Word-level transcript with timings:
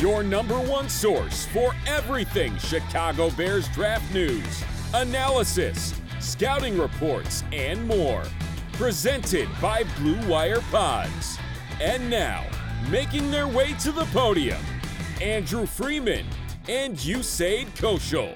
your 0.00 0.22
number 0.22 0.58
one 0.58 0.88
source 0.88 1.44
for 1.48 1.74
everything 1.86 2.56
Chicago 2.56 3.28
Bears 3.32 3.68
draft 3.68 4.14
news, 4.14 4.64
analysis, 4.94 5.92
scouting 6.20 6.78
reports, 6.78 7.44
and 7.52 7.86
more. 7.86 8.22
Presented 8.72 9.46
by 9.60 9.84
Blue 9.98 10.18
Wire 10.26 10.62
Pods. 10.70 11.36
And 11.82 12.08
now, 12.08 12.46
making 12.90 13.30
their 13.30 13.46
way 13.46 13.74
to 13.74 13.92
the 13.92 14.06
podium, 14.06 14.62
Andrew 15.20 15.66
Freeman 15.66 16.24
and 16.66 16.96
Usayd 16.96 17.66
Koshul. 17.76 18.34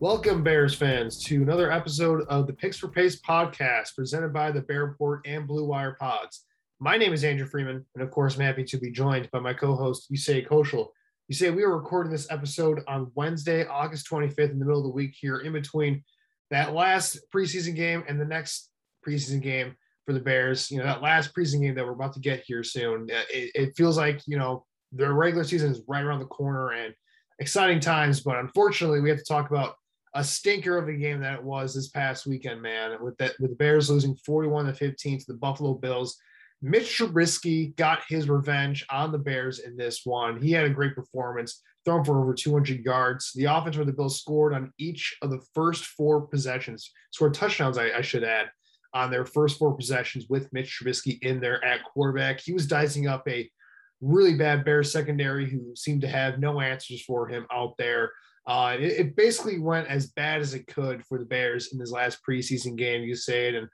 Welcome, 0.00 0.42
Bears 0.42 0.74
fans, 0.74 1.22
to 1.24 1.42
another 1.42 1.70
episode 1.70 2.22
of 2.28 2.46
the 2.46 2.54
Picks 2.54 2.78
for 2.78 2.88
Pace 2.88 3.20
podcast 3.20 3.94
presented 3.94 4.32
by 4.32 4.50
the 4.50 4.62
Bear 4.62 4.86
Report 4.86 5.20
and 5.26 5.46
Blue 5.46 5.66
Wire 5.66 5.98
Pods. 6.00 6.46
My 6.80 6.96
name 6.96 7.12
is 7.12 7.22
Andrew 7.22 7.46
Freeman, 7.46 7.86
and 7.94 8.02
of 8.02 8.10
course, 8.10 8.34
I'm 8.34 8.42
happy 8.42 8.64
to 8.64 8.78
be 8.78 8.90
joined 8.90 9.30
by 9.30 9.38
my 9.38 9.54
co 9.54 9.76
host, 9.76 10.10
Usayd 10.12 10.48
Koshul. 10.48 10.88
You 11.28 11.34
say 11.34 11.50
we 11.50 11.62
are 11.62 11.76
recording 11.76 12.10
this 12.10 12.30
episode 12.30 12.82
on 12.88 13.12
Wednesday, 13.14 13.64
August 13.66 14.10
25th, 14.10 14.50
in 14.50 14.58
the 14.58 14.64
middle 14.64 14.80
of 14.80 14.84
the 14.84 14.90
week 14.90 15.14
here, 15.18 15.38
in 15.38 15.52
between 15.52 16.02
that 16.50 16.74
last 16.74 17.18
preseason 17.34 17.76
game 17.76 18.02
and 18.08 18.20
the 18.20 18.24
next 18.24 18.70
preseason 19.06 19.40
game 19.40 19.76
for 20.04 20.12
the 20.12 20.20
Bears. 20.20 20.70
You 20.70 20.78
know, 20.78 20.84
that 20.84 21.00
last 21.00 21.34
preseason 21.34 21.62
game 21.62 21.76
that 21.76 21.84
we're 21.84 21.92
about 21.92 22.12
to 22.14 22.20
get 22.20 22.42
here 22.44 22.64
soon. 22.64 23.08
Uh, 23.10 23.22
It, 23.30 23.50
it 23.54 23.76
feels 23.76 23.96
like, 23.96 24.20
you 24.26 24.36
know, 24.36 24.66
their 24.92 25.12
regular 25.12 25.44
season 25.44 25.70
is 25.70 25.82
right 25.86 26.04
around 26.04 26.18
the 26.18 26.26
corner 26.26 26.72
and 26.72 26.92
exciting 27.38 27.80
times, 27.80 28.20
but 28.20 28.36
unfortunately, 28.36 29.00
we 29.00 29.08
have 29.10 29.18
to 29.18 29.24
talk 29.24 29.48
about 29.48 29.76
a 30.14 30.22
stinker 30.22 30.76
of 30.76 30.88
a 30.88 30.92
game 30.92 31.20
that 31.20 31.38
it 31.38 31.44
was 31.44 31.74
this 31.74 31.88
past 31.88 32.26
weekend, 32.26 32.60
man. 32.60 32.96
With 33.00 33.16
that, 33.18 33.34
with 33.40 33.50
the 33.50 33.56
Bears 33.56 33.90
losing 33.90 34.16
41 34.16 34.66
to 34.66 34.72
15 34.74 35.20
to 35.20 35.24
the 35.28 35.34
Buffalo 35.34 35.74
Bills. 35.74 36.16
Mitch 36.64 36.98
Trubisky 36.98 37.76
got 37.76 38.00
his 38.08 38.26
revenge 38.26 38.86
on 38.90 39.12
the 39.12 39.18
Bears 39.18 39.58
in 39.58 39.76
this 39.76 40.00
one. 40.04 40.40
He 40.40 40.50
had 40.50 40.64
a 40.64 40.70
great 40.70 40.94
performance, 40.94 41.62
thrown 41.84 42.02
for 42.02 42.18
over 42.18 42.32
200 42.32 42.82
yards. 42.82 43.32
The 43.34 43.44
offense 43.44 43.76
where 43.76 43.84
the 43.84 43.92
Bills 43.92 44.18
scored 44.18 44.54
on 44.54 44.72
each 44.78 45.14
of 45.20 45.30
the 45.30 45.42
first 45.54 45.84
four 45.84 46.22
possessions, 46.22 46.90
scored 47.10 47.34
touchdowns, 47.34 47.76
I, 47.76 47.90
I 47.90 48.00
should 48.00 48.24
add, 48.24 48.46
on 48.94 49.10
their 49.10 49.26
first 49.26 49.58
four 49.58 49.76
possessions 49.76 50.24
with 50.30 50.50
Mitch 50.54 50.80
Trubisky 50.80 51.22
in 51.22 51.38
there 51.38 51.62
at 51.62 51.84
quarterback. 51.84 52.40
He 52.40 52.54
was 52.54 52.66
dicing 52.66 53.08
up 53.08 53.28
a 53.28 53.50
really 54.00 54.34
bad 54.34 54.64
Bears 54.64 54.90
secondary 54.90 55.50
who 55.50 55.76
seemed 55.76 56.00
to 56.00 56.08
have 56.08 56.38
no 56.38 56.62
answers 56.62 57.02
for 57.02 57.28
him 57.28 57.46
out 57.52 57.74
there. 57.76 58.10
Uh, 58.46 58.74
it, 58.80 58.92
it, 58.92 59.16
basically 59.16 59.58
went 59.58 59.88
as 59.88 60.06
bad 60.08 60.40
as 60.40 60.54
it 60.54 60.66
could 60.66 61.04
for 61.04 61.18
the 61.18 61.24
Bears 61.26 61.74
in 61.74 61.78
this 61.78 61.90
last 61.90 62.20
preseason 62.26 62.74
game. 62.74 63.02
You 63.02 63.16
say 63.16 63.48
it, 63.48 63.54
and 63.54 63.68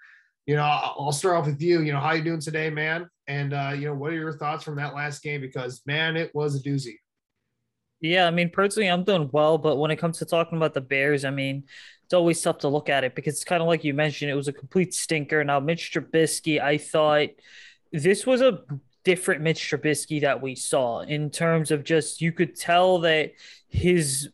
you 0.46 0.56
know 0.56 0.62
I'll, 0.62 1.12
start 1.12 1.36
off 1.36 1.46
with 1.46 1.60
you. 1.60 1.80
You 1.80 1.92
know 1.92 2.00
how 2.00 2.12
you 2.12 2.22
doing 2.22 2.40
today, 2.40 2.70
man? 2.70 3.08
And 3.26 3.52
uh, 3.52 3.72
you 3.74 3.86
know 3.86 3.94
what 3.94 4.12
are 4.12 4.16
your 4.16 4.36
thoughts 4.36 4.64
from 4.64 4.76
that 4.76 4.94
last 4.94 5.22
game? 5.22 5.40
Because 5.40 5.82
man, 5.86 6.16
it 6.16 6.34
was 6.34 6.56
a 6.56 6.62
doozy. 6.62 6.94
Yeah, 8.00 8.26
I 8.26 8.30
mean 8.30 8.50
personally, 8.50 8.88
I'm 8.88 9.04
doing 9.04 9.28
well, 9.32 9.58
but 9.58 9.76
when 9.76 9.90
it 9.90 9.96
comes 9.96 10.18
to 10.18 10.24
talking 10.24 10.56
about 10.56 10.74
the 10.74 10.80
Bears, 10.80 11.24
I 11.24 11.30
mean 11.30 11.64
it's 12.04 12.14
always 12.14 12.40
tough 12.40 12.58
to 12.58 12.68
look 12.68 12.88
at 12.88 13.04
it 13.04 13.14
because 13.14 13.34
it's 13.34 13.44
kind 13.44 13.62
of 13.62 13.68
like 13.68 13.84
you 13.84 13.94
mentioned, 13.94 14.30
it 14.30 14.34
was 14.34 14.48
a 14.48 14.52
complete 14.52 14.94
stinker. 14.94 15.44
Now 15.44 15.60
Mitch 15.60 15.92
Trubisky, 15.92 16.60
I 16.60 16.78
thought 16.78 17.28
this 17.92 18.26
was 18.26 18.40
a 18.40 18.60
different 19.04 19.42
Mitch 19.42 19.70
Trubisky 19.70 20.22
that 20.22 20.42
we 20.42 20.54
saw 20.54 21.00
in 21.00 21.30
terms 21.30 21.70
of 21.70 21.84
just 21.84 22.20
you 22.20 22.32
could 22.32 22.56
tell 22.56 23.00
that 23.00 23.32
his 23.68 24.30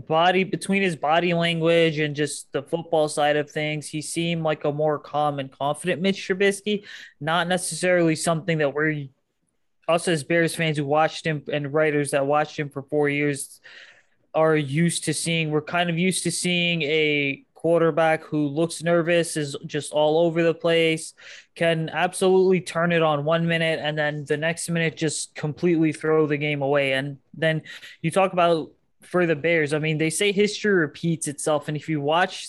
body 0.00 0.44
between 0.44 0.82
his 0.82 0.96
body 0.96 1.34
language 1.34 1.98
and 1.98 2.14
just 2.14 2.50
the 2.52 2.62
football 2.62 3.08
side 3.08 3.36
of 3.36 3.50
things, 3.50 3.88
he 3.88 4.02
seemed 4.02 4.42
like 4.42 4.64
a 4.64 4.72
more 4.72 4.98
calm 4.98 5.38
and 5.38 5.50
confident 5.50 6.02
Mitch 6.02 6.28
Trubisky, 6.28 6.84
not 7.20 7.48
necessarily 7.48 8.14
something 8.14 8.58
that 8.58 8.74
we're 8.74 9.06
us 9.88 10.08
as 10.08 10.24
Bears 10.24 10.54
fans 10.54 10.76
who 10.76 10.84
watched 10.84 11.26
him 11.26 11.44
and 11.52 11.72
writers 11.72 12.10
that 12.10 12.26
watched 12.26 12.58
him 12.58 12.68
for 12.68 12.82
four 12.82 13.08
years 13.08 13.60
are 14.34 14.56
used 14.56 15.04
to 15.04 15.14
seeing. 15.14 15.50
We're 15.50 15.62
kind 15.62 15.88
of 15.88 15.98
used 15.98 16.24
to 16.24 16.30
seeing 16.30 16.82
a 16.82 17.44
quarterback 17.54 18.22
who 18.24 18.48
looks 18.48 18.82
nervous, 18.82 19.36
is 19.36 19.56
just 19.66 19.92
all 19.92 20.18
over 20.26 20.42
the 20.42 20.54
place, 20.54 21.14
can 21.54 21.88
absolutely 21.88 22.60
turn 22.60 22.92
it 22.92 23.02
on 23.02 23.24
one 23.24 23.46
minute 23.46 23.80
and 23.82 23.96
then 23.96 24.24
the 24.24 24.36
next 24.36 24.68
minute 24.68 24.96
just 24.96 25.34
completely 25.34 25.92
throw 25.92 26.26
the 26.26 26.36
game 26.36 26.62
away. 26.62 26.92
And 26.92 27.18
then 27.34 27.62
you 28.02 28.10
talk 28.10 28.32
about 28.32 28.70
for 29.06 29.26
the 29.26 29.36
Bears, 29.36 29.72
I 29.72 29.78
mean, 29.78 29.98
they 29.98 30.10
say 30.10 30.32
history 30.32 30.72
repeats 30.72 31.28
itself. 31.28 31.68
And 31.68 31.76
if 31.76 31.88
you 31.88 32.00
watch 32.00 32.48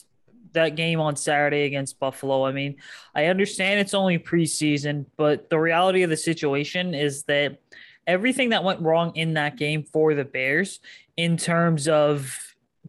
that 0.53 0.75
game 0.75 0.99
on 0.99 1.15
Saturday 1.15 1.63
against 1.63 1.99
Buffalo, 1.99 2.45
I 2.45 2.51
mean, 2.51 2.75
I 3.15 3.25
understand 3.25 3.79
it's 3.79 3.93
only 3.93 4.19
preseason, 4.19 5.05
but 5.15 5.49
the 5.49 5.59
reality 5.59 6.03
of 6.03 6.09
the 6.09 6.17
situation 6.17 6.93
is 6.93 7.23
that 7.23 7.59
everything 8.05 8.49
that 8.49 8.63
went 8.63 8.81
wrong 8.81 9.15
in 9.15 9.33
that 9.35 9.57
game 9.57 9.83
for 9.83 10.13
the 10.13 10.25
Bears, 10.25 10.79
in 11.17 11.37
terms 11.37 11.87
of 11.87 12.37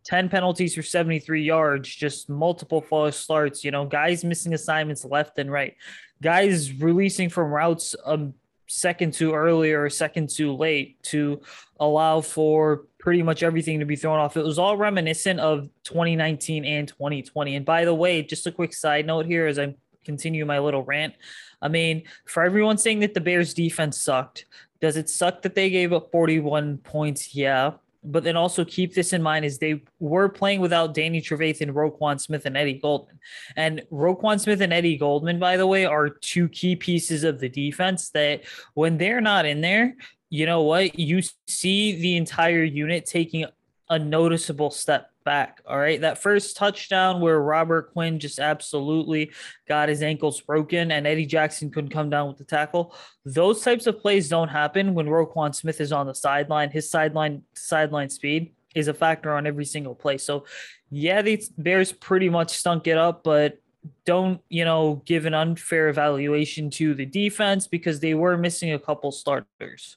10 0.05 0.29
penalties 0.29 0.75
for 0.75 0.83
73 0.83 1.43
yards, 1.43 1.89
just 1.89 2.29
multiple 2.29 2.81
false 2.81 3.17
starts, 3.17 3.65
you 3.65 3.71
know, 3.71 3.85
guys 3.85 4.25
missing 4.25 4.55
assignments 4.55 5.05
left 5.05 5.39
and 5.39 5.51
right, 5.51 5.77
guys 6.23 6.73
releasing 6.73 7.29
from 7.29 7.51
routes 7.51 7.95
um, 8.05 8.35
second 8.69 9.15
too 9.15 9.33
early 9.33 9.73
or 9.73 9.89
second 9.91 10.29
too 10.29 10.55
late 10.55 11.03
to 11.03 11.41
allow 11.81 12.21
for 12.21 12.87
pretty 12.99 13.23
much 13.23 13.43
everything 13.43 13.79
to 13.79 13.85
be 13.85 13.97
thrown 13.97 14.19
off. 14.19 14.37
It 14.37 14.45
was 14.45 14.59
all 14.59 14.77
reminiscent 14.77 15.41
of 15.41 15.69
2019 15.85 16.65
and 16.65 16.89
2020. 16.89 17.57
And 17.57 17.65
by 17.65 17.85
the 17.85 17.95
way, 17.95 18.23
just 18.23 18.47
a 18.47 18.53
quick 18.53 18.75
side 18.75 19.07
note 19.07 19.27
here 19.27 19.47
as 19.47 19.59
I 19.59 19.75
continue 20.05 20.45
my 20.45 20.59
little 20.59 20.83
rant. 20.83 21.15
I 21.63 21.69
mean, 21.69 22.05
for 22.27 22.43
everyone 22.43 22.79
saying 22.79 23.01
that 23.01 23.15
the 23.15 23.21
Bears 23.21 23.55
defense 23.55 24.01
sucked, 24.01 24.47
does 24.81 24.97
it 24.97 25.09
suck 25.09 25.43
that 25.43 25.55
they 25.55 25.71
gave 25.71 25.93
up 25.93 26.11
41 26.11 26.79
points? 26.79 27.35
Yeah. 27.35 27.73
But 28.05 28.23
then 28.23 28.37
also 28.37 28.65
keep 28.65 28.95
this 28.95 29.13
in 29.13 29.23
mind 29.23 29.45
is 29.45 29.59
they 29.59 29.83
were 29.99 30.29
playing 30.29 30.61
without 30.61 30.95
Danny 30.95 31.21
Trevathan, 31.21 31.73
Roquan 31.73 32.21
Smith, 32.21 32.47
and 32.47 32.57
Eddie 32.57 32.79
Goldman. 32.79 33.19
And 33.57 33.83
Roquan 33.91 34.41
Smith 34.41 34.61
and 34.61 34.73
Eddie 34.73 34.97
Goldman, 34.97 35.41
by 35.41 35.57
the 35.57 35.67
way, 35.67 35.85
are 35.85 36.09
two 36.09 36.49
key 36.49 36.77
pieces 36.77 37.25
of 37.25 37.41
the 37.41 37.49
defense 37.49 38.11
that 38.11 38.43
when 38.75 38.99
they're 38.99 39.21
not 39.21 39.47
in 39.47 39.61
there, 39.61 39.97
you 40.31 40.47
know 40.47 40.63
what? 40.63 40.99
You 40.99 41.23
see 41.47 42.01
the 42.01 42.17
entire 42.17 42.65
unit 42.65 43.07
taking 43.07 43.47
a 43.91 43.99
noticeable 43.99 44.71
step 44.71 45.11
back. 45.25 45.61
All 45.67 45.79
right. 45.79 46.01
That 46.01 46.23
first 46.23 46.57
touchdown 46.57 47.21
where 47.21 47.41
Robert 47.41 47.93
Quinn 47.93 48.19
just 48.19 48.39
absolutely 48.39 49.31
got 49.67 49.89
his 49.89 50.03
ankles 50.03 50.41
broken 50.41 50.91
and 50.91 51.07
Eddie 51.07 51.27
Jackson 51.27 51.71
couldn't 51.71 51.91
come 51.91 52.11
down 52.11 52.29
with 52.29 52.39
the 52.39 52.45
tackle. 52.45 52.95
Those 53.25 53.63
types 53.63 53.87
of 53.87 54.01
plays 54.01 54.29
don't 54.29 54.49
happen 54.49 54.95
when 54.95 55.07
Roquan 55.07 55.55
Smith 55.55 55.81
is 55.81 55.93
on 55.93 56.07
the 56.07 56.15
sideline. 56.15 56.71
His 56.71 56.91
sideline 56.91 57.43
sideline 57.55 58.11
speed 58.11 58.53
is 58.75 58.89
a 58.89 58.95
factor 58.95 59.33
on 59.33 59.47
every 59.47 59.65
single 59.65 59.95
play. 59.95 60.19
So, 60.19 60.45
yeah, 60.91 61.23
the 61.23 61.43
Bears 61.57 61.93
pretty 61.93 62.29
much 62.29 62.51
stunk 62.51 62.87
it 62.87 62.97
up, 62.97 63.25
but 63.25 63.59
don't 64.05 64.41
you 64.49 64.65
know 64.65 65.03
give 65.05 65.25
an 65.25 65.35
unfair 65.35 65.89
evaluation 65.89 66.69
to 66.69 66.95
the 66.95 67.07
defense 67.07 67.67
because 67.67 68.01
they 68.01 68.15
were 68.15 68.37
missing 68.37 68.73
a 68.73 68.79
couple 68.79 69.13
starters. 69.13 69.97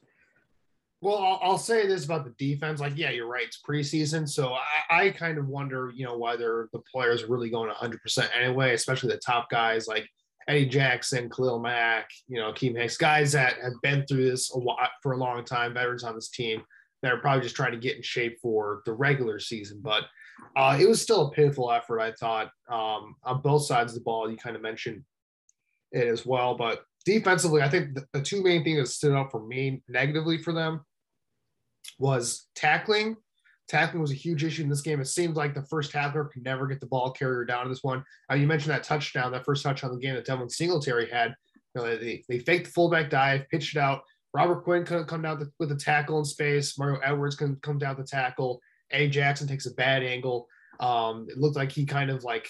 Well, 1.02 1.18
I'll, 1.18 1.40
I'll, 1.42 1.58
say 1.58 1.88
this 1.88 2.06
about 2.06 2.26
the 2.26 2.36
defense. 2.38 2.80
Like, 2.80 2.94
yeah, 2.96 3.10
you're 3.10 3.28
right. 3.28 3.48
It's 3.48 3.60
preseason. 3.68 4.30
So 4.30 4.54
I, 4.54 5.06
I 5.06 5.10
kind 5.10 5.40
of 5.40 5.48
wonder, 5.48 5.92
you 5.96 6.06
know, 6.06 6.16
whether 6.16 6.70
the 6.74 6.80
players 6.92 7.24
are 7.24 7.28
really 7.28 7.50
going 7.50 7.72
100% 7.72 8.30
anyway, 8.40 8.76
especially 8.76 9.12
the 9.12 9.18
top 9.18 9.50
guys 9.50 9.88
like 9.88 10.08
Eddie 10.48 10.68
Jackson, 10.68 11.28
Khalil 11.28 11.60
Mack, 11.60 12.08
you 12.28 12.40
know, 12.40 12.52
Keem 12.54 12.78
Hicks, 12.78 12.98
guys 12.98 13.32
that 13.32 13.56
have 13.64 13.74
been 13.82 14.06
through 14.06 14.30
this 14.30 14.54
a 14.54 14.60
while, 14.60 14.78
for 15.02 15.14
a 15.14 15.18
long 15.18 15.44
time, 15.44 15.74
veterans 15.74 16.04
on 16.04 16.14
this 16.14 16.30
team 16.30 16.62
that 17.02 17.12
are 17.12 17.18
probably 17.18 17.42
just 17.42 17.56
trying 17.56 17.72
to 17.72 17.80
get 17.80 17.96
in 17.96 18.04
shape 18.04 18.38
for 18.40 18.84
the 18.86 18.94
regular 18.94 19.40
season. 19.40 19.80
But 19.82 20.04
uh, 20.56 20.78
it 20.80 20.88
was 20.88 21.02
still 21.02 21.28
a 21.28 21.32
pitiful 21.32 21.72
effort, 21.72 22.00
I 22.00 22.12
thought, 22.12 22.52
um, 22.70 23.16
on 23.24 23.42
both 23.42 23.66
sides 23.66 23.94
of 23.94 24.00
the 24.00 24.04
ball. 24.04 24.30
You 24.30 24.38
kind 24.38 24.56
of 24.56 24.62
mentioned 24.62 25.04
it 25.92 26.08
as 26.08 26.28
well. 26.28 26.56
But 26.56 26.84
defensively, 27.06 27.64
I 27.64 27.70
think 27.70 27.96
the, 27.96 28.06
the 28.14 28.22
two 28.22 28.44
main 28.44 28.64
things 28.64 28.78
that 28.78 28.94
stood 28.94 29.14
out 29.14 29.32
for 29.32 29.44
me 29.44 29.82
negatively 29.88 30.38
for 30.38 30.54
them 30.54 30.82
was 32.00 32.48
tackling. 32.56 33.16
Tackling 33.68 34.02
was 34.02 34.12
a 34.12 34.16
huge 34.16 34.44
issue 34.44 34.64
in 34.64 34.70
this 34.70 34.82
game. 34.82 35.00
It 35.00 35.06
seemed 35.06 35.36
like 35.36 35.54
the 35.54 35.64
first 35.64 35.92
tackler 35.92 36.26
could 36.26 36.44
never 36.44 36.68
get 36.68 36.82
the 36.82 36.88
ball 36.88 37.12
carrier 37.12 37.46
down 37.46 37.64
in 37.64 37.72
this 37.72 37.84
one. 37.84 38.04
Uh, 38.30 38.36
you 38.36 38.48
mentioned 38.48 38.72
that 38.72 38.84
touchdown, 38.84 39.32
that 39.32 39.46
first 39.46 39.64
touchdown 39.64 39.92
of 39.92 39.98
the 39.98 40.06
game 40.06 40.16
that 40.16 40.26
Devin 40.26 40.50
Singletary 40.50 41.10
had. 41.10 41.34
You 41.74 41.82
know, 41.82 41.98
they, 41.98 42.24
they 42.28 42.40
faked 42.40 42.66
the 42.66 42.72
fullback 42.72 43.10
dive, 43.10 43.48
pitched 43.50 43.76
it 43.76 43.80
out. 43.80 44.02
Robert 44.34 44.64
Quinn 44.64 44.86
couldn't 44.86 45.08
come 45.08 45.22
down 45.22 45.50
with 45.60 45.70
the 45.70 45.76
tackle 45.76 46.20
in 46.20 46.26
space. 46.26 46.78
Mario 46.78 47.00
Edwards 47.00 47.36
couldn't 47.36 47.62
come 47.62 47.78
down 47.78 47.98
the 47.98 48.04
tackle. 48.04 48.62
A 48.92 49.08
Jackson 49.08 49.48
takes 49.48 49.66
a 49.66 49.74
bad 49.74 50.04
angle. 50.04 50.48
Um, 50.80 51.28
it 51.30 51.38
looked 51.38 51.56
like 51.56 51.72
he 51.72 51.86
kind 51.86 52.10
of 52.10 52.24
like 52.24 52.50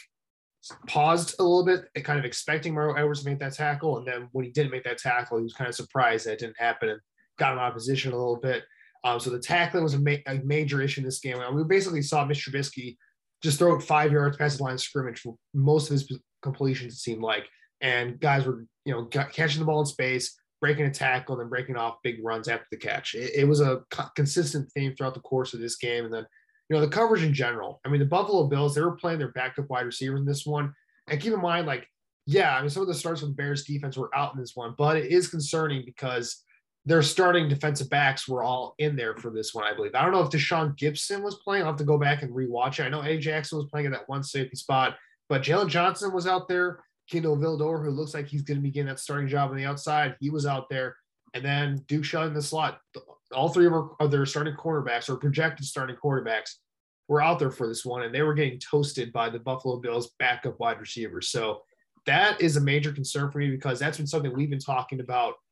paused 0.88 1.36
a 1.40 1.44
little 1.44 1.66
bit, 1.66 1.86
kind 2.04 2.20
of 2.20 2.26
expecting 2.26 2.74
Mario 2.74 2.96
Edwards 2.96 3.24
to 3.24 3.30
make 3.30 3.40
that 3.40 3.54
tackle. 3.54 3.98
And 3.98 4.08
then 4.08 4.30
when 4.32 4.46
he 4.46 4.52
didn't 4.52 4.72
make 4.72 4.84
that 4.84 5.00
tackle, 5.00 5.38
he 5.38 5.44
was 5.44 5.54
kind 5.54 5.68
of 5.68 5.76
surprised 5.76 6.26
that 6.26 6.34
it 6.34 6.40
didn't 6.40 6.60
happen 6.60 6.90
and 6.90 7.02
got 7.38 7.54
him 7.54 7.60
out 7.60 7.70
of 7.70 7.74
position 7.74 8.12
a 8.12 8.18
little 8.18 8.38
bit. 8.38 8.64
Um, 9.04 9.20
so 9.20 9.30
the 9.30 9.40
tackling 9.40 9.84
was 9.84 9.96
a, 9.96 10.00
ma- 10.00 10.24
a, 10.28 10.36
major 10.44 10.82
issue 10.82 11.02
in 11.02 11.06
this 11.06 11.20
game. 11.20 11.38
we 11.54 11.64
basically 11.64 12.02
saw 12.02 12.26
Mr. 12.26 12.52
Trubisky 12.52 12.98
just 13.42 13.58
throw 13.58 13.76
it 13.76 13.82
five 13.82 14.12
yards 14.12 14.38
past 14.38 14.58
the 14.58 14.64
line 14.64 14.76
of 14.76 14.82
scrimmage 14.82 15.20
for 15.20 15.36
most 15.54 15.90
of 15.90 15.94
his 15.94 16.20
completions, 16.44 16.94
it 16.94 16.98
seemed 16.98 17.22
like. 17.22 17.48
And 17.82 18.20
guys 18.20 18.46
were, 18.46 18.66
you 18.86 18.94
know, 18.94 19.06
catching 19.06 19.60
the 19.60 19.66
ball 19.66 19.80
in 19.80 19.88
space, 19.88 20.38
breaking 20.60 20.86
a 20.86 20.92
tackle, 20.92 21.36
then 21.36 21.50
breaking 21.50 21.78
off 21.78 21.98
big 22.04 22.24
runs 22.24 22.48
after 22.48 22.68
the 22.72 22.78
catch. 22.78 23.16
It, 23.16 23.32
it 23.36 23.48
was 23.48 23.60
a 23.60 23.82
co- 23.90 24.10
consistent 24.16 24.72
theme 24.72 24.96
throughout 24.96 25.16
the 25.16 25.22
course 25.22 25.56
of 25.56 25.60
this 25.60 25.78
game. 25.78 26.06
And 26.06 26.14
then, 26.14 26.26
you 26.70 26.76
know, 26.76 26.82
the 26.82 26.88
coverage 26.88 27.24
in 27.24 27.34
general. 27.34 27.82
I 27.84 27.90
mean, 27.90 28.00
the 28.00 28.06
Buffalo 28.06 28.48
Bills, 28.48 28.76
they 28.76 28.82
were 28.82 28.96
playing 28.96 29.18
their 29.18 29.32
backup 29.32 29.70
wide 29.70 29.88
receiver 29.88 30.18
in 30.18 30.26
this 30.26 30.46
one. 30.46 30.74
And 31.08 31.20
keep 31.20 31.34
in 31.34 31.42
mind, 31.42 31.66
like, 31.66 31.88
yeah, 32.28 32.56
I 32.56 32.62
mean, 32.62 32.70
some 32.70 32.84
of 32.84 32.88
the 32.88 32.94
starts 32.94 33.24
with 33.24 33.36
Bears 33.36 33.64
defense 33.64 33.98
were 33.98 34.16
out 34.16 34.36
in 34.36 34.40
this 34.40 34.56
one, 34.56 34.76
but 34.78 34.96
it 34.96 35.12
is 35.12 35.28
concerning 35.28 35.84
because 35.84 36.44
their 36.86 37.04
starting 37.04 37.48
defensive 37.48 37.90
backs 37.90 38.28
were 38.28 38.44
all 38.44 38.74
in 38.80 38.96
there 38.96 39.16
for 39.16 39.30
this 39.30 39.54
one, 39.54 39.66
I 39.66 39.74
believe. 39.74 39.94
I 39.94 40.02
don't 40.02 40.12
know 40.12 40.22
if 40.22 40.30
Tashaun 40.30 40.76
Gipson 40.78 41.22
was 41.22 41.36
playing. 41.36 41.64
I'll 41.64 41.70
have 41.70 41.78
to 41.78 41.84
go 41.84 41.98
back 41.98 42.24
and 42.24 42.34
rewatch 42.34 42.80
it. 42.80 42.84
I 42.84 42.90
know 42.90 43.04
A. 43.04 43.20
Jackson 43.20 43.60
was 43.60 43.70
playing 43.70 43.86
in 43.86 43.92
that 43.92 44.10
one 44.10 44.24
safety 44.24 44.56
spot, 44.56 44.98
but 45.30 45.44
Jaylon 45.44 45.70
Johnson 45.70 46.12
was 46.12 46.26
out 46.26 46.48
there. 46.48 46.84
Kindle 47.08 47.38
Vildor, 47.38 47.84
who 47.84 47.92
looks 47.92 48.14
like 48.14 48.28
he's 48.28 48.42
going 48.42 48.58
to 48.58 48.64
be 48.64 48.72
getting 48.72 48.88
that 48.88 49.00
starting 49.00 49.28
job 49.28 49.52
on 49.52 49.58
the 49.58 49.66
outside, 49.66 50.16
he 50.20 50.30
was 50.30 50.46
out 50.46 50.70
there. 50.70 50.96
And 51.34 51.46
then 51.46 51.84
Duke 51.88 52.04
Shelley 52.04 52.28
in 52.28 52.34
the 52.34 52.42
slot. 52.42 52.80
All 53.34 53.50
three 53.50 53.68
of, 53.68 53.74
our, 53.74 53.92
of 54.00 54.12
their 54.12 54.26
starting 54.26 54.56
quarterbacks 54.56 55.08
or 55.08 55.18
projected 55.18 55.66
starting 55.66 55.96
quarterbacks 55.96 56.56
were 57.08 57.22
out 57.22 57.38
there 57.38 57.52
for 57.52 57.68
this 57.68 57.86
one, 57.86 58.04
and 58.04 58.14
they 58.14 58.22
were 58.22 58.34
getting 58.34 58.60
toasted 58.60 59.14
by 59.14 59.30
the 59.30 59.40
Buffalo 59.40 59.78
Bills 59.78 60.12
backup 60.18 60.60
wide 60.60 60.80
receivers. 60.80 61.30
So 61.30 61.62
that 62.08 62.42
is 62.42 62.58
a 62.58 62.62
major 62.62 62.92
concern 62.92 63.30
for 63.30 63.38
me 63.38 63.52
because 63.52 63.80
that's 63.80 63.98
been 63.98 64.08
something 64.08 64.34
we've 64.34 64.50
been 64.50 64.58
talking 64.58 65.00
about– 65.00 65.36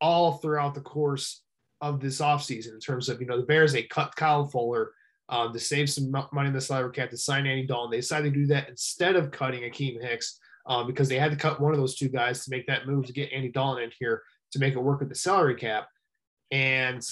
all 0.00 0.38
throughout 0.38 0.74
the 0.74 0.80
course 0.80 1.42
of 1.80 2.00
this 2.00 2.20
offseason 2.20 2.74
in 2.74 2.80
terms 2.80 3.08
of, 3.08 3.20
you 3.20 3.26
know, 3.26 3.36
the 3.36 3.46
Bears, 3.46 3.72
they 3.72 3.82
cut 3.82 4.16
Kyle 4.16 4.46
Fuller 4.46 4.92
um, 5.28 5.52
to 5.52 5.58
save 5.58 5.90
some 5.90 6.10
money 6.10 6.48
in 6.48 6.54
the 6.54 6.60
salary 6.60 6.92
cap 6.92 7.10
to 7.10 7.16
sign 7.16 7.46
Andy 7.46 7.66
Dalton. 7.66 7.90
They 7.90 7.98
decided 7.98 8.32
to 8.32 8.40
do 8.40 8.46
that 8.46 8.68
instead 8.68 9.16
of 9.16 9.30
cutting 9.30 9.62
Akiem 9.62 10.00
Hicks 10.00 10.38
um, 10.66 10.86
because 10.86 11.08
they 11.08 11.18
had 11.18 11.32
to 11.32 11.36
cut 11.36 11.60
one 11.60 11.72
of 11.72 11.78
those 11.78 11.96
two 11.96 12.08
guys 12.08 12.44
to 12.44 12.50
make 12.50 12.66
that 12.66 12.86
move 12.86 13.06
to 13.06 13.12
get 13.12 13.32
Andy 13.32 13.50
Dalton 13.50 13.84
in 13.84 13.90
here 13.98 14.22
to 14.52 14.58
make 14.58 14.74
it 14.74 14.82
work 14.82 15.00
with 15.00 15.08
the 15.08 15.14
salary 15.14 15.56
cap. 15.56 15.88
And, 16.50 17.02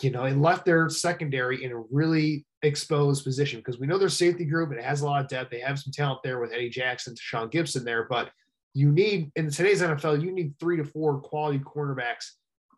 you 0.00 0.10
know, 0.10 0.24
it 0.24 0.36
left 0.36 0.64
their 0.64 0.88
secondary 0.88 1.62
in 1.62 1.72
a 1.72 1.82
really 1.90 2.46
exposed 2.62 3.24
position 3.24 3.60
because 3.60 3.78
we 3.78 3.86
know 3.86 3.98
their 3.98 4.08
safety 4.08 4.44
group, 4.44 4.72
it 4.72 4.82
has 4.82 5.02
a 5.02 5.04
lot 5.04 5.20
of 5.20 5.28
depth. 5.28 5.50
They 5.50 5.60
have 5.60 5.78
some 5.78 5.92
talent 5.92 6.20
there 6.24 6.40
with 6.40 6.52
Eddie 6.52 6.70
Jackson, 6.70 7.14
Sean 7.18 7.50
Gipson 7.50 7.84
there, 7.84 8.06
but– 8.08 8.30
you 8.74 8.90
need 8.90 9.30
in 9.36 9.50
today's 9.50 9.80
NFL, 9.80 10.22
you 10.22 10.32
need 10.32 10.54
three 10.58 10.76
to 10.76 10.84
four 10.84 11.20
quality 11.20 11.60
cornerbacks 11.60 12.32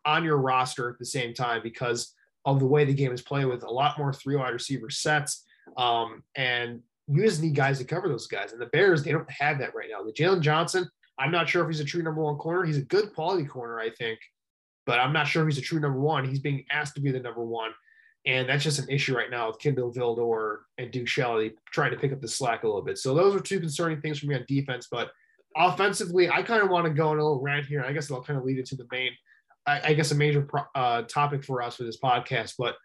on 0.05 0.23
your 0.23 0.37
roster 0.37 0.89
at 0.89 0.99
the 0.99 1.05
same 1.05 1.33
time 1.33 1.61
because 1.63 2.13
of 2.45 2.59
the 2.59 2.65
way 2.65 2.85
the 2.85 2.93
game 2.93 3.11
is 3.11 3.21
played 3.21 3.45
with 3.45 3.63
a 3.63 3.69
lot 3.69 3.97
more 3.97 4.13
three 4.13 4.35
wide 4.35 4.53
receiver 4.53 4.89
sets. 4.89 5.43
Um, 5.75 6.23
and 6.35 6.81
you 7.07 7.23
just 7.23 7.41
need 7.41 7.55
guys 7.55 7.79
to 7.79 7.83
cover 7.83 8.07
those 8.07 8.27
guys. 8.27 8.53
And 8.53 8.61
the 8.61 8.67
Bears, 8.67 9.03
they 9.03 9.11
don't 9.11 9.29
have 9.29 9.59
that 9.59 9.75
right 9.75 9.89
now. 9.91 10.03
The 10.03 10.13
Jaylon 10.13 10.41
Johnson, 10.41 10.89
I'm 11.17 11.31
not 11.31 11.49
sure 11.49 11.63
if 11.63 11.69
he's 11.69 11.79
a 11.79 11.85
true 11.85 12.03
number 12.03 12.21
one 12.21 12.37
corner. 12.37 12.63
He's 12.63 12.77
a 12.77 12.83
good 12.83 13.13
quality 13.13 13.45
corner, 13.45 13.79
I 13.79 13.89
think, 13.89 14.19
but 14.85 14.99
I'm 14.99 15.13
not 15.13 15.27
sure 15.27 15.43
if 15.43 15.53
he's 15.53 15.63
a 15.63 15.65
true 15.65 15.79
number 15.79 15.99
one. 15.99 16.27
He's 16.27 16.39
being 16.39 16.63
asked 16.71 16.95
to 16.95 17.01
be 17.01 17.11
the 17.11 17.19
number 17.19 17.43
one. 17.43 17.71
And 18.25 18.47
that's 18.47 18.63
just 18.63 18.79
an 18.79 18.89
issue 18.89 19.15
right 19.15 19.31
now 19.31 19.47
with 19.47 19.59
Kindle 19.59 19.91
Vildor 19.91 20.59
and 20.77 20.91
Duke 20.91 21.07
Shelley 21.07 21.53
trying 21.71 21.91
to 21.91 21.97
pick 21.97 22.11
up 22.11 22.21
the 22.21 22.27
slack 22.27 22.63
a 22.63 22.67
little 22.67 22.81
bit. 22.81 22.97
So 22.97 23.13
those 23.13 23.33
are 23.35 23.39
two 23.39 23.59
concerning 23.59 24.01
things 24.01 24.19
for 24.19 24.27
me 24.27 24.35
on 24.35 24.43
defense. 24.47 24.87
But 24.91 25.11
offensively, 25.57 26.29
I 26.29 26.43
kind 26.43 26.61
of 26.61 26.69
want 26.69 26.85
to 26.85 26.91
go 26.91 27.09
on 27.09 27.19
a 27.19 27.23
little 27.23 27.41
rant 27.41 27.65
here. 27.65 27.83
I 27.83 27.91
guess 27.91 28.11
I'll 28.11 28.23
kind 28.23 28.37
of 28.37 28.45
lead 28.45 28.59
it 28.59 28.65
to 28.67 28.75
the 28.75 28.87
main, 28.91 29.11
I, 29.65 29.89
I 29.89 29.93
guess, 29.93 30.11
a 30.11 30.15
major 30.15 30.43
pro, 30.43 30.61
uh, 30.75 31.01
topic 31.03 31.43
for 31.43 31.61
us 31.61 31.75
for 31.75 31.83
this 31.83 31.99
podcast. 31.99 32.53
But 32.57 32.75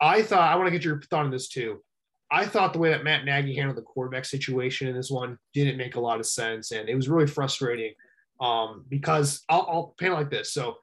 I 0.00 0.22
thought 0.22 0.50
I 0.50 0.56
want 0.56 0.66
to 0.66 0.70
get 0.70 0.84
your 0.84 1.00
thought 1.02 1.24
on 1.24 1.30
this 1.30 1.48
too. 1.48 1.82
I 2.30 2.44
thought 2.44 2.74
the 2.74 2.78
way 2.78 2.90
that 2.90 3.04
Matt 3.04 3.24
Nagy 3.24 3.54
handled 3.54 3.78
the 3.78 3.82
quarterback 3.82 4.26
situation 4.26 4.86
in 4.86 4.94
this 4.94 5.10
one 5.10 5.38
didn't 5.54 5.78
make 5.78 5.96
a 5.96 6.00
lot 6.00 6.20
of 6.20 6.26
sense, 6.26 6.72
and 6.72 6.88
it 6.88 6.94
was 6.94 7.08
really 7.08 7.26
frustrating 7.26 7.94
um, 8.40 8.84
because 8.88 9.44
I'll, 9.48 9.66
I'll 9.68 9.94
paint 9.98 10.12
it 10.12 10.16
like 10.16 10.30
this. 10.30 10.52
So, 10.52 10.76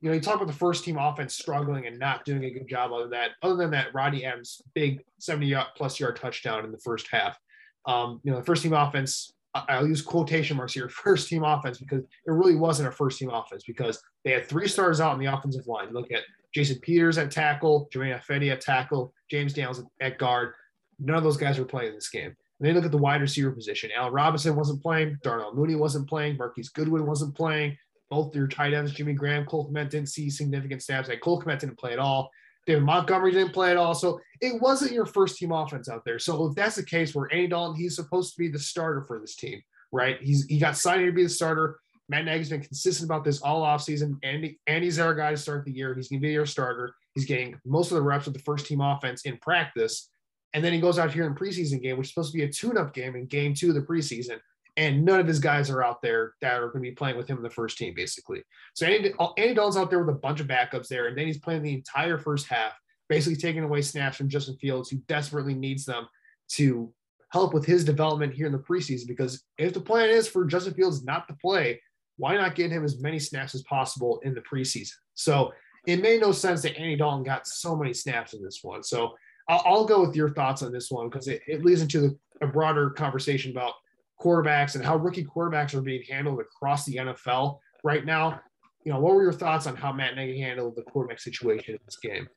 you 0.00 0.08
know, 0.08 0.14
you 0.14 0.20
talk 0.20 0.34
about 0.36 0.48
the 0.48 0.52
first 0.52 0.84
team 0.84 0.98
offense 0.98 1.34
struggling 1.34 1.86
and 1.86 1.98
not 1.98 2.24
doing 2.24 2.44
a 2.44 2.50
good 2.50 2.68
job. 2.68 2.92
Other 2.92 3.04
than 3.04 3.12
that, 3.12 3.30
other 3.42 3.56
than 3.56 3.70
that, 3.70 3.94
Rodney 3.94 4.24
Adams 4.24 4.60
big 4.74 5.02
seventy 5.18 5.56
plus 5.76 5.98
yard 5.98 6.16
touchdown 6.16 6.64
in 6.64 6.72
the 6.72 6.78
first 6.78 7.08
half. 7.10 7.38
Um, 7.86 8.20
you 8.22 8.30
know, 8.30 8.38
the 8.38 8.44
first 8.44 8.62
team 8.62 8.74
offense 8.74 9.32
I'll 9.54 9.86
use 9.86 10.02
quotation 10.02 10.56
marks 10.56 10.72
here, 10.72 10.88
first 11.04 11.28
team 11.28 11.44
offense, 11.44 11.78
because 11.78 12.02
it 12.02 12.30
really 12.30 12.56
wasn't 12.56 12.88
a 12.88 12.92
first 12.92 13.18
team 13.18 13.30
offense 13.30 13.64
because 13.66 14.02
they 14.24 14.32
had 14.32 14.48
three 14.48 14.68
stars 14.68 15.00
out 15.00 15.14
in 15.14 15.20
the 15.20 15.32
offensive 15.32 15.66
line. 15.66 15.92
Look 15.92 16.10
at 16.10 16.22
Jason 16.54 16.78
Peters 16.80 17.18
at 17.18 17.30
tackle, 17.30 17.88
Germain 17.92 18.14
Ifedi 18.14 18.50
at 18.50 18.60
tackle, 18.60 19.12
James 19.30 19.52
Daniels 19.52 19.82
at 20.00 20.18
guard. 20.18 20.54
None 20.98 21.16
of 21.16 21.24
those 21.24 21.36
guys 21.36 21.58
were 21.58 21.64
playing 21.64 21.94
this 21.94 22.08
game. 22.08 22.34
And 22.62 22.68
then 22.68 22.74
look 22.74 22.84
at 22.84 22.92
the 22.92 22.98
wide 22.98 23.20
receiver 23.20 23.50
position. 23.50 23.90
Allen 23.96 24.12
Robinson 24.12 24.54
wasn't 24.54 24.82
playing. 24.82 25.18
Darnell 25.22 25.54
Mooney 25.54 25.74
wasn't 25.74 26.08
playing. 26.08 26.36
Marquise 26.36 26.68
Goodwin 26.68 27.06
wasn't 27.06 27.34
playing. 27.34 27.76
Both 28.08 28.32
their 28.32 28.46
tight 28.46 28.74
ends, 28.74 28.92
Jimmy 28.92 29.14
Graham, 29.14 29.46
Cole 29.46 29.70
Kmet 29.70 29.88
didn't 29.88 30.10
see 30.10 30.28
significant 30.28 30.82
snaps. 30.82 31.08
Like 31.08 31.20
Cole 31.20 31.42
Kmet 31.42 31.60
didn't 31.60 31.78
play 31.78 31.92
at 31.92 31.98
all. 31.98 32.30
David 32.66 32.84
Montgomery 32.84 33.32
didn't 33.32 33.52
play 33.52 33.70
at 33.70 33.76
all. 33.76 33.94
So 33.94 34.20
it 34.40 34.60
wasn't 34.60 34.92
your 34.92 35.06
first 35.06 35.36
team 35.36 35.52
offense 35.52 35.88
out 35.88 36.04
there. 36.04 36.18
So 36.18 36.46
if 36.46 36.54
that's 36.54 36.76
the 36.76 36.84
case 36.84 37.14
where 37.14 37.32
Andy 37.32 37.48
Dalton, 37.48 37.76
he's 37.76 37.96
supposed 37.96 38.34
to 38.34 38.38
be 38.38 38.48
the 38.48 38.58
starter 38.58 39.02
for 39.02 39.18
this 39.18 39.36
team, 39.36 39.60
right? 39.90 40.18
He's 40.20 40.46
he 40.46 40.58
got 40.58 40.76
signed 40.76 41.04
to 41.06 41.12
be 41.12 41.24
the 41.24 41.28
starter. 41.28 41.78
Matt 42.08 42.24
Nagy's 42.24 42.50
been 42.50 42.60
consistent 42.60 43.08
about 43.08 43.24
this 43.24 43.40
all 43.40 43.62
offseason. 43.62 44.18
Andy, 44.22 44.60
Andy's 44.66 44.98
our 44.98 45.14
guy 45.14 45.30
to 45.30 45.36
start 45.36 45.64
the 45.64 45.72
year. 45.72 45.94
He's 45.94 46.08
to 46.08 46.18
be 46.18 46.32
your 46.32 46.46
starter. 46.46 46.94
He's 47.14 47.24
getting 47.24 47.58
most 47.64 47.90
of 47.90 47.96
the 47.96 48.02
reps 48.02 48.26
with 48.26 48.34
the 48.34 48.42
first 48.42 48.66
team 48.66 48.80
offense 48.80 49.22
in 49.22 49.38
practice. 49.38 50.10
And 50.52 50.62
then 50.62 50.72
he 50.72 50.80
goes 50.80 50.98
out 50.98 51.12
here 51.12 51.26
in 51.26 51.34
preseason 51.34 51.82
game, 51.82 51.96
which 51.96 52.08
is 52.08 52.14
supposed 52.14 52.32
to 52.32 52.38
be 52.38 52.44
a 52.44 52.52
tune-up 52.52 52.92
game 52.92 53.16
in 53.16 53.26
game 53.26 53.54
two 53.54 53.70
of 53.70 53.74
the 53.74 53.80
preseason. 53.80 54.38
And 54.76 55.04
none 55.04 55.20
of 55.20 55.26
his 55.26 55.38
guys 55.38 55.68
are 55.68 55.82
out 55.82 56.00
there 56.00 56.32
that 56.40 56.54
are 56.54 56.68
going 56.68 56.82
to 56.82 56.90
be 56.90 56.94
playing 56.94 57.18
with 57.18 57.28
him 57.28 57.36
in 57.36 57.42
the 57.42 57.50
first 57.50 57.76
team, 57.76 57.92
basically. 57.94 58.42
So 58.74 58.86
Andy, 58.86 59.12
Andy 59.36 59.54
Dalton's 59.54 59.76
out 59.76 59.90
there 59.90 60.02
with 60.02 60.14
a 60.14 60.18
bunch 60.18 60.40
of 60.40 60.46
backups 60.46 60.88
there, 60.88 61.08
and 61.08 61.16
then 61.16 61.26
he's 61.26 61.38
playing 61.38 61.62
the 61.62 61.74
entire 61.74 62.18
first 62.18 62.46
half 62.46 62.72
basically 63.12 63.36
taking 63.36 63.62
away 63.62 63.82
snaps 63.82 64.16
from 64.16 64.28
Justin 64.30 64.56
Fields, 64.56 64.88
who 64.88 64.96
desperately 65.06 65.52
needs 65.52 65.84
them 65.84 66.06
to 66.48 66.90
help 67.30 67.52
with 67.52 67.66
his 67.66 67.84
development 67.84 68.32
here 68.32 68.46
in 68.46 68.52
the 68.52 68.58
preseason. 68.58 69.06
Because 69.06 69.44
if 69.58 69.74
the 69.74 69.80
plan 69.80 70.08
is 70.08 70.26
for 70.26 70.46
Justin 70.46 70.72
Fields 70.72 71.04
not 71.04 71.28
to 71.28 71.34
play, 71.34 71.78
why 72.16 72.36
not 72.36 72.54
get 72.54 72.70
him 72.70 72.84
as 72.84 73.02
many 73.02 73.18
snaps 73.18 73.54
as 73.54 73.62
possible 73.64 74.20
in 74.24 74.32
the 74.32 74.40
preseason? 74.40 74.94
So 75.14 75.52
it 75.86 76.00
made 76.00 76.22
no 76.22 76.32
sense 76.32 76.62
that 76.62 76.78
Andy 76.78 76.96
Dalton 76.96 77.22
got 77.22 77.46
so 77.46 77.76
many 77.76 77.92
snaps 77.92 78.32
in 78.32 78.42
this 78.42 78.60
one. 78.62 78.82
So 78.82 79.12
I'll, 79.46 79.62
I'll 79.66 79.84
go 79.84 80.06
with 80.06 80.16
your 80.16 80.30
thoughts 80.30 80.62
on 80.62 80.72
this 80.72 80.90
one 80.90 81.10
because 81.10 81.28
it, 81.28 81.42
it 81.46 81.64
leads 81.64 81.82
into 81.82 82.00
the, 82.00 82.18
a 82.40 82.46
broader 82.46 82.88
conversation 82.88 83.50
about 83.50 83.74
quarterbacks 84.22 84.74
and 84.74 84.84
how 84.84 84.96
rookie 84.96 85.24
quarterbacks 85.24 85.74
are 85.74 85.80
being 85.80 86.02
handled 86.08 86.40
across 86.40 86.84
the 86.84 86.96
NFL 86.96 87.58
right 87.82 88.04
now. 88.04 88.40
You 88.84 88.92
know, 88.92 89.00
what 89.00 89.14
were 89.14 89.22
your 89.22 89.32
thoughts 89.32 89.66
on 89.66 89.76
how 89.76 89.92
Matt 89.92 90.16
Nagy 90.16 90.40
handled 90.40 90.76
the 90.76 90.82
quarterback 90.82 91.20
situation 91.20 91.74
in 91.74 91.80
this 91.84 91.96
game? 91.96 92.28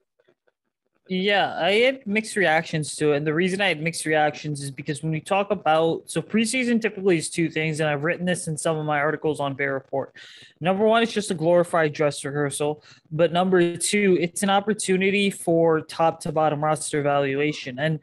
Yeah, 1.08 1.56
I 1.60 1.74
had 1.74 2.08
mixed 2.08 2.36
reactions 2.36 2.96
to 2.96 3.14
it. 3.14 3.18
And 3.18 3.28
the 3.28 3.34
reason 3.34 3.62
I 3.62 3.68
had 3.68 3.80
mixed 3.80 4.08
reactions 4.08 4.64
is 4.64 4.72
because 4.72 5.04
when 5.04 5.12
we 5.12 5.22
talk 5.22 5.52
about 5.52 6.10
so 6.10 6.20
preseason 6.20 6.82
typically 6.82 7.18
is 7.18 7.30
two 7.30 7.48
things, 7.48 7.80
and 7.80 7.88
I've 7.88 8.04
written 8.04 8.26
this 8.26 8.48
in 8.48 8.58
some 8.58 8.76
of 8.76 8.88
my 8.88 8.98
articles 8.98 9.40
on 9.40 9.54
Bear 9.54 9.74
Report. 9.74 10.16
Number 10.62 10.84
one, 10.84 11.04
it's 11.04 11.12
just 11.12 11.30
a 11.30 11.36
glorified 11.36 11.94
dress 11.94 12.26
rehearsal. 12.26 12.84
But 13.12 13.32
number 13.32 13.78
two, 13.78 14.18
it's 14.20 14.42
an 14.42 14.50
opportunity 14.50 15.30
for 15.30 15.82
top 15.82 16.22
to 16.22 16.32
bottom 16.32 16.64
roster 16.64 17.02
evaluation. 17.02 17.78
And 17.78 18.00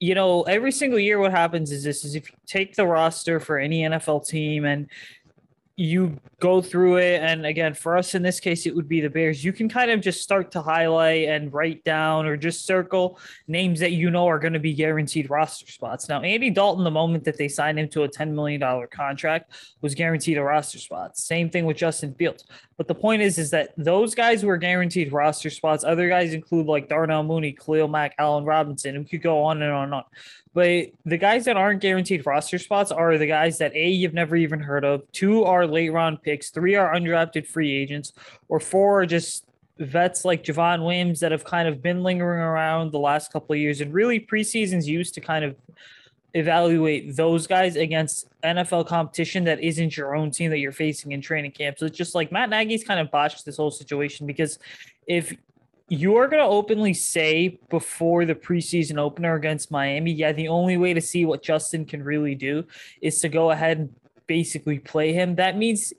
you 0.00 0.14
know, 0.14 0.42
every 0.42 0.72
single 0.72 0.98
year 0.98 1.18
what 1.18 1.30
happens 1.30 1.70
is 1.70 1.84
this 1.84 2.04
is 2.06 2.14
if 2.14 2.30
you 2.30 2.36
take 2.46 2.74
the 2.74 2.86
roster 2.86 3.38
for 3.38 3.58
any 3.58 3.82
NFL 3.82 4.26
team 4.26 4.64
and 4.64 4.88
you 5.80 6.14
go 6.40 6.60
through 6.60 6.96
it 6.98 7.22
and 7.22 7.46
again 7.46 7.72
for 7.72 7.96
us 7.96 8.14
in 8.14 8.22
this 8.22 8.38
case 8.38 8.66
it 8.66 8.76
would 8.76 8.86
be 8.86 9.00
the 9.00 9.08
bears. 9.08 9.42
You 9.42 9.50
can 9.50 9.66
kind 9.66 9.90
of 9.90 10.02
just 10.02 10.20
start 10.20 10.50
to 10.52 10.60
highlight 10.60 11.26
and 11.26 11.50
write 11.54 11.82
down 11.84 12.26
or 12.26 12.36
just 12.36 12.66
circle 12.66 13.18
names 13.48 13.80
that 13.80 13.92
you 13.92 14.10
know 14.10 14.26
are 14.26 14.38
going 14.38 14.52
to 14.52 14.58
be 14.58 14.74
guaranteed 14.74 15.30
roster 15.30 15.66
spots. 15.72 16.06
Now 16.06 16.20
andy 16.20 16.50
dalton 16.50 16.84
the 16.84 16.90
moment 16.90 17.24
that 17.24 17.38
they 17.38 17.48
signed 17.48 17.78
him 17.78 17.88
to 17.90 18.02
a 18.02 18.08
$10 18.08 18.30
million 18.32 18.60
contract 18.88 19.52
was 19.80 19.94
guaranteed 19.94 20.36
a 20.36 20.42
roster 20.42 20.78
spot. 20.78 21.16
Same 21.16 21.48
thing 21.48 21.64
with 21.64 21.78
justin 21.78 22.12
fields. 22.12 22.44
But 22.76 22.86
the 22.86 22.94
point 22.94 23.22
is 23.22 23.38
is 23.38 23.50
that 23.52 23.70
those 23.78 24.14
guys 24.14 24.44
were 24.44 24.58
guaranteed 24.58 25.12
roster 25.14 25.48
spots. 25.48 25.82
Other 25.82 26.10
guys 26.10 26.34
include 26.34 26.66
like 26.66 26.90
darnell 26.90 27.22
mooney 27.22 27.52
khalil 27.52 27.88
mack 27.88 28.14
allen 28.18 28.44
robinson 28.44 28.96
and 28.96 29.04
we 29.04 29.08
could 29.08 29.22
go 29.22 29.42
on 29.44 29.62
and 29.62 29.72
on 29.72 29.84
and 29.84 29.94
on 29.94 30.04
but 30.52 30.86
the 31.04 31.16
guys 31.16 31.44
that 31.44 31.56
aren't 31.56 31.80
guaranteed 31.80 32.26
roster 32.26 32.58
spots 32.58 32.90
are 32.90 33.16
the 33.18 33.26
guys 33.26 33.58
that 33.58 33.74
A, 33.74 33.88
you've 33.88 34.14
never 34.14 34.34
even 34.36 34.60
heard 34.60 34.84
of, 34.84 35.10
two 35.12 35.44
are 35.44 35.66
late 35.66 35.92
round 35.92 36.22
picks, 36.22 36.50
three 36.50 36.74
are 36.74 36.94
undrafted 36.94 37.46
free 37.46 37.72
agents, 37.72 38.12
or 38.48 38.58
four 38.58 39.02
are 39.02 39.06
just 39.06 39.44
vets 39.78 40.24
like 40.24 40.44
Javon 40.44 40.84
Wims 40.84 41.20
that 41.20 41.32
have 41.32 41.44
kind 41.44 41.68
of 41.68 41.82
been 41.82 42.02
lingering 42.02 42.40
around 42.40 42.92
the 42.92 42.98
last 42.98 43.32
couple 43.32 43.54
of 43.54 43.60
years. 43.60 43.80
And 43.80 43.94
really, 43.94 44.20
preseason's 44.20 44.88
used 44.88 45.14
to 45.14 45.20
kind 45.20 45.44
of 45.44 45.56
evaluate 46.34 47.16
those 47.16 47.46
guys 47.46 47.76
against 47.76 48.28
NFL 48.42 48.86
competition 48.86 49.44
that 49.44 49.60
isn't 49.60 49.96
your 49.96 50.14
own 50.14 50.30
team 50.30 50.50
that 50.50 50.58
you're 50.58 50.72
facing 50.72 51.12
in 51.12 51.20
training 51.20 51.52
camp. 51.52 51.78
So 51.78 51.86
it's 51.86 51.96
just 51.96 52.14
like 52.14 52.30
Matt 52.30 52.50
Nagy's 52.50 52.84
kind 52.84 53.00
of 53.00 53.10
botched 53.10 53.44
this 53.44 53.56
whole 53.56 53.70
situation 53.70 54.26
because 54.26 54.58
if 55.06 55.34
you're 55.92 56.28
going 56.28 56.42
to 56.42 56.48
openly 56.48 56.94
say 56.94 57.58
before 57.68 58.24
the 58.24 58.34
preseason 58.34 58.96
opener 58.96 59.34
against 59.34 59.72
Miami, 59.72 60.12
yeah, 60.12 60.30
the 60.30 60.46
only 60.46 60.76
way 60.76 60.94
to 60.94 61.00
see 61.00 61.24
what 61.24 61.42
Justin 61.42 61.84
can 61.84 62.04
really 62.04 62.36
do 62.36 62.64
is 63.02 63.20
to 63.20 63.28
go 63.28 63.50
ahead 63.50 63.78
and 63.78 63.94
basically 64.28 64.78
play 64.78 65.12
him. 65.12 65.34
That 65.34 65.58
means 65.58 65.92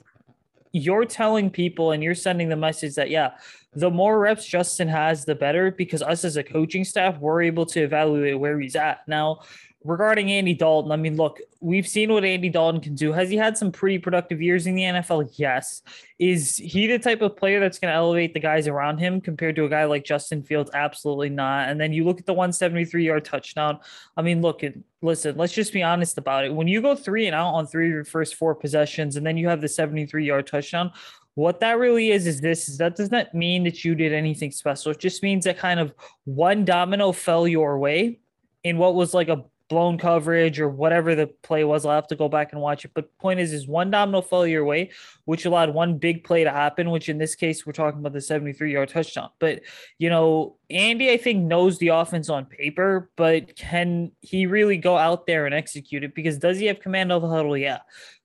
you're 0.72 1.04
telling 1.04 1.50
people 1.50 1.92
and 1.92 2.02
you're 2.02 2.14
sending 2.14 2.48
the 2.48 2.56
message 2.56 2.94
that, 2.94 3.10
yeah, 3.10 3.32
the 3.74 3.90
more 3.90 4.18
reps 4.18 4.46
Justin 4.46 4.88
has, 4.88 5.24
the 5.24 5.34
better 5.34 5.70
because 5.70 6.02
us 6.02 6.24
as 6.24 6.36
a 6.36 6.42
coaching 6.42 6.84
staff, 6.84 7.18
we're 7.18 7.42
able 7.42 7.66
to 7.66 7.80
evaluate 7.80 8.38
where 8.38 8.60
he's 8.60 8.76
at. 8.76 9.06
Now, 9.08 9.40
regarding 9.84 10.30
Andy 10.30 10.54
Dalton, 10.54 10.92
I 10.92 10.96
mean, 10.96 11.16
look, 11.16 11.40
we've 11.60 11.86
seen 11.86 12.12
what 12.12 12.24
Andy 12.24 12.48
Dalton 12.48 12.80
can 12.80 12.94
do. 12.94 13.12
Has 13.12 13.30
he 13.30 13.36
had 13.36 13.56
some 13.56 13.72
pretty 13.72 13.98
productive 13.98 14.40
years 14.40 14.66
in 14.66 14.74
the 14.74 14.82
NFL? 14.82 15.32
Yes. 15.36 15.82
Is 16.18 16.56
he 16.56 16.86
the 16.86 16.98
type 16.98 17.22
of 17.22 17.36
player 17.36 17.60
that's 17.60 17.78
going 17.78 17.90
to 17.90 17.96
elevate 17.96 18.34
the 18.34 18.40
guys 18.40 18.68
around 18.68 18.98
him 18.98 19.20
compared 19.20 19.56
to 19.56 19.64
a 19.64 19.68
guy 19.68 19.84
like 19.84 20.04
Justin 20.04 20.42
Fields? 20.42 20.70
Absolutely 20.74 21.30
not. 21.30 21.68
And 21.68 21.80
then 21.80 21.92
you 21.92 22.04
look 22.04 22.20
at 22.20 22.26
the 22.26 22.34
173 22.34 23.04
yard 23.04 23.24
touchdown. 23.24 23.78
I 24.16 24.22
mean, 24.22 24.40
look, 24.40 24.62
listen, 25.00 25.36
let's 25.36 25.52
just 25.52 25.72
be 25.72 25.82
honest 25.82 26.18
about 26.18 26.44
it. 26.44 26.54
When 26.54 26.68
you 26.68 26.80
go 26.80 26.94
three 26.94 27.26
and 27.26 27.34
out 27.34 27.52
on 27.54 27.66
three 27.66 27.86
of 27.86 27.92
your 27.92 28.04
first 28.04 28.34
four 28.36 28.54
possessions, 28.54 29.16
and 29.16 29.26
then 29.26 29.36
you 29.36 29.48
have 29.48 29.60
the 29.60 29.68
73 29.68 30.26
yard 30.26 30.46
touchdown, 30.46 30.92
what 31.34 31.60
that 31.60 31.78
really 31.78 32.10
is 32.10 32.26
is 32.26 32.40
this 32.40 32.68
is 32.68 32.78
that 32.78 32.96
does 32.96 33.10
not 33.10 33.34
mean 33.34 33.64
that 33.64 33.84
you 33.84 33.94
did 33.94 34.12
anything 34.12 34.50
special. 34.50 34.92
It 34.92 34.98
just 34.98 35.22
means 35.22 35.44
that 35.44 35.58
kind 35.58 35.80
of 35.80 35.94
one 36.24 36.64
domino 36.64 37.12
fell 37.12 37.48
your 37.48 37.78
way 37.78 38.20
in 38.64 38.78
what 38.78 38.94
was 38.94 39.14
like 39.14 39.28
a 39.28 39.44
blown 39.72 39.96
coverage 39.96 40.60
or 40.60 40.68
whatever 40.68 41.14
the 41.14 41.26
play 41.26 41.64
was. 41.64 41.86
I'll 41.86 41.94
have 41.94 42.06
to 42.08 42.16
go 42.16 42.28
back 42.28 42.52
and 42.52 42.60
watch 42.60 42.84
it. 42.84 42.90
But 42.92 43.16
point 43.16 43.40
is, 43.40 43.54
is 43.54 43.66
one 43.66 43.90
domino 43.90 44.20
fell 44.20 44.46
your 44.46 44.66
way, 44.66 44.90
which 45.24 45.46
allowed 45.46 45.72
one 45.72 45.96
big 45.96 46.24
play 46.24 46.44
to 46.44 46.50
happen, 46.50 46.90
which 46.90 47.08
in 47.08 47.16
this 47.16 47.34
case, 47.34 47.64
we're 47.64 47.72
talking 47.72 48.00
about 48.00 48.12
the 48.12 48.20
73 48.20 48.70
yard 48.70 48.90
touchdown. 48.90 49.30
But, 49.38 49.62
you 49.96 50.10
know, 50.10 50.56
Andy, 50.68 51.10
I 51.10 51.16
think, 51.16 51.44
knows 51.44 51.78
the 51.78 51.88
offense 51.88 52.28
on 52.28 52.44
paper, 52.44 53.10
but 53.16 53.56
can 53.56 54.12
he 54.20 54.44
really 54.44 54.76
go 54.76 54.98
out 54.98 55.26
there 55.26 55.46
and 55.46 55.54
execute 55.54 56.04
it? 56.04 56.14
Because 56.14 56.36
does 56.36 56.58
he 56.58 56.66
have 56.66 56.80
command 56.80 57.10
of 57.10 57.22
the 57.22 57.28
huddle? 57.28 57.56
Yeah. 57.56 57.78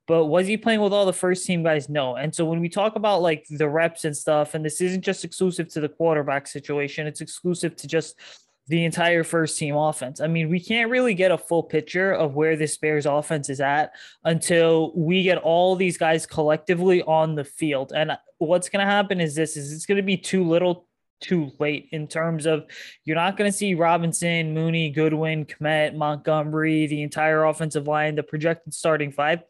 But 0.08 0.26
was 0.26 0.48
he 0.48 0.56
playing 0.56 0.82
with 0.82 0.94
all 0.94 1.06
the 1.06 1.14
first 1.14 1.46
team 1.46 1.64
guys? 1.64 1.90
No. 1.90 2.16
And 2.16 2.34
so 2.34 2.46
when 2.46 2.62
we 2.62 2.70
talk 2.70 2.96
about 2.96 3.22
like 3.22 3.46
the 3.50 3.68
reps 3.68 4.06
and 4.06 4.16
stuff, 4.16 4.56
and 4.56 4.64
this 4.64 4.80
isn't 4.80 5.02
just 5.02 5.26
exclusive 5.26 5.68
to 5.70 5.82
the 5.82 5.90
quarterback 5.90 6.48
situation, 6.48 7.08
it's 7.08 7.22
exclusive 7.22 7.76
to 7.76 7.88
just 7.88 8.16
the 8.70 8.86
entire 8.86 9.24
first 9.24 9.58
team 9.58 9.76
offense. 9.76 10.22
I 10.22 10.28
mean, 10.28 10.50
we 10.50 10.60
can't 10.60 10.90
really 10.90 11.14
get 11.14 11.32
a 11.32 11.38
full 11.38 11.64
picture 11.64 12.14
of 12.14 12.36
where 12.36 12.56
this 12.56 12.78
Bears 12.78 13.06
offense 13.06 13.50
is 13.50 13.62
at 13.62 13.92
until 14.24 14.94
we 14.96 15.24
get 15.24 15.38
all 15.38 15.76
these 15.76 15.98
guys 15.98 16.26
collectively 16.26 17.02
on 17.04 17.36
the 17.36 17.46
field. 17.46 17.92
And 17.94 18.18
what's 18.38 18.70
going 18.70 18.86
to 18.86 18.92
happen 18.92 19.20
is 19.20 19.36
this 19.36 19.58
is 19.58 19.74
it's 19.74 19.86
going 19.86 19.98
to 19.98 20.04
be 20.04 20.18
too 20.18 20.48
little 20.48 20.88
too 21.20 21.52
late 21.60 21.90
in 21.92 22.08
terms 22.08 22.46
of 22.46 22.66
you're 23.04 23.16
not 23.16 23.38
going 23.38 23.50
to 23.50 23.58
see 23.58 23.74
Robinson, 23.74 24.54
Mooney, 24.54 24.92
Goodwin, 24.92 25.46
Kmet, 25.46 25.96
Montgomery, 25.96 26.88
the 26.88 27.02
entire 27.02 27.46
offensive 27.46 27.88
line, 27.88 28.16
the 28.16 28.24
projected 28.24 28.74
starting 28.74 29.12
five 29.12 29.44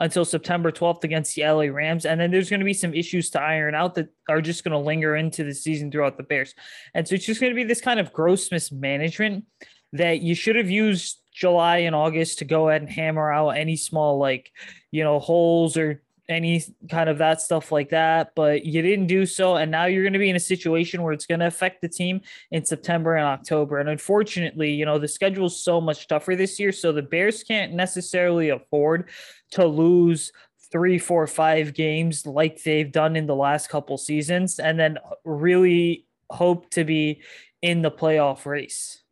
until 0.00 0.24
September 0.24 0.72
12th 0.72 1.04
against 1.04 1.36
the 1.36 1.42
LA 1.42 1.64
Rams. 1.64 2.06
And 2.06 2.18
then 2.18 2.30
there's 2.30 2.48
going 2.48 2.60
to 2.60 2.66
be 2.66 2.74
some 2.74 2.94
issues 2.94 3.30
to 3.30 3.40
iron 3.40 3.74
out 3.74 3.94
that 3.94 4.08
are 4.28 4.40
just 4.40 4.64
going 4.64 4.72
to 4.72 4.78
linger 4.78 5.14
into 5.14 5.44
the 5.44 5.54
season 5.54 5.90
throughout 5.90 6.16
the 6.16 6.22
Bears. 6.22 6.54
And 6.94 7.06
so 7.06 7.14
it's 7.14 7.26
just 7.26 7.40
going 7.40 7.52
to 7.52 7.56
be 7.56 7.64
this 7.64 7.82
kind 7.82 8.00
of 8.00 8.12
gross 8.12 8.50
mismanagement 8.50 9.44
that 9.92 10.22
you 10.22 10.34
should 10.34 10.56
have 10.56 10.70
used 10.70 11.20
July 11.32 11.78
and 11.78 11.94
August 11.94 12.38
to 12.38 12.44
go 12.44 12.68
ahead 12.68 12.82
and 12.82 12.90
hammer 12.90 13.30
out 13.30 13.50
any 13.50 13.76
small, 13.76 14.18
like, 14.18 14.50
you 14.90 15.04
know, 15.04 15.18
holes 15.18 15.76
or 15.76 16.02
any 16.30 16.64
kind 16.88 17.08
of 17.08 17.18
that 17.18 17.40
stuff 17.40 17.72
like 17.72 17.90
that, 17.90 18.32
but 18.34 18.64
you 18.64 18.82
didn't 18.82 19.06
do 19.06 19.26
so. 19.26 19.56
And 19.56 19.70
now 19.70 19.86
you're 19.86 20.02
going 20.02 20.12
to 20.12 20.18
be 20.18 20.30
in 20.30 20.36
a 20.36 20.40
situation 20.40 21.02
where 21.02 21.12
it's 21.12 21.26
going 21.26 21.40
to 21.40 21.46
affect 21.46 21.80
the 21.80 21.88
team 21.88 22.20
in 22.50 22.64
September 22.64 23.16
and 23.16 23.26
October. 23.26 23.78
And 23.78 23.88
unfortunately, 23.88 24.72
you 24.72 24.84
know, 24.84 24.98
the 24.98 25.08
schedule 25.08 25.46
is 25.46 25.62
so 25.62 25.80
much 25.80 26.08
tougher 26.08 26.36
this 26.36 26.58
year. 26.58 26.72
So 26.72 26.92
the 26.92 27.02
Bears 27.02 27.42
can't 27.42 27.72
necessarily 27.72 28.50
afford 28.50 29.10
to 29.52 29.66
lose 29.66 30.32
three, 30.70 30.98
four, 30.98 31.26
five 31.26 31.74
games 31.74 32.26
like 32.26 32.62
they've 32.62 32.92
done 32.92 33.16
in 33.16 33.26
the 33.26 33.34
last 33.34 33.68
couple 33.68 33.98
seasons 33.98 34.58
and 34.58 34.78
then 34.78 34.98
really 35.24 36.06
hope 36.30 36.70
to 36.70 36.84
be 36.84 37.22
in 37.62 37.82
the 37.82 37.90
playoff 37.90 38.46
race. 38.46 39.02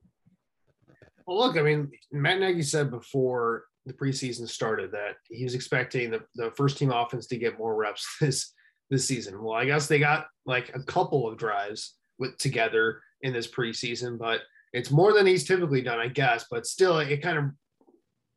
Well, 1.26 1.38
look, 1.38 1.58
I 1.58 1.62
mean, 1.62 1.90
Matt 2.10 2.40
Nagy 2.40 2.62
said 2.62 2.90
before 2.90 3.64
the 3.88 3.94
preseason 3.94 4.48
started 4.48 4.92
that 4.92 5.16
he 5.28 5.44
was 5.44 5.54
expecting 5.54 6.10
the, 6.10 6.22
the 6.34 6.52
first 6.56 6.78
team 6.78 6.90
offense 6.90 7.26
to 7.26 7.38
get 7.38 7.58
more 7.58 7.74
reps 7.74 8.06
this 8.20 8.52
this 8.90 9.06
season. 9.06 9.42
Well, 9.42 9.54
I 9.54 9.66
guess 9.66 9.86
they 9.86 9.98
got 9.98 10.26
like 10.46 10.74
a 10.74 10.82
couple 10.82 11.28
of 11.28 11.38
drives 11.38 11.96
with 12.18 12.38
together 12.38 13.00
in 13.22 13.32
this 13.32 13.46
preseason, 13.46 14.18
but 14.18 14.40
it's 14.72 14.90
more 14.90 15.12
than 15.12 15.26
he's 15.26 15.46
typically 15.46 15.82
done, 15.82 15.98
I 15.98 16.08
guess. 16.08 16.46
But 16.50 16.66
still, 16.66 16.98
it 16.98 17.22
kind 17.22 17.38
of 17.38 17.44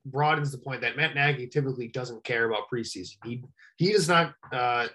broadens 0.06 0.52
the 0.52 0.58
point 0.58 0.82
that 0.82 0.98
Matt 0.98 1.16
Nagy 1.16 1.48
typically 1.48 1.88
doesn't 1.88 2.24
care 2.24 2.50
about 2.50 2.70
preseason. 2.74 3.16
He 3.24 3.44
he 3.78 3.92
does 3.92 4.08
not 4.08 4.34
uh, 4.52 4.88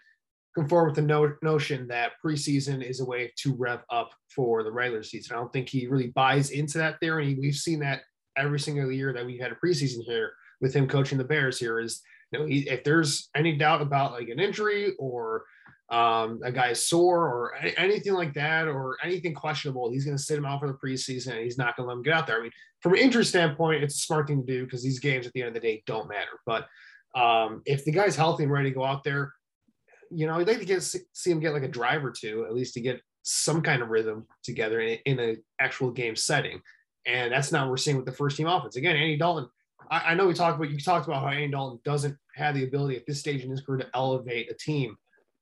conform 0.54 0.86
with 0.86 0.96
the 0.96 1.02
no, 1.02 1.32
notion 1.42 1.86
that 1.88 2.12
preseason 2.24 2.82
is 2.82 3.00
a 3.00 3.04
way 3.04 3.32
to 3.36 3.54
rev 3.54 3.80
up 3.90 4.10
for 4.34 4.62
the 4.62 4.72
regular 4.72 5.02
season. 5.02 5.36
I 5.36 5.40
don't 5.40 5.52
think 5.52 5.68
he 5.68 5.86
really 5.86 6.08
buys 6.08 6.50
into 6.50 6.78
that 6.78 6.98
theory. 7.00 7.36
We've 7.40 7.54
seen 7.54 7.80
that 7.80 8.02
every 8.36 8.60
single 8.60 8.90
year 8.90 9.12
that 9.12 9.24
we've 9.24 9.40
had 9.40 9.52
a 9.52 9.56
preseason 9.56 10.02
here 10.04 10.32
with 10.60 10.74
him 10.74 10.88
coaching 10.88 11.18
the 11.18 11.24
Bears 11.24 11.58
here 11.58 11.80
is 11.80 12.02
you 12.32 12.38
know 12.38 12.46
he, 12.46 12.68
if 12.68 12.84
there's 12.84 13.28
any 13.34 13.56
doubt 13.56 13.82
about 13.82 14.12
like 14.12 14.28
an 14.28 14.40
injury 14.40 14.94
or 14.98 15.44
um, 15.88 16.40
a 16.42 16.50
guy 16.50 16.70
is 16.70 16.88
sore 16.88 17.26
or 17.26 17.54
anything 17.78 18.14
like 18.14 18.34
that 18.34 18.66
or 18.66 18.96
anything 19.04 19.34
questionable, 19.34 19.90
he's 19.90 20.04
going 20.04 20.16
to 20.16 20.22
sit 20.22 20.36
him 20.36 20.44
out 20.44 20.60
for 20.60 20.66
the 20.66 20.74
preseason 20.74 21.32
and 21.32 21.44
he's 21.44 21.58
not 21.58 21.76
going 21.76 21.86
to 21.86 21.88
let 21.88 21.96
him 21.96 22.02
get 22.02 22.14
out 22.14 22.26
there. 22.26 22.38
I 22.38 22.42
mean, 22.42 22.50
from 22.80 22.94
an 22.94 22.98
injury 22.98 23.24
standpoint, 23.24 23.84
it's 23.84 23.94
a 23.94 23.98
smart 23.98 24.26
thing 24.26 24.44
to 24.44 24.46
do 24.46 24.64
because 24.64 24.82
these 24.82 24.98
games 24.98 25.26
at 25.26 25.32
the 25.32 25.42
end 25.42 25.48
of 25.48 25.54
the 25.54 25.60
day 25.60 25.82
don't 25.86 26.08
matter. 26.08 26.40
But 26.44 26.66
um, 27.14 27.62
if 27.66 27.84
the 27.84 27.92
guy's 27.92 28.16
healthy 28.16 28.42
and 28.44 28.52
ready 28.52 28.70
to 28.70 28.74
go 28.74 28.84
out 28.84 29.04
there, 29.04 29.32
you 30.10 30.26
know, 30.26 30.34
I'd 30.34 30.48
like 30.48 30.58
to 30.58 30.64
get 30.64 30.82
see 30.82 31.30
him 31.30 31.40
get 31.40 31.52
like 31.52 31.62
a 31.62 31.68
drive 31.68 32.04
or 32.04 32.10
two 32.10 32.44
at 32.46 32.54
least 32.54 32.74
to 32.74 32.80
get 32.80 33.00
some 33.22 33.60
kind 33.60 33.82
of 33.82 33.88
rhythm 33.88 34.26
together 34.44 34.80
in, 34.80 34.98
in 35.04 35.18
an 35.18 35.42
actual 35.60 35.90
game 35.90 36.16
setting. 36.16 36.60
And 37.06 37.32
that's 37.32 37.52
not 37.52 37.62
what 37.62 37.70
we're 37.70 37.76
seeing 37.76 37.96
with 37.96 38.06
the 38.06 38.12
first 38.12 38.36
team 38.36 38.48
offense. 38.48 38.76
Again, 38.76 38.96
Andy 38.96 39.16
Dalton 39.16 39.48
I, 39.90 40.12
I 40.12 40.14
know 40.14 40.26
we 40.26 40.34
talked 40.34 40.56
about 40.56 40.70
you 40.70 40.78
talked 40.78 41.06
about 41.06 41.22
how 41.22 41.28
Andy 41.28 41.48
Dalton 41.48 41.80
doesn't 41.84 42.16
have 42.34 42.54
the 42.54 42.64
ability 42.64 42.96
at 42.96 43.06
this 43.06 43.20
stage 43.20 43.42
in 43.42 43.50
his 43.50 43.60
career 43.60 43.78
to 43.78 43.90
elevate 43.94 44.50
a 44.50 44.54
team 44.54 44.96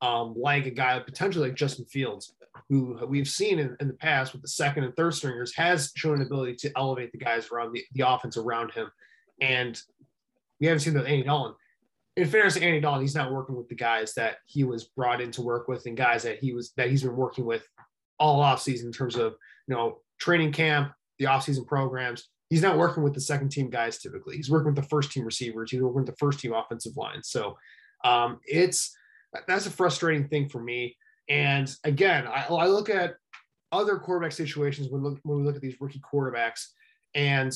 um, 0.04 0.34
like 0.36 0.66
a 0.66 0.70
guy 0.70 0.98
potentially 1.00 1.48
like 1.48 1.56
Justin 1.56 1.86
Fields, 1.86 2.34
who 2.68 2.98
we've 3.08 3.28
seen 3.28 3.58
in, 3.58 3.76
in, 3.80 3.88
the 3.88 3.94
past 3.94 4.32
with 4.32 4.42
the 4.42 4.48
second 4.48 4.84
and 4.84 4.94
third 4.96 5.14
stringers, 5.14 5.54
has 5.56 5.92
shown 5.96 6.16
an 6.16 6.26
ability 6.26 6.56
to 6.56 6.72
elevate 6.76 7.10
the 7.12 7.18
guys 7.18 7.50
around 7.50 7.72
the, 7.72 7.82
the 7.94 8.06
offense 8.06 8.36
around 8.36 8.70
him. 8.72 8.90
And 9.40 9.80
we 10.60 10.66
haven't 10.66 10.80
seen 10.80 10.94
that 10.94 11.06
Andy 11.06 11.22
Dalton. 11.22 11.54
In 12.16 12.28
fairness 12.28 12.54
to 12.54 12.62
Andy 12.62 12.80
Dalton, 12.80 13.00
he's 13.00 13.14
not 13.14 13.32
working 13.32 13.56
with 13.56 13.68
the 13.68 13.74
guys 13.74 14.14
that 14.14 14.36
he 14.46 14.62
was 14.62 14.84
brought 14.84 15.20
in 15.20 15.30
to 15.32 15.42
work 15.42 15.68
with 15.68 15.86
and 15.86 15.96
guys 15.96 16.22
that 16.24 16.38
he 16.38 16.52
was 16.52 16.72
that 16.76 16.90
he's 16.90 17.02
been 17.02 17.16
working 17.16 17.44
with 17.44 17.66
all 18.20 18.40
off 18.40 18.62
season 18.62 18.88
in 18.88 18.92
terms 18.92 19.16
of 19.16 19.34
you 19.66 19.74
know 19.74 20.00
training 20.20 20.52
camp, 20.52 20.92
the 21.18 21.24
offseason 21.24 21.66
programs, 21.66 22.28
he's 22.54 22.62
not 22.62 22.78
working 22.78 23.02
with 23.02 23.14
the 23.14 23.20
second 23.20 23.48
team 23.48 23.68
guys 23.68 23.98
typically. 23.98 24.36
He's 24.36 24.48
working 24.48 24.72
with 24.72 24.76
the 24.76 24.88
first 24.88 25.10
team 25.10 25.24
receivers. 25.24 25.72
He's 25.72 25.82
working 25.82 26.02
with 26.02 26.06
the 26.06 26.16
first 26.20 26.38
team 26.38 26.52
offensive 26.52 26.96
line. 26.96 27.20
So 27.24 27.58
um, 28.04 28.38
it's 28.46 28.96
that's 29.48 29.66
a 29.66 29.70
frustrating 29.70 30.28
thing 30.28 30.48
for 30.48 30.62
me. 30.62 30.96
And 31.28 31.68
again, 31.82 32.28
I, 32.28 32.44
I 32.44 32.66
look 32.68 32.88
at 32.88 33.16
other 33.72 33.98
quarterback 33.98 34.30
situations 34.30 34.88
when, 34.88 35.02
look, 35.02 35.18
when 35.24 35.38
we 35.38 35.44
look 35.44 35.56
at 35.56 35.62
these 35.62 35.74
rookie 35.80 36.00
quarterbacks 36.00 36.68
and 37.16 37.52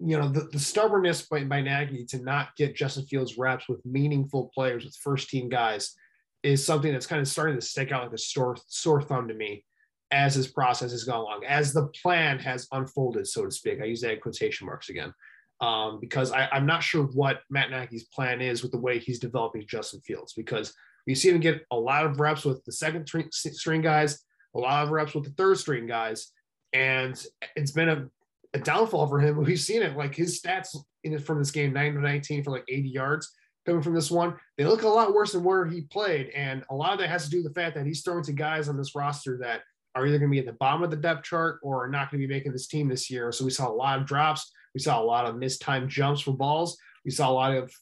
you 0.00 0.18
know 0.18 0.28
the, 0.28 0.50
the 0.52 0.58
stubbornness 0.58 1.22
by, 1.22 1.44
by 1.44 1.62
Nagy 1.62 2.04
to 2.10 2.18
not 2.18 2.54
get 2.56 2.76
Justin 2.76 3.06
Fields 3.06 3.38
reps 3.38 3.70
with 3.70 3.80
meaningful 3.86 4.50
players 4.54 4.84
with 4.84 4.94
first 4.96 5.30
team 5.30 5.48
guys 5.48 5.94
is 6.42 6.62
something 6.62 6.92
that's 6.92 7.06
kind 7.06 7.22
of 7.22 7.26
starting 7.26 7.56
to 7.56 7.64
stick 7.64 7.90
out 7.90 8.02
like 8.02 8.12
a 8.12 8.18
sore 8.18 8.58
sore 8.66 9.00
thumb 9.00 9.28
to 9.28 9.34
me 9.34 9.64
as 10.10 10.34
this 10.34 10.46
process 10.46 10.90
has 10.92 11.04
gone 11.04 11.20
along, 11.20 11.44
as 11.46 11.72
the 11.72 11.86
plan 12.02 12.38
has 12.38 12.66
unfolded, 12.72 13.26
so 13.26 13.44
to 13.44 13.50
speak. 13.50 13.80
I 13.80 13.86
use 13.86 14.00
that 14.00 14.14
in 14.14 14.20
quotation 14.20 14.66
marks 14.66 14.88
again, 14.88 15.12
um, 15.60 15.98
because 16.00 16.32
I, 16.32 16.48
am 16.52 16.66
not 16.66 16.82
sure 16.82 17.04
what 17.04 17.40
Matt 17.50 17.70
Nagy's 17.70 18.04
plan 18.04 18.40
is 18.40 18.62
with 18.62 18.72
the 18.72 18.78
way 18.78 18.98
he's 18.98 19.18
developing 19.18 19.66
Justin 19.66 20.00
Fields, 20.00 20.32
because 20.32 20.72
you 21.06 21.14
see 21.14 21.30
him 21.30 21.40
get 21.40 21.64
a 21.70 21.76
lot 21.76 22.06
of 22.06 22.20
reps 22.20 22.44
with 22.44 22.64
the 22.64 22.72
second 22.72 23.08
string 23.32 23.82
guys, 23.82 24.24
a 24.54 24.58
lot 24.58 24.84
of 24.84 24.90
reps 24.90 25.14
with 25.14 25.24
the 25.24 25.30
third 25.30 25.58
string 25.58 25.86
guys, 25.86 26.32
and 26.72 27.22
it's 27.56 27.72
been 27.72 27.88
a, 27.88 28.08
a 28.54 28.58
downfall 28.58 29.08
for 29.08 29.20
him. 29.20 29.36
We've 29.36 29.60
seen 29.60 29.82
it, 29.82 29.96
like 29.96 30.14
his 30.14 30.40
stats 30.40 30.76
in 31.04 31.18
from 31.18 31.38
this 31.38 31.50
game, 31.50 31.72
9 31.72 31.94
to 31.94 32.00
19 32.00 32.44
for 32.44 32.50
like 32.50 32.64
80 32.68 32.88
yards 32.88 33.32
coming 33.66 33.82
from 33.82 33.94
this 33.94 34.10
one. 34.10 34.34
They 34.56 34.64
look 34.64 34.82
a 34.82 34.88
lot 34.88 35.14
worse 35.14 35.32
than 35.32 35.44
where 35.44 35.66
he 35.66 35.82
played. 35.82 36.30
And 36.30 36.64
a 36.70 36.74
lot 36.74 36.92
of 36.92 36.98
that 36.98 37.10
has 37.10 37.24
to 37.24 37.30
do 37.30 37.38
with 37.38 37.52
the 37.52 37.60
fact 37.60 37.76
that 37.76 37.86
he's 37.86 38.02
throwing 38.02 38.24
to 38.24 38.32
guys 38.32 38.68
on 38.68 38.76
this 38.76 38.94
roster 38.94 39.38
that 39.42 39.62
are 39.98 40.06
either 40.06 40.18
going 40.18 40.30
to 40.30 40.34
be 40.34 40.38
at 40.38 40.46
the 40.46 40.52
bottom 40.52 40.82
of 40.82 40.90
the 40.90 40.96
depth 40.96 41.24
chart 41.24 41.60
or 41.62 41.84
are 41.84 41.88
not 41.88 42.10
going 42.10 42.20
to 42.20 42.26
be 42.26 42.32
making 42.32 42.52
this 42.52 42.66
team 42.66 42.88
this 42.88 43.10
year. 43.10 43.32
So 43.32 43.44
we 43.44 43.50
saw 43.50 43.68
a 43.68 43.72
lot 43.72 43.98
of 43.98 44.06
drops. 44.06 44.50
We 44.74 44.80
saw 44.80 45.00
a 45.00 45.04
lot 45.04 45.26
of 45.26 45.36
missed 45.36 45.60
time 45.60 45.88
jumps 45.88 46.20
for 46.20 46.32
balls. 46.32 46.78
We 47.04 47.10
saw 47.10 47.30
a 47.30 47.32
lot 47.32 47.54
of 47.54 47.72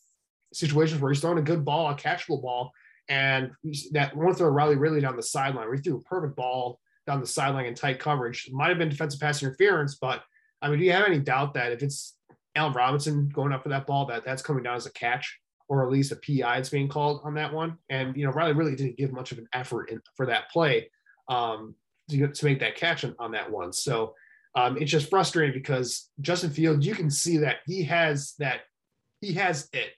situations 0.52 1.00
where 1.00 1.12
he's 1.12 1.20
throwing 1.20 1.38
a 1.38 1.42
good 1.42 1.64
ball, 1.64 1.90
a 1.90 1.94
catchable 1.94 2.42
ball, 2.42 2.72
and 3.08 3.50
that 3.92 4.16
one 4.16 4.34
throw 4.34 4.48
Riley 4.48 4.76
Ridley 4.76 5.00
down 5.00 5.16
the 5.16 5.22
sideline, 5.22 5.70
We 5.70 5.78
threw 5.78 5.96
a 5.96 6.00
perfect 6.00 6.36
ball 6.36 6.80
down 7.06 7.20
the 7.20 7.26
sideline 7.26 7.66
in 7.66 7.74
tight 7.74 8.00
coverage. 8.00 8.46
It 8.48 8.52
might 8.52 8.68
have 8.68 8.78
been 8.78 8.88
defensive 8.88 9.20
pass 9.20 9.42
interference, 9.42 9.96
but 9.96 10.22
I 10.60 10.68
mean, 10.68 10.78
do 10.78 10.84
you 10.84 10.92
have 10.92 11.06
any 11.06 11.20
doubt 11.20 11.54
that 11.54 11.72
if 11.72 11.82
it's 11.82 12.16
Allen 12.56 12.72
Robinson 12.72 13.28
going 13.28 13.52
up 13.52 13.62
for 13.62 13.68
that 13.68 13.86
ball, 13.86 14.06
that 14.06 14.24
that's 14.24 14.42
coming 14.42 14.62
down 14.64 14.76
as 14.76 14.86
a 14.86 14.92
catch? 14.92 15.38
or 15.68 15.84
at 15.84 15.90
least 15.90 16.12
a 16.12 16.16
PI 16.16 16.58
is 16.58 16.68
being 16.68 16.88
called 16.88 17.20
on 17.24 17.34
that 17.34 17.52
one. 17.52 17.78
And 17.88 18.16
you 18.16 18.24
know, 18.24 18.32
Riley 18.32 18.52
really 18.52 18.76
didn't 18.76 18.96
give 18.96 19.12
much 19.12 19.32
of 19.32 19.38
an 19.38 19.48
effort 19.52 19.90
in, 19.90 20.00
for 20.14 20.26
that 20.26 20.50
play. 20.50 20.90
Um, 21.28 21.74
to, 22.10 22.28
to 22.28 22.44
make 22.44 22.60
that 22.60 22.76
catch 22.76 23.04
on, 23.04 23.14
on 23.18 23.32
that 23.32 23.50
one. 23.50 23.72
So 23.72 24.14
um, 24.54 24.78
it's 24.78 24.90
just 24.90 25.10
frustrating 25.10 25.54
because 25.54 26.08
Justin 26.20 26.50
Fields, 26.50 26.86
you 26.86 26.94
can 26.94 27.10
see 27.10 27.38
that 27.38 27.56
he 27.66 27.84
has 27.84 28.34
that 28.38 28.60
he 29.20 29.32
has 29.34 29.68
it. 29.72 29.90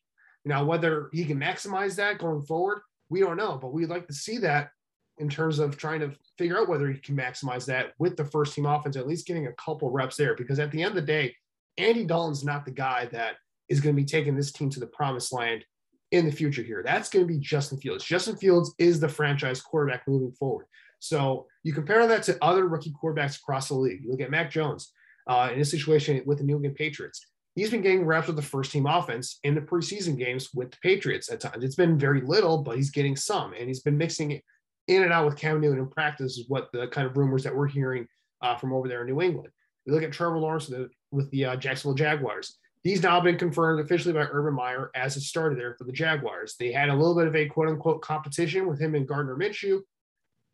Now, 0.45 0.65
whether 0.65 1.11
he 1.13 1.25
can 1.25 1.39
maximize 1.39 1.97
that 1.97 2.19
going 2.19 2.43
forward, 2.43 2.81
we 3.11 3.21
don't 3.21 3.37
know, 3.37 3.59
but 3.61 3.73
we'd 3.73 3.89
like 3.89 4.07
to 4.09 4.15
see 4.15 4.39
that 4.39 4.71
in 5.19 5.29
terms 5.29 5.59
of 5.59 5.77
trying 5.77 6.01
to 6.01 6.13
figure 6.39 6.59
out 6.59 6.69
whether 6.69 6.91
he 6.91 6.99
can 6.99 7.17
maximize 7.17 7.67
that 7.67 7.93
with 7.99 8.17
the 8.17 8.25
first 8.25 8.55
team 8.55 8.67
offense, 8.67 8.97
at 8.97 9.07
least 9.07 9.27
getting 9.27 9.47
a 9.47 9.53
couple 9.53 9.91
reps 9.91 10.17
there. 10.17 10.35
Because 10.35 10.59
at 10.59 10.71
the 10.71 10.83
end 10.83 10.91
of 10.91 10.95
the 10.95 11.03
day, 11.03 11.35
Andy 11.77 12.05
Dalton's 12.05 12.45
not 12.45 12.65
the 12.65 12.71
guy 12.71 13.07
that 13.13 13.37
is 13.69 13.81
going 13.81 13.95
to 13.95 14.01
be 14.01 14.07
taking 14.07 14.37
this 14.37 14.53
team 14.53 14.71
to 14.71 14.81
the 14.81 14.87
promised 14.87 15.33
land 15.33 15.65
in 16.11 16.25
the 16.25 16.33
future 16.33 16.63
here. 16.63 16.83
That's 16.85 17.09
going 17.09 17.27
to 17.27 17.33
be 17.33 17.39
Justin 17.39 17.79
Fields. 17.79 18.05
Justin 18.05 18.37
Fields 18.37 18.75
is 18.79 18.99
the 18.99 19.09
franchise 19.09 19.61
quarterback 19.61 20.07
moving 20.09 20.33
forward. 20.33 20.67
So 20.99 21.47
you 21.63 21.73
compare 21.73 22.07
that 22.07 22.23
to 22.25 22.39
other 22.43 22.67
rookie 22.67 22.93
quarterbacks 22.93 23.39
across 23.39 23.69
the 23.69 23.75
league. 23.75 24.03
You 24.03 24.11
look 24.11 24.21
at 24.21 24.31
Mac 24.31 24.51
Jones 24.51 24.93
uh, 25.29 25.51
in 25.53 25.61
a 25.61 25.65
situation 25.65 26.23
with 26.27 26.39
the 26.39 26.45
New 26.45 26.57
England 26.57 26.77
Patriots. 26.77 27.25
He's 27.55 27.71
been 27.71 27.83
getting 27.83 28.07
reps 28.07 28.29
with 28.29 28.37
the 28.37 28.43
first 28.43 28.71
team 28.71 28.87
offense 28.87 29.41
in 29.43 29.55
the 29.55 29.61
preseason 29.61 30.17
games 30.17 30.51
with 30.55 30.71
the 30.71 30.77
Patriots 30.83 31.31
at 31.31 31.41
times. 31.41 31.65
It's 31.65 31.75
been 31.75 31.99
very 31.99 32.21
little, 32.21 32.63
but 32.63 32.77
he's 32.77 32.91
getting 32.91 33.17
some, 33.17 33.53
and 33.53 33.67
he's 33.67 33.81
been 33.81 33.99
mixing 33.99 34.31
it 34.33 34.45
in 34.87 35.03
and 35.03 35.13
out 35.13 35.27
with 35.27 35.37
Cam 35.37 35.61
Newton 35.61 35.81
in 35.81 35.89
practice, 35.89 36.39
is 36.39 36.49
what 36.49 36.69
the 36.73 36.87
kind 36.89 37.07
of 37.07 37.17
rumors 37.17 37.43
that 37.45 37.55
we're 37.55 37.67
hearing 37.67 38.07
uh, 38.43 38.57
from 38.57 38.73
over 38.73 38.89
there 38.89 39.01
in 39.01 39.09
New 39.09 39.21
England. 39.21 39.51
We 39.87 39.93
look 39.93 40.03
at 40.03 40.13
Trevor 40.13 40.39
Lawrence 40.39 40.69
with 40.69 40.79
the, 40.79 40.91
with 41.11 41.31
the 41.31 41.47
uh, 41.47 41.57
Jacksonville 41.57 41.97
Jaguars. 41.97 42.59
He's 42.85 43.03
now 43.03 43.21
been 43.21 43.37
confirmed 43.37 43.81
officially 43.81 44.15
by 44.15 44.29
Urban 44.31 44.55
Meyer 44.55 44.91
as 44.95 45.17
a 45.17 45.21
starter 45.21 45.57
there 45.57 45.75
for 45.77 45.85
the 45.85 45.93
Jaguars. 45.93 46.55
They 46.59 46.71
had 46.71 46.91
a 46.91 46.95
little 46.95 47.17
bit 47.17 47.27
of 47.27 47.35
a 47.35 47.47
quote 47.47 47.69
unquote 47.69 48.03
competition 48.03 48.69
with 48.69 48.81
him 48.81 48.95
and 48.95 49.07
Gardner 49.07 49.37
Minshew, 49.37 49.81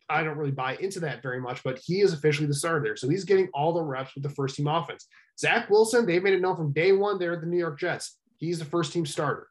I 0.09 0.23
don't 0.23 0.37
really 0.37 0.51
buy 0.51 0.75
into 0.77 0.99
that 1.01 1.23
very 1.23 1.41
much, 1.41 1.63
but 1.63 1.79
he 1.83 2.01
is 2.01 2.13
officially 2.13 2.47
the 2.47 2.53
starter 2.53 2.83
there. 2.83 2.95
So 2.95 3.09
he's 3.09 3.23
getting 3.23 3.49
all 3.53 3.73
the 3.73 3.81
reps 3.81 4.13
with 4.13 4.23
the 4.23 4.29
first 4.29 4.55
team 4.55 4.67
offense. 4.67 5.07
Zach 5.39 5.69
Wilson, 5.69 6.05
they've 6.05 6.23
made 6.23 6.33
it 6.33 6.41
known 6.41 6.55
from 6.55 6.73
day 6.73 6.91
one 6.91 7.17
there 7.19 7.33
at 7.33 7.41
the 7.41 7.47
New 7.47 7.57
York 7.57 7.79
Jets. 7.79 8.17
He's 8.37 8.59
the 8.59 8.65
first 8.65 8.93
team 8.93 9.05
starter. 9.05 9.47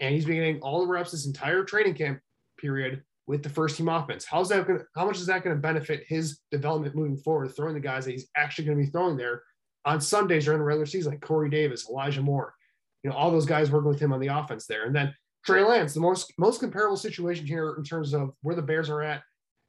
And 0.00 0.14
he's 0.14 0.24
been 0.24 0.36
getting 0.36 0.60
all 0.60 0.80
the 0.80 0.86
reps 0.86 1.10
this 1.10 1.26
entire 1.26 1.64
training 1.64 1.94
camp 1.94 2.20
period 2.58 3.02
with 3.26 3.42
the 3.42 3.48
first 3.48 3.76
team 3.76 3.88
offense. 3.88 4.24
How's 4.24 4.48
that 4.48 4.66
going 4.66 4.80
how 4.94 5.06
much 5.06 5.18
is 5.18 5.26
that 5.26 5.42
going 5.42 5.56
to 5.56 5.60
benefit 5.60 6.04
his 6.06 6.38
development 6.50 6.94
moving 6.94 7.16
forward, 7.16 7.54
throwing 7.54 7.74
the 7.74 7.80
guys 7.80 8.04
that 8.04 8.12
he's 8.12 8.28
actually 8.36 8.66
going 8.66 8.78
to 8.78 8.84
be 8.84 8.90
throwing 8.90 9.16
there 9.16 9.42
on 9.84 10.00
Sundays 10.00 10.44
during 10.44 10.60
the 10.60 10.64
regular 10.64 10.86
season, 10.86 11.12
like 11.12 11.20
Corey 11.20 11.50
Davis, 11.50 11.88
Elijah 11.88 12.22
Moore, 12.22 12.54
you 13.02 13.10
know, 13.10 13.16
all 13.16 13.30
those 13.30 13.46
guys 13.46 13.70
working 13.70 13.88
with 13.88 14.00
him 14.00 14.12
on 14.12 14.20
the 14.20 14.28
offense 14.28 14.66
there. 14.66 14.86
And 14.86 14.94
then 14.94 15.14
Trey 15.44 15.62
Lance, 15.62 15.94
the 15.94 16.00
most 16.00 16.32
most 16.38 16.60
comparable 16.60 16.96
situation 16.96 17.46
here 17.46 17.74
in 17.76 17.84
terms 17.84 18.14
of 18.14 18.32
where 18.42 18.56
the 18.56 18.62
Bears 18.62 18.88
are 18.88 19.02
at 19.02 19.22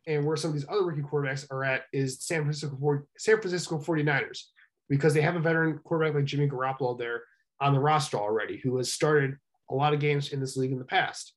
and 0.09 0.25
where 0.25 0.35
some 0.35 0.49
of 0.49 0.55
these 0.55 0.67
other 0.67 0.83
rookie 0.83 1.01
quarterbacks 1.01 1.45
are 1.51 1.63
at 1.63 1.83
is 1.93 2.19
San 2.19 2.41
Francisco 2.41 3.05
San 3.17 3.39
Francisco 3.39 3.77
49ers 3.77 4.45
because 4.89 5.13
they 5.13 5.21
have 5.21 5.35
a 5.35 5.39
veteran 5.39 5.79
quarterback 5.83 6.15
like 6.15 6.25
Jimmy 6.25 6.49
Garoppolo 6.49 6.97
there 6.97 7.21
on 7.61 7.73
the 7.73 7.79
roster 7.79 8.17
already 8.17 8.57
who 8.57 8.75
has 8.77 8.91
started 8.91 9.35
a 9.69 9.75
lot 9.75 9.93
of 9.93 9.99
games 9.99 10.33
in 10.33 10.39
this 10.39 10.57
league 10.57 10.71
in 10.71 10.79
the 10.79 10.83
past. 10.83 11.33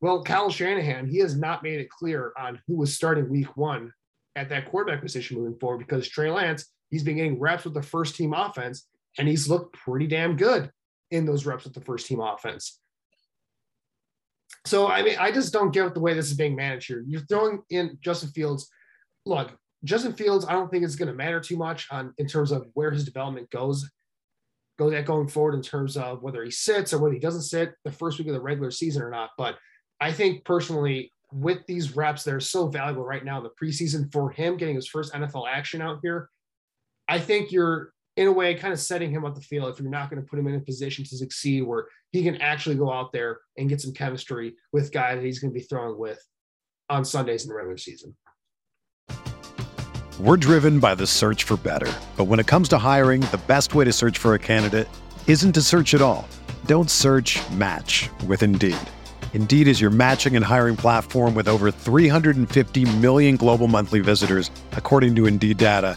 Well, 0.00 0.22
Kyle 0.22 0.50
Shanahan, 0.50 1.08
he 1.08 1.18
has 1.18 1.36
not 1.36 1.64
made 1.64 1.80
it 1.80 1.90
clear 1.90 2.32
on 2.38 2.60
who 2.66 2.76
was 2.76 2.94
starting 2.94 3.28
week 3.28 3.56
one 3.56 3.92
at 4.36 4.48
that 4.50 4.70
quarterback 4.70 5.02
position 5.02 5.36
moving 5.36 5.58
forward 5.58 5.78
because 5.78 6.08
Trey 6.08 6.30
Lance, 6.30 6.66
he's 6.90 7.02
been 7.02 7.16
getting 7.16 7.40
reps 7.40 7.64
with 7.64 7.74
the 7.74 7.82
first 7.82 8.14
team 8.14 8.32
offense 8.32 8.86
and 9.18 9.26
he's 9.26 9.48
looked 9.48 9.74
pretty 9.74 10.06
damn 10.06 10.36
good 10.36 10.70
in 11.10 11.26
those 11.26 11.44
reps 11.44 11.64
with 11.64 11.74
the 11.74 11.80
first 11.80 12.06
team 12.06 12.20
offense. 12.20 12.78
So 14.66 14.88
I 14.88 15.02
mean, 15.02 15.16
I 15.18 15.32
just 15.32 15.52
don't 15.52 15.72
get 15.72 15.94
the 15.94 16.00
way 16.00 16.14
this 16.14 16.30
is 16.30 16.36
being 16.36 16.56
managed 16.56 16.88
here. 16.88 17.04
You're 17.06 17.22
throwing 17.22 17.62
in 17.70 17.98
Justin 18.02 18.30
Fields. 18.30 18.68
Look, 19.26 19.56
Justin 19.84 20.12
Fields, 20.12 20.44
I 20.46 20.52
don't 20.52 20.70
think 20.70 20.84
it's 20.84 20.96
going 20.96 21.08
to 21.08 21.14
matter 21.14 21.40
too 21.40 21.56
much 21.56 21.86
on 21.90 22.12
in 22.18 22.26
terms 22.26 22.52
of 22.52 22.66
where 22.74 22.90
his 22.90 23.04
development 23.04 23.50
goes 23.50 23.88
goes 24.78 24.94
at 24.94 25.04
going 25.04 25.28
forward 25.28 25.54
in 25.54 25.62
terms 25.62 25.96
of 25.96 26.22
whether 26.22 26.42
he 26.42 26.50
sits 26.50 26.92
or 26.92 26.98
whether 26.98 27.12
he 27.12 27.20
doesn't 27.20 27.42
sit 27.42 27.74
the 27.84 27.92
first 27.92 28.18
week 28.18 28.28
of 28.28 28.34
the 28.34 28.40
regular 28.40 28.70
season 28.70 29.02
or 29.02 29.10
not. 29.10 29.30
But 29.36 29.56
I 30.00 30.10
think 30.10 30.44
personally, 30.44 31.12
with 31.32 31.58
these 31.66 31.94
reps 31.94 32.24
that 32.24 32.34
are 32.34 32.40
so 32.40 32.66
valuable 32.68 33.04
right 33.04 33.24
now 33.24 33.36
in 33.38 33.44
the 33.44 33.50
preseason 33.62 34.10
for 34.10 34.30
him 34.30 34.56
getting 34.56 34.74
his 34.74 34.88
first 34.88 35.12
NFL 35.12 35.46
action 35.48 35.82
out 35.82 35.98
here, 36.02 36.28
I 37.08 37.18
think 37.18 37.52
you're 37.52 37.92
in 38.20 38.28
a 38.28 38.32
way 38.32 38.54
kind 38.54 38.74
of 38.74 38.78
setting 38.78 39.10
him 39.10 39.24
up 39.24 39.34
the 39.34 39.40
field 39.40 39.72
if 39.72 39.80
you're 39.80 39.88
not 39.88 40.10
going 40.10 40.22
to 40.22 40.28
put 40.28 40.38
him 40.38 40.46
in 40.46 40.54
a 40.54 40.60
position 40.60 41.02
to 41.06 41.16
succeed 41.16 41.62
where 41.62 41.86
he 42.12 42.22
can 42.22 42.36
actually 42.36 42.74
go 42.74 42.92
out 42.92 43.12
there 43.12 43.38
and 43.56 43.66
get 43.66 43.80
some 43.80 43.94
chemistry 43.94 44.54
with 44.74 44.92
guys 44.92 45.16
that 45.16 45.24
he's 45.24 45.38
going 45.38 45.50
to 45.50 45.58
be 45.58 45.64
throwing 45.64 45.98
with 45.98 46.22
on 46.90 47.02
Sundays 47.02 47.44
in 47.44 47.48
the 47.48 47.54
regular 47.54 47.78
season. 47.78 48.14
We're 50.20 50.36
driven 50.36 50.80
by 50.80 50.96
the 50.96 51.06
search 51.06 51.44
for 51.44 51.56
better. 51.56 51.90
But 52.18 52.24
when 52.24 52.38
it 52.38 52.46
comes 52.46 52.68
to 52.68 52.78
hiring, 52.78 53.22
the 53.22 53.40
best 53.46 53.74
way 53.74 53.86
to 53.86 53.92
search 53.92 54.18
for 54.18 54.34
a 54.34 54.38
candidate 54.38 54.86
isn't 55.26 55.52
to 55.52 55.62
search 55.62 55.94
at 55.94 56.02
all. 56.02 56.28
Don't 56.66 56.90
search 56.90 57.40
match 57.52 58.10
with 58.26 58.42
Indeed. 58.42 58.76
Indeed 59.32 59.66
is 59.66 59.80
your 59.80 59.90
matching 59.90 60.36
and 60.36 60.44
hiring 60.44 60.76
platform 60.76 61.34
with 61.34 61.48
over 61.48 61.70
350 61.70 62.84
million 62.98 63.36
global 63.38 63.66
monthly 63.66 64.00
visitors, 64.00 64.50
according 64.72 65.16
to 65.16 65.26
Indeed 65.26 65.56
data 65.56 65.96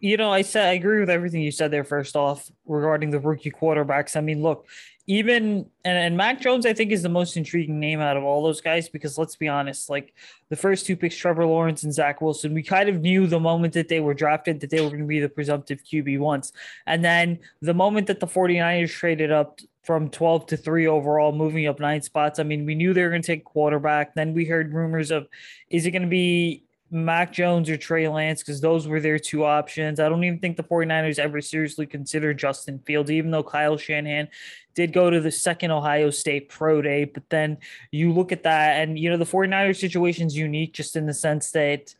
you 0.00 0.16
know, 0.16 0.32
I 0.32 0.42
said 0.42 0.68
I 0.68 0.72
agree 0.72 1.00
with 1.00 1.10
everything 1.10 1.42
you 1.42 1.50
said 1.50 1.70
there. 1.70 1.84
First 1.84 2.16
off, 2.16 2.50
regarding 2.66 3.10
the 3.10 3.20
rookie 3.20 3.50
quarterbacks, 3.50 4.16
I 4.16 4.20
mean, 4.20 4.42
look, 4.42 4.66
even 5.06 5.66
and, 5.84 5.98
and 5.98 6.16
Mac 6.16 6.40
Jones, 6.40 6.66
I 6.66 6.72
think, 6.72 6.90
is 6.90 7.02
the 7.02 7.08
most 7.08 7.36
intriguing 7.36 7.78
name 7.78 8.00
out 8.00 8.16
of 8.16 8.24
all 8.24 8.42
those 8.42 8.60
guys 8.60 8.88
because 8.88 9.16
let's 9.16 9.36
be 9.36 9.46
honest, 9.46 9.88
like 9.88 10.12
the 10.48 10.56
first 10.56 10.84
two 10.84 10.96
picks, 10.96 11.16
Trevor 11.16 11.46
Lawrence 11.46 11.84
and 11.84 11.94
Zach 11.94 12.20
Wilson, 12.20 12.54
we 12.54 12.62
kind 12.62 12.88
of 12.88 13.00
knew 13.00 13.26
the 13.26 13.38
moment 13.38 13.74
that 13.74 13.88
they 13.88 14.00
were 14.00 14.14
drafted 14.14 14.60
that 14.60 14.70
they 14.70 14.80
were 14.80 14.88
going 14.88 15.00
to 15.00 15.06
be 15.06 15.20
the 15.20 15.28
presumptive 15.28 15.80
QB 15.84 16.18
ones. 16.18 16.52
And 16.86 17.04
then 17.04 17.38
the 17.62 17.74
moment 17.74 18.08
that 18.08 18.18
the 18.18 18.26
49ers 18.26 18.90
traded 18.90 19.30
up 19.30 19.60
from 19.84 20.10
12 20.10 20.46
to 20.46 20.56
3 20.56 20.88
overall, 20.88 21.30
moving 21.30 21.68
up 21.68 21.78
nine 21.78 22.02
spots, 22.02 22.40
I 22.40 22.42
mean, 22.42 22.66
we 22.66 22.74
knew 22.74 22.92
they 22.92 23.04
were 23.04 23.10
going 23.10 23.22
to 23.22 23.26
take 23.26 23.44
quarterback. 23.44 24.14
Then 24.14 24.34
we 24.34 24.44
heard 24.44 24.74
rumors 24.74 25.12
of 25.12 25.28
is 25.70 25.86
it 25.86 25.92
going 25.92 26.02
to 26.02 26.08
be 26.08 26.65
Mac 26.90 27.32
Jones 27.32 27.68
or 27.68 27.76
Trey 27.76 28.06
Lance 28.08 28.42
because 28.42 28.60
those 28.60 28.86
were 28.86 29.00
their 29.00 29.18
two 29.18 29.44
options. 29.44 29.98
I 29.98 30.08
don't 30.08 30.22
even 30.22 30.38
think 30.38 30.56
the 30.56 30.62
49ers 30.62 31.18
ever 31.18 31.40
seriously 31.40 31.86
considered 31.86 32.38
Justin 32.38 32.78
Fields, 32.78 33.10
even 33.10 33.30
though 33.30 33.42
Kyle 33.42 33.76
Shanahan 33.76 34.28
did 34.74 34.92
go 34.92 35.10
to 35.10 35.20
the 35.20 35.30
second 35.30 35.72
Ohio 35.72 36.10
State 36.10 36.48
Pro 36.48 36.80
Day. 36.82 37.04
But 37.04 37.28
then 37.28 37.58
you 37.90 38.12
look 38.12 38.30
at 38.30 38.44
that, 38.44 38.80
and 38.80 38.98
you 38.98 39.10
know, 39.10 39.16
the 39.16 39.24
49ers 39.24 39.80
situation 39.80 40.26
is 40.26 40.36
unique 40.36 40.74
just 40.74 40.94
in 40.94 41.06
the 41.06 41.14
sense 41.14 41.50
that 41.52 41.94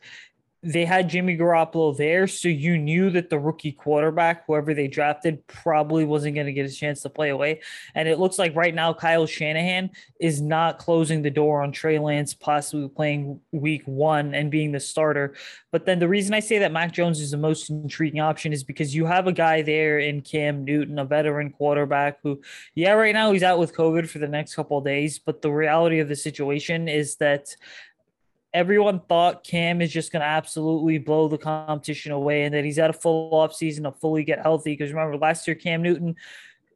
they 0.63 0.85
had 0.85 1.09
Jimmy 1.09 1.37
Garoppolo 1.37 1.95
there, 1.95 2.25
so 2.25 2.47
you 2.47 2.77
knew 2.77 3.11
that 3.11 3.29
the 3.29 3.37
rookie 3.37 3.71
quarterback, 3.71 4.45
whoever 4.47 4.73
they 4.73 4.87
drafted, 4.87 5.45
probably 5.45 6.03
wasn't 6.03 6.33
going 6.33 6.47
to 6.47 6.53
get 6.53 6.69
a 6.69 6.73
chance 6.73 7.01
to 7.01 7.09
play 7.09 7.29
away. 7.29 7.61
And 7.93 8.07
it 8.07 8.17
looks 8.17 8.39
like 8.39 8.55
right 8.55 8.73
now 8.73 8.91
Kyle 8.91 9.27
Shanahan 9.27 9.91
is 10.19 10.41
not 10.41 10.79
closing 10.79 11.21
the 11.21 11.29
door 11.29 11.61
on 11.61 11.71
Trey 11.71 11.99
Lance 11.99 12.33
possibly 12.33 12.89
playing 12.89 13.39
week 13.51 13.83
one 13.85 14.33
and 14.33 14.49
being 14.49 14.71
the 14.71 14.79
starter. 14.79 15.35
But 15.71 15.85
then 15.85 15.99
the 15.99 16.07
reason 16.07 16.33
I 16.33 16.39
say 16.39 16.57
that 16.59 16.71
Mac 16.71 16.91
Jones 16.91 17.19
is 17.19 17.31
the 17.31 17.37
most 17.37 17.69
intriguing 17.69 18.19
option 18.19 18.51
is 18.51 18.63
because 18.63 18.95
you 18.95 19.05
have 19.05 19.27
a 19.27 19.33
guy 19.33 19.61
there 19.61 19.99
in 19.99 20.21
Cam 20.21 20.65
Newton, 20.65 20.97
a 20.97 21.05
veteran 21.05 21.51
quarterback 21.51 22.17
who, 22.23 22.41
yeah, 22.73 22.93
right 22.93 23.13
now 23.13 23.31
he's 23.31 23.43
out 23.43 23.59
with 23.59 23.75
COVID 23.75 24.09
for 24.09 24.17
the 24.17 24.27
next 24.27 24.55
couple 24.55 24.81
days. 24.81 25.19
But 25.19 25.43
the 25.43 25.51
reality 25.51 25.99
of 25.99 26.09
the 26.09 26.15
situation 26.15 26.87
is 26.87 27.15
that 27.17 27.55
everyone 28.53 28.99
thought 28.99 29.43
Cam 29.43 29.81
is 29.81 29.91
just 29.91 30.11
going 30.11 30.21
to 30.21 30.27
absolutely 30.27 30.97
blow 30.97 31.27
the 31.27 31.37
competition 31.37 32.11
away 32.11 32.43
and 32.43 32.53
that 32.53 32.65
he's 32.65 32.79
at 32.79 32.89
a 32.89 32.93
full 32.93 33.33
off 33.33 33.53
season 33.53 33.83
to 33.83 33.91
fully 33.91 34.23
get 34.23 34.41
healthy. 34.41 34.73
Because 34.73 34.91
remember, 34.91 35.17
last 35.17 35.47
year, 35.47 35.55
Cam 35.55 35.81
Newton 35.81 36.15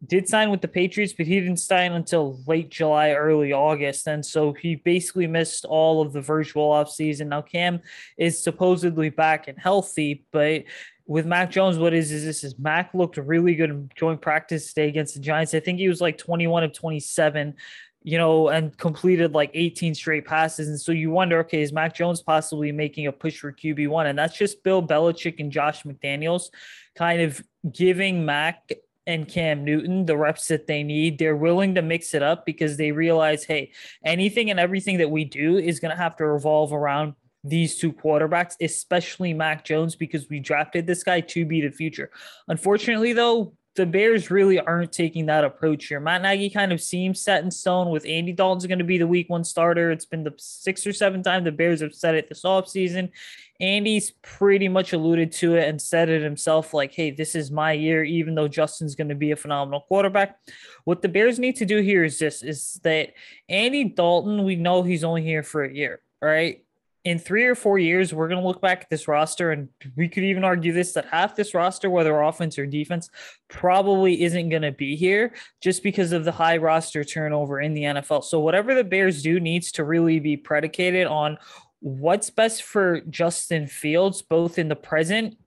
did 0.06 0.28
sign 0.28 0.50
with 0.50 0.62
the 0.62 0.68
Patriots, 0.68 1.14
but 1.14 1.28
he 1.28 1.40
didn't 1.40 1.58
sign 1.58 1.94
until 1.94 2.40
late 2.48 2.70
July, 2.70 3.12
early 3.12 3.54
August. 3.54 4.08
And 4.08 4.26
so 4.26 4.52
he 4.54 4.76
basically 4.76 5.28
missed 5.28 5.64
all 5.66 6.02
of 6.02 6.12
the 6.12 6.22
virtual 6.22 6.72
off 6.72 6.92
season. 6.92 7.30
Now, 7.30 7.42
Cam 7.42 7.82
is 8.18 8.42
supposedly 8.42 9.10
back 9.10 9.48
and 9.48 9.60
healthy, 9.60 10.26
but 10.32 10.64
with 11.06 11.26
Mac 11.26 11.52
Jones, 11.52 11.78
what 11.78 11.94
is 11.94 12.12
is 12.12 12.24
this 12.24 12.44
is 12.44 12.58
Mac 12.58 12.94
looked 12.94 13.18
really 13.18 13.54
good 13.54 13.70
in 13.70 13.90
joint 13.96 14.22
practice 14.22 14.70
today 14.74 14.88
against 14.88 15.14
the 15.14 15.20
Giants. 15.20 15.54
I 15.54 15.60
think 15.60 15.78
he 15.78 15.90
was 15.90 16.02
like 16.02 16.18
21 16.18 16.64
of 16.64 16.74
27 16.74 17.56
you 18.04 18.18
know, 18.18 18.50
and 18.50 18.76
completed 18.78 19.34
like 19.34 19.52
18 19.54 19.94
straight 19.94 20.26
passes. 20.26 20.68
And 20.68 20.80
so 20.80 20.92
you 20.92 21.12
wonder, 21.12 21.40
okay, 21.40 21.62
is 21.62 21.72
Mac 21.72 21.94
Jones 21.94 22.22
possibly 22.22 22.72
making 22.72 23.08
a 23.08 23.12
push 23.12 23.38
for 23.38 23.52
QB1? 23.52 24.10
And 24.10 24.18
that's 24.18 24.38
just 24.38 24.64
Bill 24.64 24.82
Belichick 24.82 25.40
and 25.40 25.52
Josh 25.52 25.84
McDaniels 25.84 26.50
kind 26.96 27.22
of 27.22 27.42
giving 27.72 28.26
Mac 28.26 28.72
and 29.08 29.28
Cam 29.28 29.64
Newton 29.64 30.06
the 30.06 30.18
reps 30.18 30.48
that 30.48 30.68
they 30.68 30.84
need. 30.84 31.18
They're 31.18 31.36
willing 31.36 31.76
to 31.76 31.82
mix 31.82 32.14
it 32.14 32.24
up 32.24 32.46
because 32.46 32.78
they 32.78 32.92
realize, 32.92 33.44
hey, 33.44 33.72
anything 34.04 34.50
and 34.50 34.60
everything 34.60 34.98
that 34.98 35.10
we 35.10 35.26
do 35.26 35.58
is 35.58 35.80
going 35.80 35.92
to 35.92 36.02
have 36.02 36.16
to 36.18 36.26
revolve 36.26 36.74
around 36.74 37.14
these 37.44 37.78
two 37.78 37.92
quarterbacks, 37.92 38.56
especially 38.62 39.34
Mac 39.34 39.66
Jones, 39.66 39.96
because 39.96 40.30
we 40.30 40.40
drafted 40.40 40.86
this 40.86 41.04
guy 41.04 41.22
to 41.22 41.46
be 41.46 41.62
the 41.62 41.72
future. 41.72 42.12
Unfortunately, 42.48 43.14
though, 43.14 43.54
the 43.76 43.86
Bears 43.86 44.30
really 44.30 44.60
aren't 44.60 44.92
taking 44.92 45.28
that 45.28 45.46
approach 45.46 45.88
here. 45.88 46.02
Matt 46.02 46.24
Nagy 46.24 46.50
kind 46.50 46.74
of 46.74 46.82
seems 46.82 47.22
set 47.22 47.44
in 47.44 47.50
stone 47.50 47.90
with 47.90 48.06
Andy 48.06 48.34
Dalton's 48.34 48.66
going 48.66 48.80
to 48.80 48.86
be 48.86 48.98
the 48.98 49.08
week 49.08 49.30
one 49.30 49.46
starter. 49.46 49.92
It's 49.92 50.06
been 50.06 50.24
the 50.24 50.34
six 50.38 50.86
or 50.86 50.92
seven 50.92 51.24
time 51.24 51.46
the 51.46 51.54
Bears 51.54 51.80
have 51.82 51.94
said 51.94 52.16
it 52.16 52.28
this 52.28 52.44
offseason. 52.44 53.12
Andy's 53.62 54.12
pretty 54.24 54.68
much 54.68 54.92
alluded 54.92 55.32
to 55.34 55.56
it 55.56 55.70
and 55.70 55.82
said 55.82 56.10
it 56.10 56.22
himself 56.22 56.74
like, 56.74 56.94
hey, 56.94 57.12
this 57.12 57.34
is 57.34 57.50
my 57.52 57.72
year, 57.72 58.04
even 58.04 58.36
though 58.36 58.48
Justin's 58.48 58.96
going 58.96 59.10
to 59.10 59.16
be 59.16 59.32
a 59.32 59.36
phenomenal 59.38 59.82
quarterback. 59.82 60.38
What 60.84 61.02
the 61.02 61.10
Bears 61.10 61.40
need 61.40 61.56
to 61.58 61.66
do 61.66 61.82
here 61.82 62.04
is 62.04 62.20
this 62.20 62.44
is 62.44 62.80
that 62.84 63.14
Andy 63.48 63.86
Dalton, 63.86 64.44
we 64.44 64.56
know 64.58 64.84
he's 64.84 65.04
only 65.04 65.22
here 65.22 65.44
for 65.44 65.64
a 65.64 65.74
year, 65.74 66.02
right? 66.22 66.66
In 67.04 67.18
three 67.18 67.46
or 67.46 67.56
four 67.56 67.80
years, 67.80 68.14
we're 68.14 68.28
going 68.28 68.42
to 68.42 68.48
look 68.48 68.62
back 68.62 68.82
at 68.82 68.90
this 68.90 69.08
roster, 69.08 69.52
and 69.52 69.70
we 69.96 70.08
could 70.08 70.24
even 70.24 70.44
argue 70.44 70.72
this 70.72 70.94
that 70.94 71.06
half 71.06 71.36
this 71.36 71.54
roster, 71.54 71.90
whether 71.90 72.22
offense 72.22 72.60
or 72.60 72.66
defense, 72.68 73.10
probably 73.48 74.22
isn't 74.22 74.50
going 74.50 74.62
to 74.62 74.72
be 74.72 74.96
here 74.96 75.34
just 75.62 75.82
because 75.82 76.12
of 76.12 76.26
the 76.26 76.32
high 76.32 76.58
roster 76.58 77.04
turnover 77.04 77.60
in 77.60 77.74
the 77.74 77.84
NFL. 77.84 78.24
So, 78.24 78.40
whatever 78.40 78.76
the 78.76 78.84
Bears 78.84 79.24
do 79.24 79.40
needs 79.40 79.72
to 79.74 79.84
really 79.84 80.20
be 80.20 80.38
predicated 80.38 81.08
on 81.08 81.38
what's 81.80 82.30
best 82.30 82.62
for 82.64 83.02
Justin 83.10 83.66
Fields, 83.66 84.22
both 84.22 84.60
in 84.60 84.68
the 84.68 84.76
present 84.76 85.38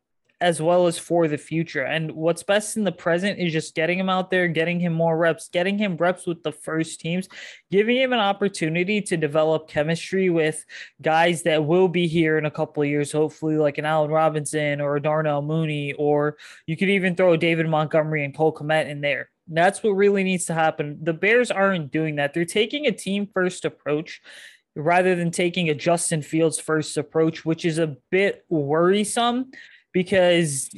as 0.45 0.61
well 0.61 0.87
as 0.87 0.99
for 0.99 1.27
the 1.27 1.39
future. 1.39 1.85
And 1.85 2.13
what's 2.13 2.43
best 2.43 2.77
in 2.77 2.85
the 2.85 2.93
present 2.93 3.39
is 3.39 3.51
just 3.51 3.75
getting 3.75 3.99
him 3.99 4.11
out 4.11 4.31
there, 4.31 4.47
getting 4.47 4.79
him 4.79 4.93
more 4.93 5.17
reps, 5.17 5.49
getting 5.49 5.79
him 5.79 5.97
reps 5.97 6.27
with 6.27 6.43
the 6.43 6.53
first 6.53 7.01
teams, 7.01 7.31
giving 7.71 7.97
him 7.97 8.13
an 8.13 8.19
opportunity 8.19 9.01
to 9.01 9.17
develop 9.17 9.69
chemistry 9.69 10.29
with 10.29 10.63
guys 11.01 11.45
that 11.45 11.65
will 11.65 11.89
be 11.89 12.07
here 12.07 12.37
in 12.37 12.45
a 12.45 12.51
couple 12.51 12.83
of 12.83 12.91
years, 12.91 13.11
hopefully, 13.11 13.57
like 13.57 13.79
an 13.79 13.87
Allen 13.87 14.11
Robinson 14.11 14.83
or 14.83 14.97
a 14.97 15.03
Darnell 15.03 15.41
Mooney, 15.41 15.95
or 15.95 16.37
you 16.67 16.77
could 16.77 16.91
even 16.91 17.17
throw 17.17 17.39
David 17.39 17.67
Montgomery 17.67 18.23
and 18.23 18.37
Cole 18.37 18.53
Kmet 18.53 18.87
in 18.91 19.01
there. 19.01 19.31
That's 19.49 19.83
what 19.83 19.93
really 19.93 20.25
needs 20.25 20.45
to 20.47 20.55
happen. 20.55 20.99
The 21.03 21.15
Bears 21.15 21.51
aren't 21.51 21.91
doing 21.91 22.17
that. 22.17 22.35
They're 22.35 22.45
taking 22.45 22.87
a 22.87 22.93
team 22.93 23.31
first 23.33 23.65
approach 23.65 24.21
rather 24.77 25.15
than 25.15 25.31
taking 25.31 25.71
a 25.71 25.75
Justin 25.75 26.21
Fields 26.21 26.61
first 26.61 26.99
approach, 26.99 27.47
which 27.47 27.65
is 27.65 27.79
a 27.79 27.97
bit 28.11 28.45
worrisome 28.51 29.53
because 29.95 30.69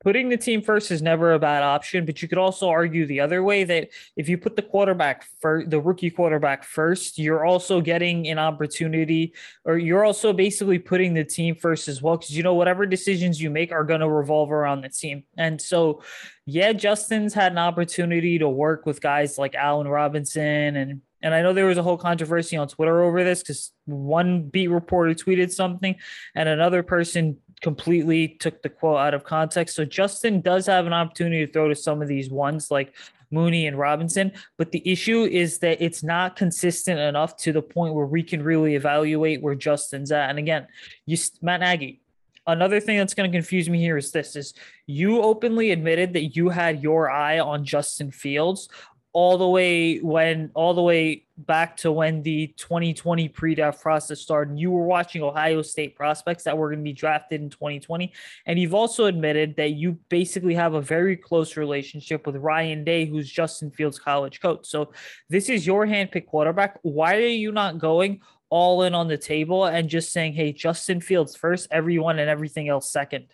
putting 0.00 0.28
the 0.28 0.36
team 0.36 0.62
first 0.62 0.90
is 0.90 1.02
never 1.02 1.32
a 1.32 1.38
bad 1.38 1.62
option, 1.62 2.06
but 2.06 2.20
you 2.22 2.28
could 2.28 2.38
also 2.38 2.68
argue 2.68 3.06
the 3.06 3.20
other 3.20 3.42
way 3.42 3.64
that 3.64 3.88
if 4.16 4.28
you 4.28 4.38
put 4.38 4.56
the 4.56 4.62
quarterback 4.62 5.24
for 5.40 5.64
the 5.66 5.80
rookie 5.80 6.10
quarterback 6.10 6.64
first, 6.64 7.18
you're 7.18 7.44
also 7.44 7.80
getting 7.80 8.28
an 8.28 8.38
opportunity 8.38 9.34
or 9.64 9.78
you're 9.78 10.04
also 10.04 10.32
basically 10.32 10.78
putting 10.78 11.14
the 11.14 11.24
team 11.24 11.54
first 11.54 11.88
as 11.88 12.02
well. 12.02 12.16
Cause 12.16 12.30
you 12.30 12.42
know, 12.42 12.54
whatever 12.54 12.86
decisions 12.86 13.40
you 13.40 13.50
make 13.50 13.72
are 13.72 13.84
going 13.84 14.00
to 14.00 14.08
revolve 14.08 14.50
around 14.50 14.82
the 14.82 14.88
team. 14.88 15.24
And 15.36 15.60
so, 15.60 16.02
yeah, 16.46 16.72
Justin's 16.72 17.34
had 17.34 17.52
an 17.52 17.58
opportunity 17.58 18.38
to 18.38 18.48
work 18.48 18.86
with 18.86 19.00
guys 19.00 19.38
like 19.38 19.54
Allen 19.54 19.88
Robinson 19.88 20.76
and 20.76 21.02
and 21.22 21.34
I 21.34 21.42
know 21.42 21.52
there 21.52 21.66
was 21.66 21.76
a 21.78 21.82
whole 21.82 21.98
controversy 21.98 22.56
on 22.56 22.66
Twitter 22.66 23.02
over 23.02 23.22
this 23.24 23.42
because 23.42 23.72
one 23.84 24.44
beat 24.44 24.68
reporter 24.68 25.12
tweeted 25.12 25.50
something 25.52 25.96
and 26.34 26.48
another 26.48 26.82
person 26.82 27.36
completely 27.60 28.28
took 28.28 28.62
the 28.62 28.68
quote 28.68 28.98
out 28.98 29.14
of 29.14 29.24
context. 29.24 29.76
So 29.76 29.84
Justin 29.84 30.40
does 30.40 30.66
have 30.66 30.86
an 30.86 30.92
opportunity 30.92 31.46
to 31.46 31.52
throw 31.52 31.68
to 31.68 31.74
some 31.74 32.02
of 32.02 32.08
these 32.08 32.30
ones 32.30 32.70
like 32.70 32.94
Mooney 33.30 33.66
and 33.66 33.78
Robinson, 33.78 34.32
but 34.56 34.72
the 34.72 34.82
issue 34.90 35.22
is 35.22 35.58
that 35.58 35.80
it's 35.80 36.02
not 36.02 36.36
consistent 36.36 36.98
enough 36.98 37.36
to 37.38 37.52
the 37.52 37.62
point 37.62 37.94
where 37.94 38.06
we 38.06 38.22
can 38.22 38.42
really 38.42 38.74
evaluate 38.74 39.40
where 39.40 39.54
Justin's 39.54 40.10
at. 40.10 40.30
And 40.30 40.38
again, 40.38 40.66
you 41.06 41.16
Matt 41.40 41.60
Nagy. 41.60 42.00
Another 42.46 42.80
thing 42.80 42.98
that's 42.98 43.14
going 43.14 43.30
to 43.30 43.36
confuse 43.36 43.68
me 43.68 43.78
here 43.78 43.96
is 43.96 44.10
this: 44.10 44.34
is 44.34 44.54
you 44.86 45.22
openly 45.22 45.70
admitted 45.70 46.12
that 46.14 46.34
you 46.34 46.48
had 46.48 46.82
your 46.82 47.10
eye 47.10 47.38
on 47.38 47.64
Justin 47.64 48.10
Fields 48.10 48.68
all 49.12 49.36
the 49.38 49.48
way 49.48 49.98
when 49.98 50.50
all 50.54 50.72
the 50.72 50.82
way 50.82 51.24
back 51.36 51.76
to 51.76 51.90
when 51.90 52.22
the 52.22 52.48
2020 52.58 53.28
pre-draft 53.28 53.80
process 53.80 54.20
started. 54.20 54.58
You 54.58 54.70
were 54.70 54.84
watching 54.84 55.22
Ohio 55.22 55.62
State 55.62 55.96
prospects 55.96 56.44
that 56.44 56.56
were 56.56 56.68
going 56.68 56.80
to 56.80 56.84
be 56.84 56.92
drafted 56.92 57.40
in 57.40 57.50
2020, 57.50 58.12
and 58.46 58.58
you've 58.58 58.74
also 58.74 59.06
admitted 59.06 59.56
that 59.56 59.70
you 59.70 59.98
basically 60.08 60.54
have 60.54 60.74
a 60.74 60.80
very 60.80 61.16
close 61.16 61.56
relationship 61.56 62.26
with 62.26 62.36
Ryan 62.36 62.84
Day, 62.84 63.04
who's 63.04 63.30
Justin 63.30 63.70
Fields' 63.70 63.98
college 63.98 64.40
coach. 64.40 64.66
So 64.66 64.92
this 65.28 65.48
is 65.48 65.66
your 65.66 65.86
handpicked 65.86 66.26
quarterback. 66.26 66.78
Why 66.82 67.16
are 67.16 67.20
you 67.20 67.52
not 67.52 67.78
going 67.78 68.20
all 68.48 68.82
in 68.82 68.94
on 68.94 69.08
the 69.08 69.18
table 69.18 69.64
and 69.64 69.88
just 69.88 70.12
saying, 70.12 70.34
"Hey, 70.34 70.52
Justin 70.52 71.00
Fields 71.00 71.34
first, 71.34 71.68
everyone 71.70 72.18
and 72.18 72.28
everything 72.28 72.68
else 72.68 72.90
second? 72.90 73.26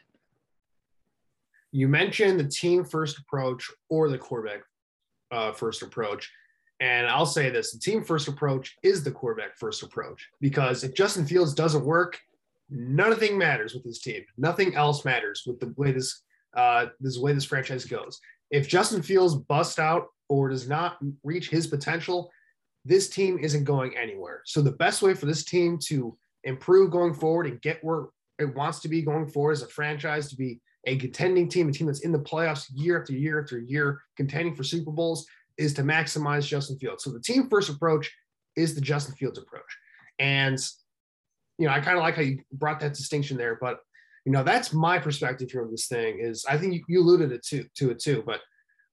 You 1.72 1.88
mentioned 1.88 2.40
the 2.40 2.48
team 2.48 2.84
first 2.84 3.18
approach 3.18 3.70
or 3.90 4.08
the 4.08 4.16
quarterback 4.16 4.62
uh, 5.36 5.52
first 5.52 5.82
approach. 5.82 6.32
And 6.80 7.06
I'll 7.06 7.26
say 7.26 7.50
this 7.50 7.72
the 7.72 7.78
team 7.78 8.02
first 8.02 8.28
approach 8.28 8.76
is 8.82 9.02
the 9.02 9.10
quarterback 9.10 9.56
first 9.56 9.82
approach 9.82 10.28
because 10.40 10.84
if 10.84 10.94
Justin 10.94 11.26
Fields 11.26 11.54
doesn't 11.54 11.84
work, 11.84 12.18
nothing 12.68 13.38
matters 13.38 13.74
with 13.74 13.84
this 13.84 14.00
team. 14.00 14.22
Nothing 14.36 14.74
else 14.74 15.04
matters 15.04 15.44
with 15.46 15.60
the 15.60 15.72
way 15.76 15.92
this 15.92 16.22
uh, 16.54 16.86
this 17.00 17.18
way 17.18 17.32
this 17.32 17.44
franchise 17.44 17.84
goes. 17.84 18.20
If 18.50 18.68
Justin 18.68 19.02
Fields 19.02 19.34
busts 19.34 19.78
out 19.78 20.08
or 20.28 20.48
does 20.48 20.68
not 20.68 20.98
reach 21.22 21.50
his 21.50 21.66
potential, 21.66 22.30
this 22.84 23.08
team 23.08 23.38
isn't 23.38 23.64
going 23.64 23.96
anywhere. 23.96 24.42
So 24.44 24.62
the 24.62 24.72
best 24.72 25.02
way 25.02 25.14
for 25.14 25.26
this 25.26 25.44
team 25.44 25.78
to 25.86 26.16
improve 26.44 26.90
going 26.90 27.14
forward 27.14 27.46
and 27.46 27.60
get 27.60 27.82
where 27.82 28.06
it 28.38 28.54
wants 28.54 28.80
to 28.80 28.88
be 28.88 29.02
going 29.02 29.26
forward 29.26 29.52
as 29.52 29.62
a 29.62 29.68
franchise 29.68 30.28
to 30.30 30.36
be 30.36 30.60
a 30.86 30.96
contending 30.96 31.48
team, 31.48 31.68
a 31.68 31.72
team 31.72 31.88
that's 31.88 32.00
in 32.00 32.12
the 32.12 32.18
playoffs 32.18 32.66
year 32.72 33.00
after 33.00 33.12
year 33.12 33.42
after 33.42 33.58
year, 33.58 34.00
contending 34.16 34.54
for 34.54 34.62
Super 34.62 34.92
Bowls, 34.92 35.26
is 35.58 35.74
to 35.74 35.82
maximize 35.82 36.46
Justin 36.46 36.78
Fields. 36.78 37.02
So 37.02 37.10
the 37.10 37.20
team 37.20 37.48
first 37.48 37.68
approach 37.68 38.12
is 38.56 38.74
the 38.74 38.80
Justin 38.80 39.14
Fields 39.16 39.38
approach. 39.38 39.76
And, 40.18 40.58
you 41.58 41.66
know, 41.66 41.72
I 41.72 41.80
kind 41.80 41.96
of 41.96 42.02
like 42.02 42.14
how 42.14 42.22
you 42.22 42.40
brought 42.52 42.80
that 42.80 42.94
distinction 42.94 43.36
there, 43.36 43.58
but, 43.60 43.80
you 44.24 44.32
know, 44.32 44.42
that's 44.42 44.72
my 44.72 44.98
perspective 44.98 45.50
here 45.50 45.62
on 45.62 45.70
this 45.70 45.88
thing 45.88 46.18
is 46.20 46.44
I 46.48 46.56
think 46.56 46.82
you, 46.88 47.00
alluded 47.00 47.32
it 47.32 47.44
to, 47.46 47.64
to 47.76 47.90
it 47.90 47.98
too, 47.98 48.22
but, 48.24 48.40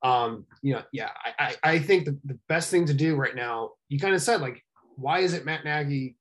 um, 0.07 0.45
you 0.61 0.73
know, 0.73 0.81
yeah, 0.91 1.09
I, 1.23 1.55
I, 1.63 1.71
I 1.71 1.79
think 1.79 2.05
the, 2.05 2.17
the 2.25 2.37
best 2.49 2.69
thing 2.69 2.85
to 2.87 2.93
do 2.93 3.15
right 3.15 3.35
now, 3.35 3.71
you 3.87 3.99
kind 3.99 4.15
of 4.15 4.21
said, 4.21 4.41
like, 4.41 4.61
why 4.95 5.19
isn't 5.19 5.45
Matt 5.45 5.63
Nagy 5.63 6.17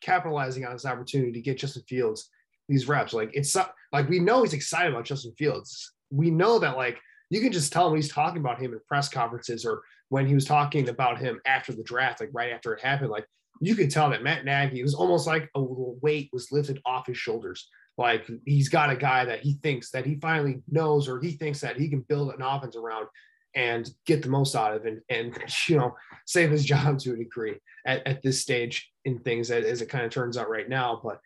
capitalizing 0.00 0.64
on 0.64 0.72
this 0.72 0.86
opportunity 0.86 1.32
to 1.32 1.40
get 1.40 1.58
Justin 1.58 1.82
Fields 1.88 2.28
these 2.68 2.88
reps? 2.88 3.12
Like, 3.12 3.30
it's 3.32 3.56
like 3.92 4.08
we 4.08 4.18
know 4.18 4.42
he's 4.42 4.52
excited 4.52 4.92
about 4.92 5.04
Justin 5.04 5.32
Fields. 5.38 5.92
We 6.10 6.30
know 6.30 6.58
that, 6.58 6.76
like, 6.76 6.98
you 7.30 7.40
can 7.40 7.52
just 7.52 7.72
tell 7.72 7.88
him 7.88 7.96
he's 7.96 8.08
talking 8.08 8.40
about 8.40 8.60
him 8.60 8.72
in 8.72 8.80
press 8.86 9.08
conferences 9.08 9.64
or 9.64 9.82
when 10.08 10.26
he 10.26 10.34
was 10.34 10.44
talking 10.44 10.88
about 10.88 11.18
him 11.18 11.40
after 11.46 11.72
the 11.72 11.82
draft, 11.82 12.20
like 12.20 12.30
right 12.32 12.52
after 12.52 12.72
it 12.72 12.82
happened. 12.82 13.10
Like, 13.10 13.26
you 13.60 13.74
could 13.74 13.90
tell 13.90 14.10
that 14.10 14.22
Matt 14.22 14.44
Nagy, 14.44 14.82
was 14.82 14.94
almost 14.94 15.26
like 15.26 15.50
a 15.54 15.60
little 15.60 15.98
weight 16.02 16.30
was 16.32 16.52
lifted 16.52 16.80
off 16.84 17.06
his 17.06 17.16
shoulders. 17.16 17.68
Like 17.98 18.28
he's 18.44 18.68
got 18.68 18.90
a 18.90 18.96
guy 18.96 19.24
that 19.24 19.40
he 19.40 19.54
thinks 19.62 19.90
that 19.90 20.04
he 20.04 20.16
finally 20.16 20.60
knows 20.68 21.08
or 21.08 21.20
he 21.20 21.32
thinks 21.32 21.60
that 21.60 21.78
he 21.78 21.88
can 21.88 22.00
build 22.00 22.30
an 22.30 22.42
offense 22.42 22.76
around 22.76 23.06
and 23.54 23.90
get 24.04 24.22
the 24.22 24.28
most 24.28 24.54
out 24.54 24.74
of 24.74 24.84
and 24.84 25.00
and 25.08 25.36
you 25.68 25.76
know 25.76 25.94
save 26.26 26.50
his 26.50 26.64
job 26.64 26.98
to 26.98 27.14
a 27.14 27.16
degree 27.16 27.56
at, 27.86 28.06
at 28.06 28.22
this 28.22 28.40
stage 28.42 28.90
in 29.04 29.18
things 29.20 29.50
as 29.50 29.80
it 29.80 29.88
kind 29.88 30.04
of 30.04 30.10
turns 30.10 30.36
out 30.36 30.50
right 30.50 30.68
now. 30.68 31.00
But 31.02 31.20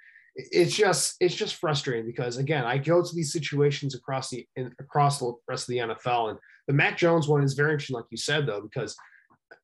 it's 0.53 0.75
just 0.77 1.17
it's 1.21 1.35
just 1.35 1.57
frustrating 1.57 2.07
because 2.07 2.37
again 2.37 2.65
I 2.65 2.79
go 2.79 3.03
to 3.03 3.15
these 3.15 3.33
situations 3.33 3.95
across 3.95 4.31
the 4.31 4.47
in, 4.57 4.73
across 4.79 5.19
the 5.19 5.33
rest 5.49 5.65
of 5.65 5.73
the 5.73 5.79
NFL 5.79 6.31
and 6.31 6.39
the 6.67 6.73
Mac 6.73 6.97
Jones 6.97 7.29
one 7.29 7.43
is 7.43 7.55
very 7.55 7.73
interesting 7.73 7.97
like 7.97 8.07
you 8.11 8.17
said 8.17 8.47
though 8.47 8.61
because 8.61 8.97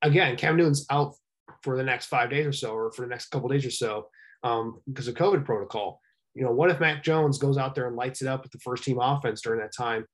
again 0.02 0.36
Cam 0.36 0.56
Newton's 0.56 0.86
out 0.90 1.14
for 1.62 1.76
the 1.76 1.84
next 1.84 2.06
five 2.06 2.30
days 2.30 2.46
or 2.46 2.52
so 2.52 2.72
or 2.72 2.92
for 2.92 3.02
the 3.02 3.08
next 3.08 3.30
couple 3.30 3.48
days 3.48 3.64
or 3.64 3.70
so 3.70 4.08
um, 4.42 4.80
because 4.86 5.08
of 5.08 5.14
COVID 5.14 5.44
protocol 5.44 6.00
you 6.36 6.44
know, 6.44 6.52
what 6.52 6.70
if 6.70 6.80
Mac 6.80 7.02
Jones 7.02 7.38
goes 7.38 7.56
out 7.56 7.74
there 7.74 7.86
and 7.86 7.96
lights 7.96 8.20
it 8.20 8.28
up 8.28 8.42
with 8.42 8.52
the 8.52 8.58
first 8.58 8.84
team 8.84 8.98
offense 9.00 9.40
during 9.40 9.58
that 9.60 9.74
time? 9.74 10.04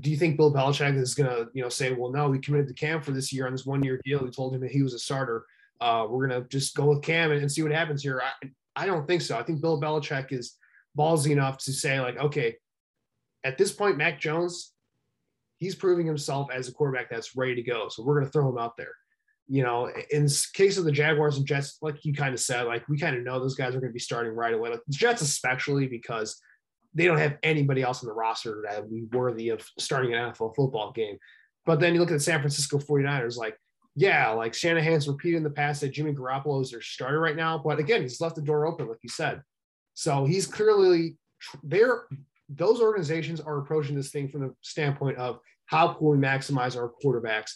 Do 0.00 0.10
you 0.10 0.16
think 0.16 0.38
Bill 0.38 0.52
Belichick 0.52 0.96
is 0.96 1.14
going 1.14 1.28
to, 1.28 1.48
you 1.52 1.62
know, 1.62 1.68
say, 1.68 1.92
well, 1.92 2.10
no, 2.10 2.30
we 2.30 2.38
committed 2.38 2.68
to 2.68 2.74
Cam 2.74 3.02
for 3.02 3.10
this 3.10 3.30
year 3.30 3.44
on 3.44 3.52
this 3.52 3.66
one 3.66 3.82
year 3.82 4.00
deal. 4.02 4.24
We 4.24 4.30
told 4.30 4.54
him 4.54 4.62
that 4.62 4.70
he 4.70 4.82
was 4.82 4.94
a 4.94 4.98
starter. 4.98 5.44
Uh, 5.78 6.06
we're 6.08 6.26
going 6.26 6.42
to 6.42 6.48
just 6.48 6.74
go 6.74 6.86
with 6.86 7.02
Cam 7.02 7.32
and, 7.32 7.40
and, 7.42 7.52
see 7.52 7.62
what 7.62 7.72
happens 7.72 8.02
here. 8.02 8.22
I, 8.22 8.48
I 8.76 8.86
don't 8.86 9.06
think 9.06 9.22
so. 9.22 9.38
I 9.38 9.42
think 9.42 9.60
Bill 9.60 9.80
Belichick 9.80 10.32
is 10.32 10.56
ballsy 10.98 11.30
enough 11.30 11.58
to 11.64 11.72
say, 11.72 12.00
like, 12.00 12.18
okay, 12.18 12.56
at 13.44 13.58
this 13.58 13.72
point, 13.72 13.96
Mac 13.96 14.20
Jones, 14.20 14.72
he's 15.58 15.74
proving 15.74 16.06
himself 16.06 16.48
as 16.52 16.68
a 16.68 16.72
quarterback 16.72 17.10
that's 17.10 17.36
ready 17.36 17.54
to 17.56 17.62
go. 17.62 17.88
So 17.88 18.02
we're 18.02 18.14
going 18.14 18.26
to 18.26 18.32
throw 18.32 18.48
him 18.48 18.58
out 18.58 18.76
there 18.76 18.92
you 19.52 19.64
know, 19.64 19.90
in 20.12 20.28
case 20.54 20.78
of 20.78 20.84
the 20.84 20.92
Jaguars 20.92 21.36
and 21.36 21.44
Jets, 21.44 21.78
like 21.82 22.04
you 22.04 22.14
kind 22.14 22.32
of 22.32 22.38
said, 22.38 22.68
like 22.68 22.88
we 22.88 22.96
kind 22.96 23.16
of 23.16 23.24
know 23.24 23.40
those 23.40 23.56
guys 23.56 23.74
are 23.74 23.80
going 23.80 23.90
to 23.90 23.92
be 23.92 23.98
starting 23.98 24.32
right 24.32 24.54
away. 24.54 24.70
Like 24.70 24.84
the 24.86 24.92
Jets, 24.92 25.22
especially 25.22 25.88
because 25.88 26.40
they 26.94 27.04
don't 27.04 27.18
have 27.18 27.36
anybody 27.42 27.82
else 27.82 28.00
on 28.00 28.06
the 28.06 28.14
roster 28.14 28.64
that 28.64 28.80
would 28.80 28.92
be 28.92 29.08
worthy 29.10 29.48
of 29.48 29.66
starting 29.76 30.14
an 30.14 30.30
NFL 30.30 30.54
football 30.54 30.92
game. 30.92 31.18
But 31.66 31.80
then 31.80 31.94
you 31.94 32.00
look 32.00 32.12
at 32.12 32.14
the 32.14 32.20
San 32.20 32.38
Francisco 32.38 32.78
49ers, 32.78 33.36
like, 33.36 33.56
yeah, 34.00 34.30
like 34.30 34.54
Shanahan's 34.54 35.06
repeated 35.06 35.36
in 35.36 35.42
the 35.42 35.50
past 35.50 35.82
that 35.82 35.90
Jimmy 35.90 36.14
Garoppolo 36.14 36.62
is 36.62 36.70
their 36.70 36.80
starter 36.80 37.20
right 37.20 37.36
now. 37.36 37.58
But 37.58 37.78
again, 37.78 38.00
he's 38.00 38.18
left 38.18 38.34
the 38.34 38.40
door 38.40 38.66
open, 38.66 38.88
like 38.88 38.96
you 39.02 39.10
said. 39.10 39.42
So 39.92 40.24
he's 40.24 40.46
clearly 40.46 41.18
there. 41.62 42.04
Those 42.48 42.80
organizations 42.80 43.42
are 43.42 43.58
approaching 43.58 43.94
this 43.94 44.10
thing 44.10 44.30
from 44.30 44.40
the 44.40 44.54
standpoint 44.62 45.18
of 45.18 45.38
how 45.66 45.88
can 45.88 46.06
we 46.06 46.16
maximize 46.16 46.78
our 46.80 46.90
quarterbacks 47.04 47.52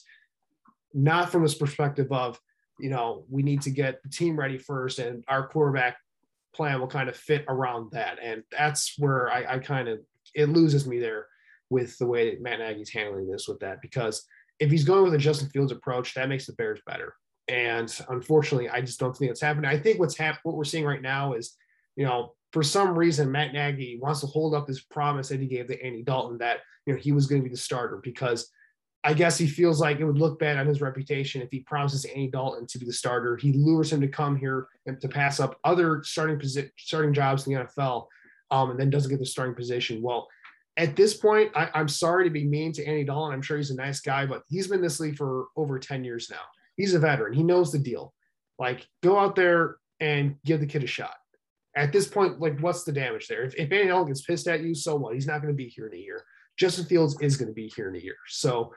not 0.93 1.33
from 1.33 1.43
this 1.43 1.55
perspective 1.55 2.13
of, 2.13 2.39
you 2.79 2.91
know, 2.91 3.25
we 3.31 3.43
need 3.43 3.63
to 3.63 3.71
get 3.71 4.03
the 4.03 4.11
team 4.11 4.39
ready 4.39 4.59
first 4.59 4.99
and 4.99 5.25
our 5.29 5.49
quarterback 5.49 5.97
plan 6.55 6.79
will 6.79 6.87
kind 6.89 7.09
of 7.09 7.17
fit 7.17 7.47
around 7.49 7.91
that. 7.93 8.19
And 8.23 8.43
that's 8.53 8.99
where 8.99 9.33
I, 9.33 9.55
I 9.55 9.59
kind 9.61 9.89
of, 9.89 10.01
it 10.35 10.51
loses 10.51 10.87
me 10.87 10.99
there 11.01 11.27
with 11.71 11.97
the 11.97 12.07
way 12.07 12.31
that 12.31 12.43
Matt 12.43 12.59
Nagy's 12.59 12.91
handling 12.91 13.31
this 13.31 13.49
with 13.49 13.61
that, 13.61 13.81
because 13.81 14.27
if 14.61 14.71
he's 14.71 14.85
going 14.85 15.05
with 15.05 15.15
a 15.15 15.19
Justin 15.19 15.49
Fields 15.49 15.73
approach, 15.73 16.15
that 16.15 16.29
makes 16.29 16.47
the 16.47 16.53
Bears 16.55 16.81
better. 16.87 17.15
And 17.49 17.95
unfortunately, 18.09 18.69
I 18.69 18.81
just 18.81 18.99
don't 18.99 19.17
think 19.17 19.31
it's 19.31 19.41
happening. 19.41 19.71
I 19.71 19.79
think 19.79 19.99
what's 19.99 20.19
what 20.19 20.57
we're 20.57 20.65
seeing 20.65 20.85
right 20.85 21.03
now 21.03 21.35
is, 21.35 21.57
you 21.97 22.05
know, 22.05 22.35
for 22.53 22.63
some 22.63 22.97
reason, 22.97 23.31
Matt 23.31 23.53
Nagy 23.53 23.99
wants 24.01 24.21
to 24.21 24.27
hold 24.27 24.55
up 24.55 24.69
his 24.69 24.81
promise 24.81 25.29
that 25.29 25.41
he 25.41 25.47
gave 25.47 25.67
to 25.67 25.85
Andy 25.85 26.03
Dalton 26.03 26.39
that, 26.39 26.61
you 26.87 26.95
know, 26.95 26.99
he 26.99 27.13
was 27.13 27.27
going 27.27 27.43
to 27.43 27.45
be 27.45 27.51
the 27.51 27.61
starter 27.61 28.01
because 28.03 28.51
I 29.03 29.13
guess 29.13 29.37
he 29.37 29.47
feels 29.47 29.81
like 29.81 30.01
it 30.01 30.05
would 30.05 30.19
look 30.19 30.39
bad 30.39 30.57
on 30.57 30.67
his 30.67 30.81
reputation 30.81 31.43
if 31.43 31.51
he 31.51 31.61
promises 31.61 32.07
Andy 32.07 32.31
Dalton 32.31 32.67
to 32.69 32.79
be 32.79 32.87
the 32.87 32.93
starter. 32.93 33.37
He 33.37 33.53
lures 33.53 33.93
him 33.93 34.01
to 34.01 34.09
come 34.09 34.37
here 34.37 34.69
and 34.87 34.99
to 35.03 35.09
pass 35.09 35.41
up 35.41 35.59
other 35.65 36.03
starting 36.05 36.39
position, 36.39 36.71
starting 36.79 37.13
jobs 37.13 37.47
in 37.47 37.53
the 37.53 37.65
NFL, 37.65 38.07
um, 38.51 38.71
and 38.71 38.81
then 38.81 38.89
doesn't 38.89 39.11
get 39.11 39.19
the 39.19 39.27
starting 39.27 39.55
position. 39.55 40.01
Well, 40.01 40.29
at 40.77 40.97
this 40.97 41.15
point, 41.15 41.53
I, 41.55 41.69
am 41.75 41.89
sorry 41.89 42.25
to 42.25 42.31
be 42.31 42.45
mean 42.45 42.73
to 42.73 42.85
Andy 42.85 43.05
Dalton. 43.05 43.33
I'm 43.33 43.43
sure 43.43 43.57
he's 43.57 43.71
a 43.71 43.77
nice 43.77 44.01
guy, 44.01 44.27
but 44.27 44.43
he's 44.49 44.67
been 44.67 44.79
in 44.79 44.83
this 44.83 45.01
league 45.01 45.17
for 45.17 45.47
over 45.57 45.79
10 45.79 46.03
years 46.03 46.29
now. 46.31 46.41
He's 46.77 46.95
a 46.95 46.99
veteran. 46.99 47.33
He 47.33 47.45
knows 47.45 47.71
the 47.71 47.79
deal. 47.79 48.13
Like, 48.59 48.87
go 49.03 49.19
out 49.19 49.37
there 49.37 49.77
and 50.01 50.37
give 50.45 50.61
the 50.61 50.67
kid 50.67 50.83
a 50.83 50.89
shot. 50.89 51.15
At 51.77 51.93
this 51.93 52.09
point, 52.09 52.41
like, 52.41 52.59
what's 52.61 52.85
the 52.85 52.93
damage 52.93 53.29
there? 53.29 53.45
If, 53.45 53.55
if 53.55 53.71
Andy 53.73 53.87
Dalton 53.87 54.09
gets 54.09 54.23
pissed 54.23 54.49
at 54.49 54.63
you, 54.63 54.75
so 54.75 54.97
what? 54.97 55.15
He's 55.15 55.27
not 55.27 55.43
going 55.43 55.53
to 55.53 55.57
be 55.57 55.69
here 55.69 55.87
in 55.87 55.95
a 55.95 56.01
year. 56.01 56.25
Justin 56.57 56.85
Fields 56.87 57.17
is 57.21 57.37
going 57.37 57.49
to 57.49 57.55
be 57.55 57.69
here 57.75 57.89
in 57.89 57.97
a 57.97 58.01
year. 58.01 58.17
So 58.29 58.73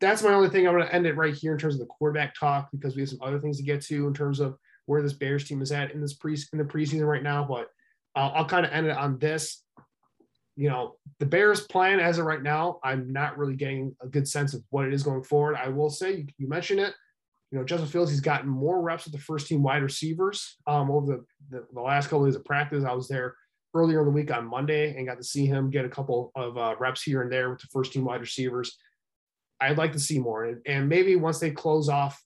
that's 0.00 0.22
my 0.22 0.32
only 0.32 0.48
thing. 0.48 0.66
I'm 0.66 0.74
going 0.74 0.86
to 0.86 0.94
end 0.94 1.06
it 1.06 1.16
right 1.16 1.34
here 1.34 1.52
in 1.52 1.58
terms 1.58 1.74
of 1.74 1.80
the 1.80 1.86
quarterback 1.86 2.34
talk 2.34 2.70
because 2.72 2.94
we 2.94 3.02
have 3.02 3.10
some 3.10 3.22
other 3.22 3.38
things 3.38 3.58
to 3.58 3.62
get 3.62 3.82
to 3.82 4.06
in 4.06 4.14
terms 4.14 4.40
of 4.40 4.56
where 4.86 5.02
this 5.02 5.12
Bears 5.12 5.44
team 5.44 5.60
is 5.60 5.72
at 5.72 5.92
in 5.92 6.00
this 6.00 6.14
pre 6.14 6.36
in 6.52 6.58
the 6.58 6.64
preseason 6.64 7.06
right 7.06 7.22
now. 7.22 7.44
But 7.44 7.68
uh, 8.16 8.30
I'll 8.34 8.46
kind 8.46 8.66
of 8.66 8.72
end 8.72 8.86
it 8.86 8.96
on 8.96 9.18
this. 9.18 9.62
You 10.60 10.68
know, 10.68 10.96
the 11.20 11.24
Bears 11.24 11.62
plan 11.62 12.00
as 12.00 12.18
of 12.18 12.26
right 12.26 12.42
now, 12.42 12.80
I'm 12.84 13.10
not 13.10 13.38
really 13.38 13.56
getting 13.56 13.96
a 14.02 14.06
good 14.06 14.28
sense 14.28 14.52
of 14.52 14.62
what 14.68 14.86
it 14.86 14.92
is 14.92 15.02
going 15.02 15.22
forward. 15.22 15.56
I 15.56 15.68
will 15.68 15.88
say, 15.88 16.16
you, 16.16 16.26
you 16.36 16.48
mentioned 16.48 16.80
it. 16.80 16.92
You 17.50 17.58
know, 17.58 17.64
Justin 17.64 17.88
Fields, 17.88 18.10
he's 18.10 18.20
gotten 18.20 18.46
more 18.46 18.82
reps 18.82 19.06
with 19.06 19.14
the 19.14 19.20
first 19.20 19.46
team 19.46 19.62
wide 19.62 19.82
receivers 19.82 20.58
um, 20.66 20.90
over 20.90 21.06
the, 21.06 21.24
the, 21.56 21.66
the 21.72 21.80
last 21.80 22.08
couple 22.08 22.26
of 22.26 22.30
days 22.30 22.36
of 22.36 22.44
practice. 22.44 22.84
I 22.84 22.92
was 22.92 23.08
there 23.08 23.36
earlier 23.72 24.00
in 24.00 24.04
the 24.04 24.12
week 24.12 24.30
on 24.30 24.44
Monday 24.46 24.94
and 24.94 25.06
got 25.06 25.16
to 25.16 25.24
see 25.24 25.46
him 25.46 25.70
get 25.70 25.86
a 25.86 25.88
couple 25.88 26.30
of 26.34 26.58
uh, 26.58 26.74
reps 26.78 27.02
here 27.02 27.22
and 27.22 27.32
there 27.32 27.48
with 27.48 27.60
the 27.60 27.68
first 27.72 27.94
team 27.94 28.04
wide 28.04 28.20
receivers. 28.20 28.76
I'd 29.62 29.78
like 29.78 29.92
to 29.92 29.98
see 29.98 30.18
more. 30.18 30.44
And, 30.44 30.60
and 30.66 30.88
maybe 30.90 31.16
once 31.16 31.38
they 31.38 31.52
close 31.52 31.88
off 31.88 32.22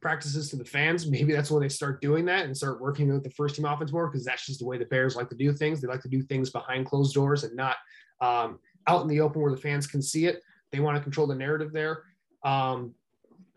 practices 0.00 0.50
to 0.50 0.56
the 0.56 0.64
fans, 0.64 1.10
maybe 1.10 1.32
that's 1.32 1.50
when 1.50 1.62
they 1.62 1.68
start 1.68 2.00
doing 2.00 2.24
that 2.26 2.44
and 2.44 2.56
start 2.56 2.80
working 2.80 3.12
with 3.12 3.24
the 3.24 3.30
first 3.30 3.56
team 3.56 3.64
offense 3.64 3.92
more 3.92 4.08
because 4.08 4.24
that's 4.24 4.46
just 4.46 4.60
the 4.60 4.66
way 4.66 4.78
the 4.78 4.84
Bears 4.86 5.16
like 5.16 5.28
to 5.30 5.36
do 5.36 5.52
things. 5.52 5.80
They 5.80 5.88
like 5.88 6.02
to 6.02 6.08
do 6.08 6.22
things 6.22 6.50
behind 6.50 6.86
closed 6.86 7.14
doors 7.14 7.44
and 7.44 7.54
not 7.56 7.76
um, 8.20 8.58
out 8.86 9.02
in 9.02 9.08
the 9.08 9.20
open 9.20 9.42
where 9.42 9.50
the 9.50 9.60
fans 9.60 9.86
can 9.86 10.02
see 10.02 10.26
it. 10.26 10.42
They 10.72 10.80
want 10.80 10.96
to 10.96 11.02
control 11.02 11.26
the 11.26 11.34
narrative 11.34 11.72
there. 11.72 12.04
Um, 12.44 12.94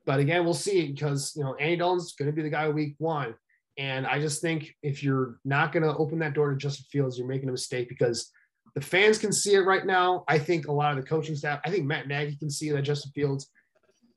but 0.06 0.19
again, 0.19 0.43
we'll 0.43 0.54
see 0.54 0.91
because 0.91 1.34
you 1.36 1.43
know 1.43 1.56
Andy 1.56 1.78
Dalton's 1.78 2.13
going 2.13 2.32
to 2.32 2.36
be 2.36 2.41
the 2.41 2.49
guy 2.49 2.67
week 2.69 2.95
one, 2.97 3.36
and 3.78 4.08
I 4.08 4.19
just 4.19 4.41
think 4.41 4.75
if 4.82 5.04
you're 5.04 5.39
not 5.45 5.71
going 5.71 5.84
to 5.84 5.95
open 5.97 6.19
that 6.19 6.34
door 6.34 6.49
to 6.49 6.58
Justin 6.58 6.86
Fields, 6.91 7.17
you're 7.17 7.28
making 7.28 7.49
a 7.49 7.52
mistake 7.52 7.89
because 7.89 8.32
the 8.75 8.82
fans 8.82 9.17
can 9.17 9.32
see 9.32 9.54
it 9.54 9.60
right 9.60 9.86
now. 9.86 10.23
I 10.28 10.39
think 10.39 10.67
a 10.67 10.71
lot 10.71 10.97
of 10.97 11.04
the 11.04 11.08
coaching 11.08 11.36
staff, 11.36 11.60
I 11.65 11.69
think 11.69 11.86
Matt 11.86 12.08
Nagy 12.08 12.36
can 12.38 12.49
see 12.49 12.71
that 12.71 12.82
Justin 12.82 13.12
Fields 13.13 13.52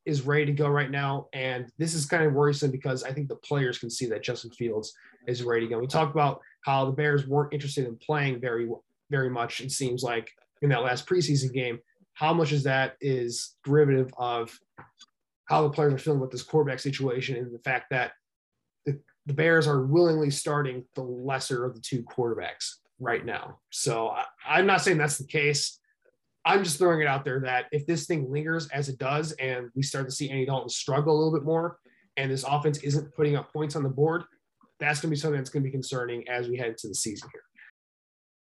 is 0.04 0.22
ready 0.22 0.46
to 0.46 0.52
go 0.52 0.68
right 0.68 0.90
now. 0.90 1.28
And 1.32 1.70
this 1.78 1.94
is 1.94 2.06
kind 2.06 2.24
of 2.24 2.32
worrisome 2.32 2.70
because 2.70 3.04
I 3.04 3.12
think 3.12 3.28
the 3.28 3.36
players 3.36 3.78
can 3.78 3.90
see 3.90 4.06
that 4.06 4.22
Justin 4.22 4.50
Fields 4.50 4.92
is 5.26 5.42
ready 5.42 5.66
to 5.66 5.70
go. 5.70 5.78
We 5.78 5.86
talked 5.86 6.14
about 6.14 6.40
how 6.62 6.86
the 6.86 6.92
Bears 6.92 7.26
weren't 7.26 7.52
interested 7.52 7.86
in 7.86 7.96
playing 7.96 8.40
very, 8.40 8.68
very 9.10 9.30
much, 9.30 9.60
it 9.60 9.70
seems 9.70 10.02
like, 10.02 10.30
in 10.62 10.68
that 10.70 10.82
last 10.82 11.06
preseason 11.06 11.52
game. 11.52 11.78
How 12.14 12.34
much 12.34 12.52
is 12.52 12.64
that 12.64 12.96
is 13.00 13.56
derivative 13.64 14.10
of 14.18 14.56
how 15.46 15.62
the 15.62 15.70
players 15.70 15.94
are 15.94 15.98
feeling 15.98 16.20
with 16.20 16.30
this 16.30 16.42
quarterback 16.42 16.80
situation 16.80 17.36
and 17.36 17.52
the 17.52 17.58
fact 17.58 17.86
that 17.90 18.12
the, 18.86 18.98
the 19.26 19.32
Bears 19.32 19.66
are 19.66 19.82
willingly 19.82 20.30
starting 20.30 20.84
the 20.94 21.02
lesser 21.02 21.64
of 21.64 21.74
the 21.74 21.80
two 21.80 22.02
quarterbacks 22.02 22.76
right 22.98 23.24
now. 23.24 23.58
So 23.70 24.14
I, 24.46 24.60
am 24.60 24.66
not 24.66 24.82
saying 24.82 24.98
that's 24.98 25.18
the 25.18 25.26
case. 25.26 25.78
I'm 26.44 26.64
just 26.64 26.78
throwing 26.78 27.00
it 27.00 27.06
out 27.06 27.24
there 27.24 27.40
that 27.40 27.66
if 27.70 27.86
this 27.86 28.06
thing 28.06 28.30
lingers 28.30 28.68
as 28.68 28.88
it 28.88 28.98
does, 28.98 29.32
and 29.32 29.70
we 29.74 29.82
start 29.82 30.06
to 30.06 30.12
see 30.12 30.28
Andy 30.28 30.46
Dalton 30.46 30.68
struggle 30.68 31.14
a 31.14 31.16
little 31.16 31.32
bit 31.32 31.44
more, 31.44 31.78
and 32.16 32.30
this 32.30 32.44
offense 32.44 32.78
isn't 32.78 33.14
putting 33.14 33.36
up 33.36 33.52
points 33.52 33.76
on 33.76 33.82
the 33.82 33.88
board, 33.88 34.24
that's 34.80 35.00
going 35.00 35.10
to 35.10 35.16
be 35.16 35.20
something 35.20 35.38
that's 35.38 35.50
going 35.50 35.62
to 35.62 35.68
be 35.68 35.72
concerning 35.72 36.28
as 36.28 36.48
we 36.48 36.56
head 36.56 36.68
into 36.68 36.88
the 36.88 36.94
season 36.94 37.28
here. 37.32 37.42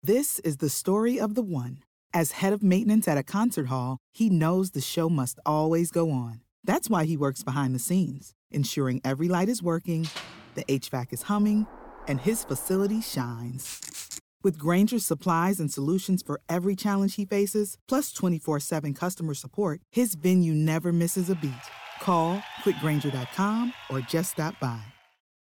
This 0.03 0.39
is 0.41 0.57
the 0.57 0.71
story 0.71 1.21
of 1.21 1.35
the 1.35 1.43
one. 1.43 1.85
As 2.15 2.33
head 2.33 2.53
of 2.53 2.63
maintenance 2.63 3.07
at 3.07 3.19
a 3.19 3.23
concert 3.23 3.67
hall, 3.67 3.99
he 4.13 4.29
knows 4.29 4.71
the 4.71 4.81
show 4.81 5.09
must 5.09 5.39
always 5.47 5.91
go 5.91 6.11
on. 6.11 6.41
That's 6.65 6.91
why 6.91 7.05
he 7.05 7.17
works 7.17 7.43
behind 7.43 7.75
the 7.75 7.79
scenes, 7.79 8.35
ensuring 8.51 9.01
every 9.05 9.29
light 9.29 9.49
is 9.49 9.63
working, 9.63 10.09
the 10.55 10.65
HVAC 10.65 11.13
is 11.13 11.23
humming, 11.23 11.67
and 12.09 12.21
his 12.21 12.45
facility 12.45 13.01
shines. 13.01 14.02
With 14.43 14.59
Grainger's 14.59 15.07
supplies 15.07 15.61
and 15.61 15.73
solutions 15.73 16.21
for 16.21 16.41
every 16.49 16.75
challenge 16.75 17.15
he 17.15 17.25
faces, 17.25 17.79
plus 17.89 18.13
24 18.13 18.61
7 18.61 18.95
customer 18.95 19.35
support, 19.35 19.81
his 19.93 20.15
venue 20.15 20.55
never 20.55 20.93
misses 20.93 21.31
a 21.31 21.37
beat. 21.37 21.53
Call 22.01 22.43
quickgranger.com 22.65 23.73
or 23.89 24.01
just 24.01 24.33
stop 24.33 24.59
by. 24.59 24.83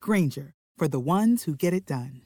Grainger, 0.01 0.53
for 0.77 0.87
the 0.87 0.99
ones 0.99 1.43
who 1.43 1.55
get 1.55 1.73
it 1.73 1.85
done. 1.85 2.21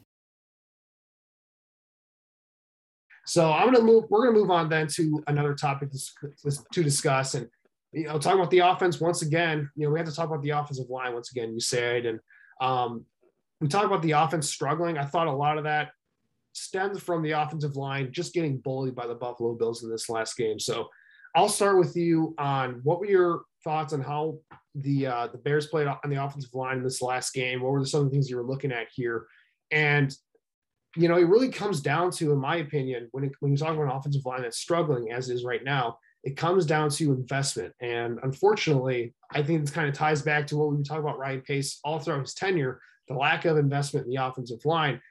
So 3.26 3.52
I'm 3.52 3.72
gonna 3.72 3.84
move. 3.84 4.06
We're 4.10 4.26
gonna 4.26 4.40
move 4.40 4.50
on 4.50 4.68
then 4.70 4.88
to 4.96 5.24
another 5.28 5.54
topic 5.54 5.90
to, 5.92 6.84
discuss, 6.84 7.36
and 7.36 7.48
you 7.92 8.06
know, 8.06 8.18
talking 8.18 8.40
about 8.40 8.52
the 8.52 8.60
offense 8.60 9.00
once 9.00 9.22
again. 9.22 9.70
You 9.76 9.86
know, 9.86 9.94
we 9.94 10.00
have 10.00 10.08
to 10.10 10.16
talk 10.16 10.28
about 10.28 10.42
the 10.42 10.50
offensive 10.52 10.90
line 10.90 11.14
once 11.14 11.32
again. 11.32 11.56
Usayd, 11.56 12.08
and 12.08 12.20
um, 12.60 13.06
we 13.60 13.68
talk 13.68 13.86
about 13.86 14.02
the 14.02 14.12
offense 14.12 14.50
struggling. 14.50 14.98
I 14.98 15.06
thought 15.06 15.28
a 15.28 15.32
lot 15.32 15.58
of 15.58 15.66
that 15.66 15.92
stems 16.54 17.02
from 17.02 17.22
the 17.22 17.32
offensive 17.32 17.76
line 17.76 18.12
just 18.12 18.34
getting 18.34 18.58
bullied 18.58 18.96
by 18.96 19.08
the 19.08 19.16
Buffalo 19.16 19.54
Bills 19.56 19.84
in 19.84 19.90
this 19.90 20.10
last 20.10 20.38
game. 20.38 20.60
So 20.60 20.90
I'll 21.36 21.50
start 21.50 21.78
with 21.78 21.96
you 21.96 22.36
on 22.38 22.82
what 22.84 23.00
were 23.00 23.06
your 23.06 23.44
thoughts 23.64 23.94
on 23.94 24.02
how 24.02 24.38
the 24.76 25.08
uh, 25.08 25.28
the 25.28 25.38
Bears 25.38 25.68
played 25.68 25.88
on 25.88 26.10
the 26.10 26.24
offensive 26.24 26.54
line 26.54 26.78
in 26.78 26.84
this 26.84 27.02
last 27.02 27.34
game? 27.34 27.62
What 27.62 27.72
were 27.72 27.86
some 27.86 28.02
of 28.02 28.06
the 28.08 28.12
things 28.12 28.30
you 28.30 28.38
were 28.38 28.46
looking 28.46 28.72
at 28.72 28.88
here? 28.94 29.26
And 29.72 30.16
you 30.98 31.08
know, 31.08 31.18
it 31.18 31.28
really 31.28 31.50
comes 31.50 31.80
down 31.80 32.12
to, 32.12 32.34
in 32.34 32.40
my 32.40 32.58
opinion, 32.58 33.08
when 33.12 33.24
it, 33.24 33.32
when 33.40 33.52
you 33.52 33.58
talk 33.58 33.74
about 33.74 33.84
an 33.84 33.92
offensive 33.92 34.26
line 34.26 34.42
that's 34.42 34.58
struggling 34.58 35.12
as 35.12 35.30
is 35.30 35.46
right 35.46 35.64
now, 35.64 35.98
it 36.24 36.36
comes 36.36 36.66
down 36.66 36.90
to 36.90 37.14
investment. 37.14 37.74
And 37.82 38.20
unfortunately, 38.24 39.14
I 39.32 39.42
think 39.42 39.62
this 39.62 39.72
kind 39.72 39.88
of 39.88 39.96
ties 39.96 40.22
back 40.22 40.48
to 40.48 40.58
what 40.58 40.76
we 40.76 40.84
talk 40.84 41.00
about 41.00 41.18
Ryan 41.18 41.42
Pace 41.42 41.80
all 41.86 42.00
throughout 42.00 42.22
his 42.22 42.34
tenure, 42.34 42.82
the 43.08 43.14
lack 43.14 43.46
of 43.46 43.58
investment 43.58 44.06
in 44.06 44.12
the 44.12 44.24
offensive 44.24 44.64
line 44.66 45.02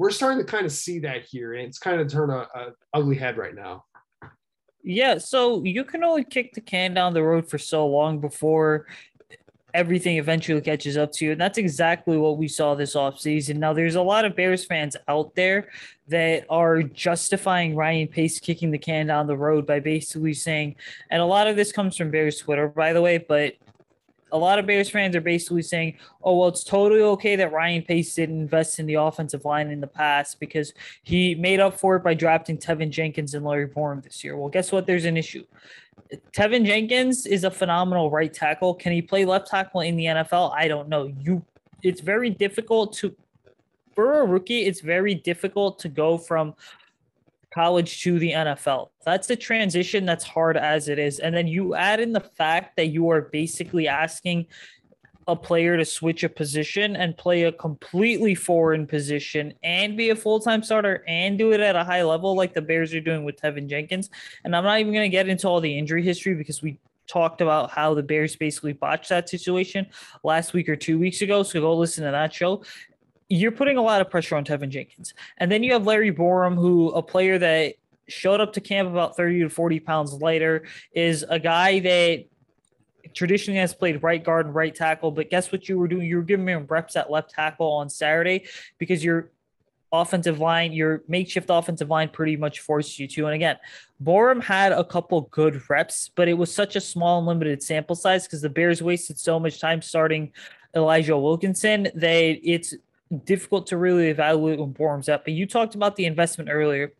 we're 0.00 0.10
starting 0.10 0.38
to 0.38 0.50
kind 0.50 0.64
of 0.64 0.72
see 0.72 0.98
that 1.00 1.26
here, 1.26 1.52
and 1.52 1.66
it's 1.66 1.78
kind 1.78 2.00
of 2.00 2.08
turned 2.08 2.32
a, 2.32 2.48
a 2.58 2.72
ugly 2.94 3.16
head 3.16 3.36
right 3.36 3.54
now. 3.54 3.84
Yeah, 4.82 5.18
so 5.18 5.62
you 5.62 5.84
can 5.84 6.02
only 6.02 6.24
kick 6.24 6.54
the 6.54 6.62
can 6.62 6.94
down 6.94 7.12
the 7.12 7.22
road 7.22 7.50
for 7.50 7.58
so 7.58 7.86
long 7.86 8.18
before 8.18 8.86
everything 9.74 10.16
eventually 10.16 10.62
catches 10.62 10.96
up 10.96 11.12
to 11.12 11.26
you. 11.26 11.32
And 11.32 11.40
that's 11.40 11.58
exactly 11.58 12.16
what 12.16 12.38
we 12.38 12.48
saw 12.48 12.74
this 12.74 12.94
offseason. 12.94 13.56
Now, 13.56 13.74
there's 13.74 13.96
a 13.96 14.00
lot 14.00 14.24
of 14.24 14.34
Bears 14.34 14.64
fans 14.64 14.96
out 15.06 15.34
there 15.34 15.68
that 16.08 16.46
are 16.48 16.82
justifying 16.82 17.76
Ryan 17.76 18.08
Pace 18.08 18.40
kicking 18.40 18.70
the 18.70 18.78
can 18.78 19.06
down 19.06 19.26
the 19.26 19.36
road 19.36 19.66
by 19.66 19.80
basically 19.80 20.32
saying, 20.32 20.76
and 21.10 21.20
a 21.20 21.26
lot 21.26 21.46
of 21.46 21.56
this 21.56 21.72
comes 21.72 21.94
from 21.94 22.10
Bears 22.10 22.38
Twitter, 22.38 22.68
by 22.68 22.94
the 22.94 23.02
way, 23.02 23.18
but 23.18 23.52
a 24.32 24.38
lot 24.38 24.58
of 24.58 24.66
Bears 24.66 24.90
fans 24.90 25.16
are 25.16 25.20
basically 25.20 25.62
saying, 25.62 25.96
oh, 26.22 26.38
well, 26.38 26.48
it's 26.48 26.64
totally 26.64 27.02
okay 27.02 27.36
that 27.36 27.52
Ryan 27.52 27.82
Pace 27.82 28.14
didn't 28.14 28.40
invest 28.40 28.78
in 28.78 28.86
the 28.86 28.94
offensive 28.94 29.44
line 29.44 29.70
in 29.70 29.80
the 29.80 29.86
past 29.86 30.40
because 30.40 30.72
he 31.02 31.34
made 31.34 31.60
up 31.60 31.78
for 31.78 31.96
it 31.96 32.04
by 32.04 32.14
drafting 32.14 32.58
Teven 32.58 32.90
Jenkins 32.90 33.34
and 33.34 33.44
Larry 33.44 33.68
Borom 33.68 34.02
this 34.02 34.22
year. 34.22 34.36
Well, 34.36 34.48
guess 34.48 34.72
what? 34.72 34.86
There's 34.86 35.04
an 35.04 35.16
issue. 35.16 35.44
Teven 36.32 36.64
Jenkins 36.64 37.26
is 37.26 37.44
a 37.44 37.50
phenomenal 37.50 38.10
right 38.10 38.32
tackle. 38.32 38.74
Can 38.74 38.92
he 38.92 39.02
play 39.02 39.24
left 39.24 39.48
tackle 39.48 39.80
in 39.80 39.96
the 39.96 40.06
NFL? 40.06 40.52
I 40.54 40.68
don't 40.68 40.88
know. 40.88 41.12
You 41.20 41.44
it's 41.82 42.00
very 42.00 42.30
difficult 42.30 42.92
to 42.94 43.14
for 43.94 44.20
a 44.20 44.26
rookie, 44.26 44.62
it's 44.62 44.80
very 44.80 45.14
difficult 45.14 45.78
to 45.80 45.88
go 45.88 46.16
from 46.16 46.54
college 47.52 48.02
to 48.02 48.18
the 48.18 48.32
NFL. 48.32 48.90
That's 49.04 49.26
the 49.26 49.36
transition 49.36 50.06
that's 50.06 50.24
hard 50.24 50.56
as 50.56 50.88
it 50.88 50.98
is. 50.98 51.18
And 51.18 51.34
then 51.34 51.46
you 51.46 51.74
add 51.74 52.00
in 52.00 52.12
the 52.12 52.20
fact 52.20 52.76
that 52.76 52.86
you 52.86 53.10
are 53.10 53.22
basically 53.22 53.88
asking 53.88 54.46
a 55.26 55.36
player 55.36 55.76
to 55.76 55.84
switch 55.84 56.24
a 56.24 56.28
position 56.28 56.96
and 56.96 57.16
play 57.16 57.44
a 57.44 57.52
completely 57.52 58.34
foreign 58.34 58.86
position 58.86 59.54
and 59.62 59.96
be 59.96 60.10
a 60.10 60.16
full-time 60.16 60.62
starter 60.62 61.04
and 61.06 61.38
do 61.38 61.52
it 61.52 61.60
at 61.60 61.76
a 61.76 61.84
high 61.84 62.02
level 62.02 62.34
like 62.34 62.54
the 62.54 62.62
Bears 62.62 62.92
are 62.94 63.00
doing 63.00 63.24
with 63.24 63.40
Teven 63.40 63.68
Jenkins. 63.68 64.10
And 64.44 64.56
I'm 64.56 64.64
not 64.64 64.80
even 64.80 64.92
going 64.92 65.08
to 65.08 65.14
get 65.14 65.28
into 65.28 65.46
all 65.46 65.60
the 65.60 65.78
injury 65.78 66.02
history 66.02 66.34
because 66.34 66.62
we 66.62 66.78
talked 67.06 67.40
about 67.40 67.70
how 67.70 67.92
the 67.94 68.02
Bears 68.02 68.36
basically 68.36 68.72
botched 68.72 69.08
that 69.08 69.28
situation 69.28 69.86
last 70.22 70.52
week 70.52 70.68
or 70.68 70.76
two 70.76 70.98
weeks 70.98 71.22
ago. 71.22 71.42
So 71.42 71.60
go 71.60 71.76
listen 71.76 72.04
to 72.04 72.10
that 72.10 72.32
show 72.32 72.62
you're 73.30 73.52
putting 73.52 73.78
a 73.78 73.82
lot 73.82 74.00
of 74.00 74.10
pressure 74.10 74.36
on 74.36 74.44
Teven 74.44 74.68
Jenkins. 74.68 75.14
And 75.38 75.50
then 75.50 75.62
you 75.62 75.72
have 75.72 75.86
Larry 75.86 76.12
Borom, 76.12 76.56
who 76.56 76.90
a 76.90 77.02
player 77.02 77.38
that 77.38 77.76
showed 78.08 78.40
up 78.40 78.52
to 78.54 78.60
camp 78.60 78.90
about 78.90 79.16
30 79.16 79.40
to 79.42 79.48
40 79.48 79.80
pounds 79.80 80.12
lighter, 80.14 80.64
is 80.92 81.24
a 81.28 81.38
guy 81.38 81.78
that 81.78 82.24
traditionally 83.14 83.58
has 83.60 83.72
played 83.72 84.02
right 84.02 84.22
guard 84.22 84.46
and 84.46 84.54
right 84.54 84.74
tackle. 84.74 85.12
But 85.12 85.30
guess 85.30 85.52
what 85.52 85.68
you 85.68 85.78
were 85.78 85.86
doing? 85.86 86.06
You 86.06 86.16
were 86.16 86.22
giving 86.22 86.46
him 86.46 86.66
reps 86.68 86.96
at 86.96 87.08
left 87.08 87.30
tackle 87.30 87.70
on 87.70 87.88
Saturday 87.88 88.46
because 88.78 89.04
your 89.04 89.30
offensive 89.92 90.40
line, 90.40 90.72
your 90.72 91.02
makeshift 91.06 91.50
offensive 91.50 91.88
line 91.88 92.08
pretty 92.08 92.36
much 92.36 92.60
forced 92.60 92.98
you 92.98 93.06
to. 93.06 93.26
And 93.26 93.34
again, 93.34 93.58
Borom 94.02 94.42
had 94.42 94.72
a 94.72 94.84
couple 94.84 95.22
good 95.30 95.68
reps, 95.70 96.10
but 96.16 96.28
it 96.28 96.34
was 96.34 96.52
such 96.52 96.74
a 96.74 96.80
small 96.80 97.18
and 97.18 97.28
limited 97.28 97.62
sample 97.62 97.94
size 97.94 98.24
because 98.24 98.42
the 98.42 98.50
Bears 98.50 98.82
wasted 98.82 99.18
so 99.18 99.38
much 99.38 99.60
time 99.60 99.82
starting 99.82 100.32
Elijah 100.74 101.16
Wilkinson 101.16 101.88
that 101.94 102.38
it's 102.42 102.74
difficult 103.24 103.66
to 103.68 103.76
really 103.76 104.08
evaluate 104.08 104.58
when 104.58 104.72
Borom's 104.72 105.08
up. 105.08 105.24
But 105.24 105.34
you 105.34 105.46
talked 105.46 105.74
about 105.74 105.96
the 105.96 106.06
investment 106.06 106.50
earlier. 106.50 106.92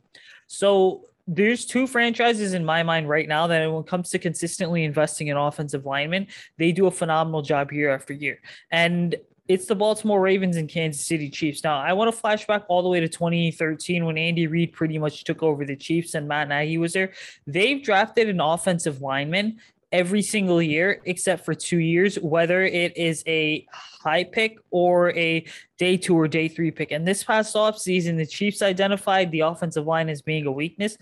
So 0.46 1.04
there's 1.26 1.64
two 1.64 1.86
franchises 1.86 2.54
in 2.54 2.64
my 2.64 2.82
mind 2.82 3.08
right 3.08 3.28
now 3.28 3.46
that 3.46 3.70
when 3.70 3.82
it 3.82 3.86
comes 3.86 4.10
to 4.10 4.18
consistently 4.18 4.84
investing 4.84 5.28
in 5.28 5.36
offensive 5.36 5.86
linemen, 5.86 6.26
they 6.58 6.72
do 6.72 6.86
a 6.86 6.90
phenomenal 6.90 7.42
job 7.42 7.72
year 7.72 7.90
after 7.90 8.12
year. 8.12 8.40
And 8.72 9.14
it's 9.46 9.66
the 9.66 9.74
Baltimore 9.74 10.20
Ravens 10.20 10.56
and 10.56 10.68
Kansas 10.68 11.04
City 11.04 11.28
Chiefs. 11.28 11.64
Now, 11.64 11.78
I 11.78 11.92
want 11.92 12.14
to 12.14 12.20
flashback 12.20 12.64
all 12.68 12.82
the 12.82 12.88
way 12.88 13.00
to 13.00 13.08
2013 13.08 14.04
when 14.04 14.16
Andy 14.16 14.46
Reid 14.46 14.72
pretty 14.72 14.98
much 14.98 15.24
took 15.24 15.42
over 15.42 15.64
the 15.64 15.74
Chiefs 15.74 16.14
and 16.14 16.28
Matt 16.28 16.48
Nagy 16.48 16.78
was 16.78 16.92
there. 16.92 17.12
They've 17.46 17.82
drafted 17.82 18.28
an 18.28 18.40
offensive 18.40 19.02
lineman 19.02 19.58
every 19.92 20.22
single 20.22 20.62
year 20.62 21.00
except 21.04 21.44
for 21.44 21.54
two 21.54 21.78
years, 21.78 22.16
whether 22.16 22.62
it 22.62 22.96
is 22.96 23.22
a 23.26 23.66
high 23.72 24.24
pick 24.24 24.58
or 24.70 25.10
a 25.16 25.44
day 25.78 25.96
two 25.96 26.18
or 26.18 26.28
day 26.28 26.48
three 26.48 26.70
pick. 26.70 26.92
And 26.92 27.06
this 27.06 27.24
past 27.24 27.54
offseason, 27.54 28.16
the 28.16 28.26
Chiefs 28.26 28.62
identified 28.62 29.30
the 29.30 29.40
offensive 29.40 29.86
line 29.86 30.08
as 30.08 30.22
being 30.22 30.46
a 30.46 30.52
weakness. 30.52 30.96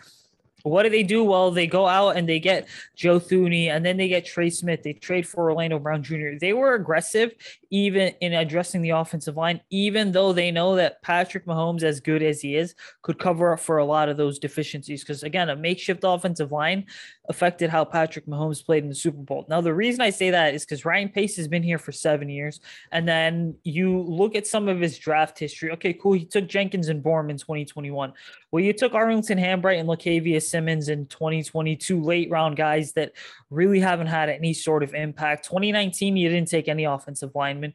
What 0.64 0.83
do 0.83 0.90
they 0.90 1.05
do? 1.05 1.22
Well, 1.22 1.53
they 1.53 1.68
go 1.68 1.87
out 1.87 2.16
and 2.16 2.29
they 2.29 2.40
get 2.40 2.68
Joe 2.96 3.20
Thuney 3.20 3.68
and 3.68 3.87
then 3.87 3.96
they 3.96 4.09
get 4.09 4.27
Trey 4.27 4.51
Smith. 4.51 4.83
They 4.83 4.92
trade 4.92 5.27
for 5.27 5.51
Orlando 5.51 5.79
Brown 5.79 6.03
Jr. 6.03 6.31
They 6.40 6.53
were 6.53 6.74
aggressive 6.74 7.33
even 7.70 8.12
in 8.20 8.33
addressing 8.33 8.83
the 8.83 8.90
offensive 8.90 9.37
line, 9.37 9.61
even 9.70 10.11
though 10.11 10.33
they 10.33 10.51
know 10.51 10.74
that 10.74 11.01
Patrick 11.03 11.46
Mahomes, 11.46 11.85
as 11.85 12.01
good 12.01 12.22
as 12.24 12.40
he 12.40 12.57
is, 12.57 12.74
could 13.03 13.20
cover 13.20 13.53
up 13.53 13.61
for 13.61 13.79
a 13.79 13.85
lot 13.85 14.09
of 14.09 14.16
those 14.16 14.40
deficiencies. 14.40 15.03
Because 15.03 15.22
again, 15.22 15.48
a 15.48 15.57
makeshift 15.57 16.01
offensive 16.03 16.51
line 16.51 16.87
affected 17.28 17.68
how 17.68 17.84
Patrick 17.84 18.26
Mahomes 18.26 18.64
played 18.64 18.82
in 18.82 18.88
the 18.88 18.94
Super 18.94 19.18
Bowl. 19.18 19.44
Now, 19.48 19.60
the 19.60 19.74
reason 19.74 20.00
I 20.00 20.10
say 20.10 20.30
that 20.30 20.54
is 20.54 20.64
because 20.64 20.84
Ryan 20.84 21.10
Pace 21.10 21.36
has 21.36 21.46
been 21.46 21.62
here 21.62 21.78
for 21.78 21.92
seven 21.92 22.28
years. 22.28 22.60
And 22.90 23.06
then 23.06 23.54
you 23.64 24.00
look 24.00 24.34
at 24.34 24.46
some 24.46 24.66
of 24.66 24.80
his 24.80 24.98
draft 24.98 25.38
history. 25.38 25.70
Okay, 25.72 25.92
cool. 25.92 26.14
He 26.14 26.24
took 26.24 26.46
Jenkins 26.46 26.88
and 26.88 27.02
Borom 27.02 27.30
in 27.30 27.36
2021. 27.36 28.12
Well, 28.50 28.64
you 28.64 28.72
took 28.72 28.94
Arlington 28.94 29.38
Hambright 29.38 29.78
and 29.78 29.88
Lachavious 29.88 30.48
Simmons 30.48 30.88
in 30.88 31.06
2022, 31.06 32.02
late 32.02 32.30
round 32.30 32.56
guys 32.56 32.92
that 32.92 33.12
really 33.50 33.80
haven't 33.80 34.06
had 34.06 34.30
any 34.30 34.54
sort 34.54 34.82
of 34.82 34.94
impact. 34.94 35.44
2019, 35.44 36.16
you 36.16 36.30
didn't 36.30 36.48
take 36.48 36.68
any 36.68 36.84
offensive 36.84 37.34
linemen. 37.34 37.74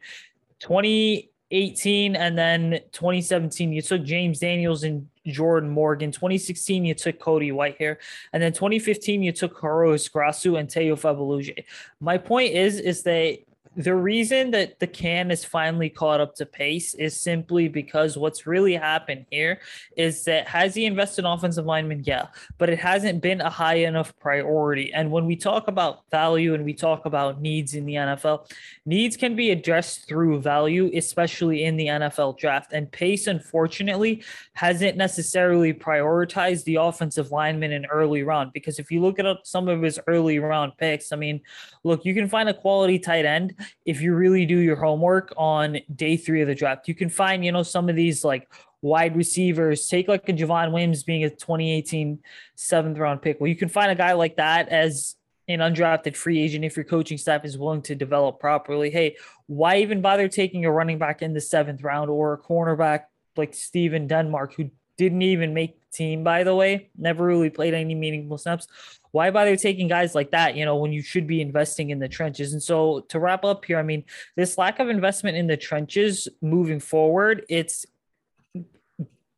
2018 1.54 2.16
and 2.16 2.36
then 2.36 2.80
2017, 2.90 3.72
you 3.72 3.80
took 3.80 4.02
James 4.02 4.40
Daniels 4.40 4.82
and 4.82 5.08
Jordan 5.24 5.70
Morgan. 5.70 6.10
2016, 6.10 6.84
you 6.84 6.94
took 6.94 7.20
Cody 7.20 7.52
Whitehair. 7.52 7.96
And 8.32 8.42
then 8.42 8.52
2015, 8.52 9.22
you 9.22 9.30
took 9.30 9.56
Carlos 9.56 10.08
Grasu 10.08 10.58
and 10.58 10.68
Tayo 10.68 10.94
Fabuluje. 11.00 11.64
My 12.00 12.18
point 12.18 12.54
is, 12.54 12.80
is 12.80 13.04
that 13.04 13.38
the 13.76 13.94
reason 13.94 14.50
that 14.52 14.78
the 14.78 14.86
can 14.86 15.30
is 15.30 15.44
finally 15.44 15.88
caught 15.88 16.20
up 16.20 16.34
to 16.36 16.46
pace 16.46 16.94
is 16.94 17.20
simply 17.20 17.68
because 17.68 18.16
what's 18.16 18.46
really 18.46 18.74
happened 18.74 19.26
here 19.30 19.60
is 19.96 20.24
that 20.24 20.46
has 20.48 20.74
he 20.74 20.84
invested 20.84 21.24
in 21.24 21.30
offensive 21.30 21.66
linemen? 21.66 22.02
Yeah, 22.04 22.26
but 22.58 22.70
it 22.70 22.78
hasn't 22.78 23.20
been 23.20 23.40
a 23.40 23.50
high 23.50 23.76
enough 23.76 24.16
priority. 24.18 24.92
And 24.92 25.10
when 25.10 25.26
we 25.26 25.36
talk 25.36 25.68
about 25.68 26.08
value 26.10 26.54
and 26.54 26.64
we 26.64 26.74
talk 26.74 27.04
about 27.04 27.40
needs 27.40 27.74
in 27.74 27.84
the 27.84 27.94
NFL, 27.94 28.50
needs 28.86 29.16
can 29.16 29.34
be 29.34 29.50
addressed 29.50 30.06
through 30.06 30.40
value, 30.40 30.90
especially 30.94 31.64
in 31.64 31.76
the 31.76 31.86
NFL 31.86 32.38
draft. 32.38 32.72
And 32.72 32.90
Pace, 32.90 33.26
unfortunately, 33.26 34.22
hasn't 34.52 34.96
necessarily 34.96 35.74
prioritized 35.74 36.64
the 36.64 36.76
offensive 36.76 37.32
lineman 37.32 37.72
in 37.72 37.86
early 37.86 38.22
round 38.22 38.52
because 38.52 38.78
if 38.78 38.90
you 38.90 39.00
look 39.00 39.18
at 39.18 39.24
some 39.44 39.68
of 39.68 39.82
his 39.82 39.98
early 40.06 40.38
round 40.38 40.76
picks, 40.78 41.12
I 41.12 41.16
mean, 41.16 41.40
look, 41.82 42.04
you 42.04 42.14
can 42.14 42.28
find 42.28 42.48
a 42.48 42.54
quality 42.54 42.98
tight 42.98 43.24
end 43.24 43.54
if 43.84 44.00
you 44.00 44.14
really 44.14 44.46
do 44.46 44.58
your 44.58 44.76
homework 44.76 45.32
on 45.36 45.78
day 45.94 46.16
three 46.16 46.42
of 46.42 46.48
the 46.48 46.54
draft. 46.54 46.88
You 46.88 46.94
can 46.94 47.08
find, 47.08 47.44
you 47.44 47.52
know, 47.52 47.62
some 47.62 47.88
of 47.88 47.96
these 47.96 48.24
like 48.24 48.48
wide 48.82 49.16
receivers, 49.16 49.86
take 49.86 50.08
like 50.08 50.28
a 50.28 50.32
Javon 50.32 50.72
Williams 50.72 51.02
being 51.02 51.24
a 51.24 51.30
2018 51.30 52.20
seventh 52.54 52.98
round 52.98 53.22
pick. 53.22 53.40
Well, 53.40 53.48
you 53.48 53.56
can 53.56 53.68
find 53.68 53.90
a 53.90 53.94
guy 53.94 54.12
like 54.12 54.36
that 54.36 54.68
as 54.68 55.16
an 55.48 55.60
undrafted 55.60 56.16
free 56.16 56.40
agent 56.40 56.64
if 56.64 56.76
your 56.76 56.84
coaching 56.84 57.18
staff 57.18 57.44
is 57.44 57.58
willing 57.58 57.82
to 57.82 57.94
develop 57.94 58.40
properly. 58.40 58.90
Hey, 58.90 59.16
why 59.46 59.78
even 59.78 60.00
bother 60.00 60.28
taking 60.28 60.64
a 60.64 60.72
running 60.72 60.98
back 60.98 61.22
in 61.22 61.34
the 61.34 61.40
seventh 61.40 61.82
round 61.82 62.10
or 62.10 62.34
a 62.34 62.38
cornerback 62.38 63.04
like 63.36 63.54
Stephen 63.54 64.06
Denmark, 64.06 64.54
who 64.54 64.70
didn't 64.96 65.22
even 65.22 65.54
make 65.54 65.78
team, 65.90 66.24
by 66.24 66.44
the 66.44 66.54
way, 66.54 66.90
never 66.96 67.24
really 67.24 67.50
played 67.50 67.74
any 67.74 67.94
meaningful 67.94 68.38
snaps. 68.38 68.66
Why 69.12 69.30
bother 69.30 69.56
taking 69.56 69.86
guys 69.86 70.14
like 70.14 70.32
that, 70.32 70.56
you 70.56 70.64
know, 70.64 70.76
when 70.76 70.92
you 70.92 71.02
should 71.02 71.26
be 71.26 71.40
investing 71.40 71.90
in 71.90 72.00
the 72.00 72.08
trenches? 72.08 72.52
And 72.52 72.62
so 72.62 73.00
to 73.08 73.20
wrap 73.20 73.44
up 73.44 73.64
here, 73.64 73.78
I 73.78 73.82
mean, 73.82 74.04
this 74.34 74.58
lack 74.58 74.80
of 74.80 74.88
investment 74.88 75.36
in 75.36 75.46
the 75.46 75.56
trenches 75.56 76.26
moving 76.42 76.80
forward, 76.80 77.46
it's 77.48 77.86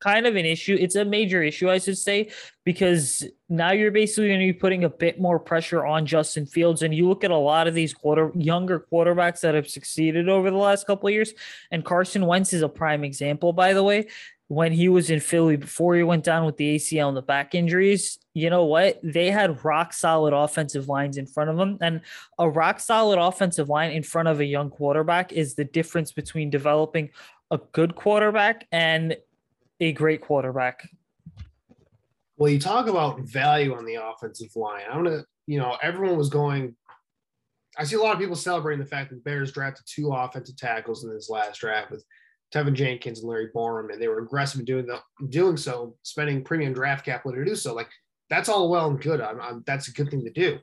kind 0.00 0.26
of 0.26 0.36
an 0.36 0.46
issue. 0.46 0.76
It's 0.78 0.94
a 0.94 1.04
major 1.04 1.42
issue, 1.42 1.70
I 1.70 1.78
should 1.78 1.98
say, 1.98 2.30
because 2.64 3.24
now 3.48 3.72
you're 3.72 3.90
basically 3.90 4.28
going 4.28 4.40
to 4.40 4.46
be 4.46 4.59
putting 4.59 4.84
a 4.84 4.90
bit 4.90 5.20
more 5.20 5.38
pressure 5.38 5.84
on 5.84 6.07
Justin 6.07 6.46
Fields. 6.46 6.82
And 6.82 6.94
you 6.94 7.09
look 7.09 7.24
at 7.24 7.30
a 7.30 7.36
lot 7.36 7.66
of 7.66 7.74
these 7.74 7.92
quarter 7.92 8.30
younger 8.34 8.86
quarterbacks 8.92 9.40
that 9.40 9.54
have 9.54 9.68
succeeded 9.68 10.28
over 10.28 10.50
the 10.50 10.57
last 10.57 10.86
couple 10.86 11.09
of 11.09 11.12
years, 11.12 11.34
and 11.70 11.84
Carson 11.84 12.26
Wentz 12.26 12.52
is 12.52 12.62
a 12.62 12.68
prime 12.68 13.04
example, 13.04 13.52
by 13.52 13.72
the 13.72 13.82
way. 13.82 14.07
When 14.49 14.70
he 14.70 14.88
was 14.88 15.11
in 15.11 15.18
Philly 15.18 15.57
before 15.57 15.97
he 15.97 16.05
went 16.05 16.22
down 16.22 16.47
with 16.47 16.57
the 16.57 16.76
ACL 16.76 17.09
and 17.09 17.16
the 17.16 17.22
back 17.22 17.55
injuries, 17.55 18.18
you 18.32 18.49
know 18.49 18.64
what? 18.64 19.01
They 19.03 19.30
had 19.30 19.64
rock 19.64 19.92
solid 19.92 20.32
offensive 20.32 20.88
lines 20.88 21.16
in 21.16 21.26
front 21.26 21.51
of 21.51 21.57
them. 21.57 21.78
And 21.80 22.03
a 22.38 22.49
rock 22.49 22.78
solid 22.78 23.18
offensive 23.18 23.68
line 23.68 23.90
in 23.90 24.05
front 24.05 24.28
of 24.28 24.38
a 24.38 24.44
young 24.44 24.70
quarterback 24.70 25.32
is 25.32 25.57
the 25.57 25.64
difference 25.64 26.12
between 26.12 26.51
developing 26.51 27.11
a 27.51 27.59
good 27.72 27.97
quarterback 27.97 28.66
and 28.70 29.16
a 29.80 29.92
great 29.92 30.20
quarterback. 30.20 30.88
Well, 32.36 32.51
you 32.51 32.59
talk 32.59 32.86
about 32.86 33.20
value 33.20 33.74
on 33.74 33.84
the 33.84 33.94
offensive 33.94 34.55
line. 34.55 34.82
I'm 34.90 35.05
gonna, 35.05 35.24
you 35.47 35.59
know, 35.59 35.76
everyone 35.82 36.16
was 36.16 36.28
going. 36.28 36.76
I 37.78 37.84
see 37.84 37.97
a 37.97 38.01
lot 38.01 38.14
of 38.14 38.20
people 38.20 38.36
celebrating 38.36 38.82
the 38.82 38.88
fact 38.88 39.11
that 39.11 39.16
the 39.16 39.22
Bears 39.22 39.53
drafted 39.53 39.86
two 39.86 40.12
offensive 40.12 40.57
tackles 40.57 41.05
in 41.05 41.11
this 41.11 41.28
last 41.30 41.61
draft 41.61 41.90
with 41.90 42.05
Teven 42.55 42.74
Jenkins 42.74 43.20
and 43.20 43.28
Larry 43.28 43.49
Borom, 43.55 43.92
and 43.92 44.01
they 44.01 44.09
were 44.09 44.20
aggressive 44.20 44.61
in 44.61 44.66
doing 44.66 44.86
the 44.86 45.01
doing 45.28 45.57
so, 45.57 45.97
spending 46.03 46.44
premium 46.44 46.72
draft 46.72 47.05
capital 47.05 47.32
to 47.32 47.44
do 47.44 47.57
so. 47.57 47.74
Like 47.74 47.90
that's 48.30 48.49
all 48.49 48.70
well 48.70 48.88
and 48.90 49.01
good. 49.01 49.20
I'm, 49.20 49.40
I'm, 49.40 49.64
that's 49.66 49.88
a 49.88 49.92
good 49.92 50.11
thing 50.11 50.24
to 50.24 50.30
do. 50.30 50.59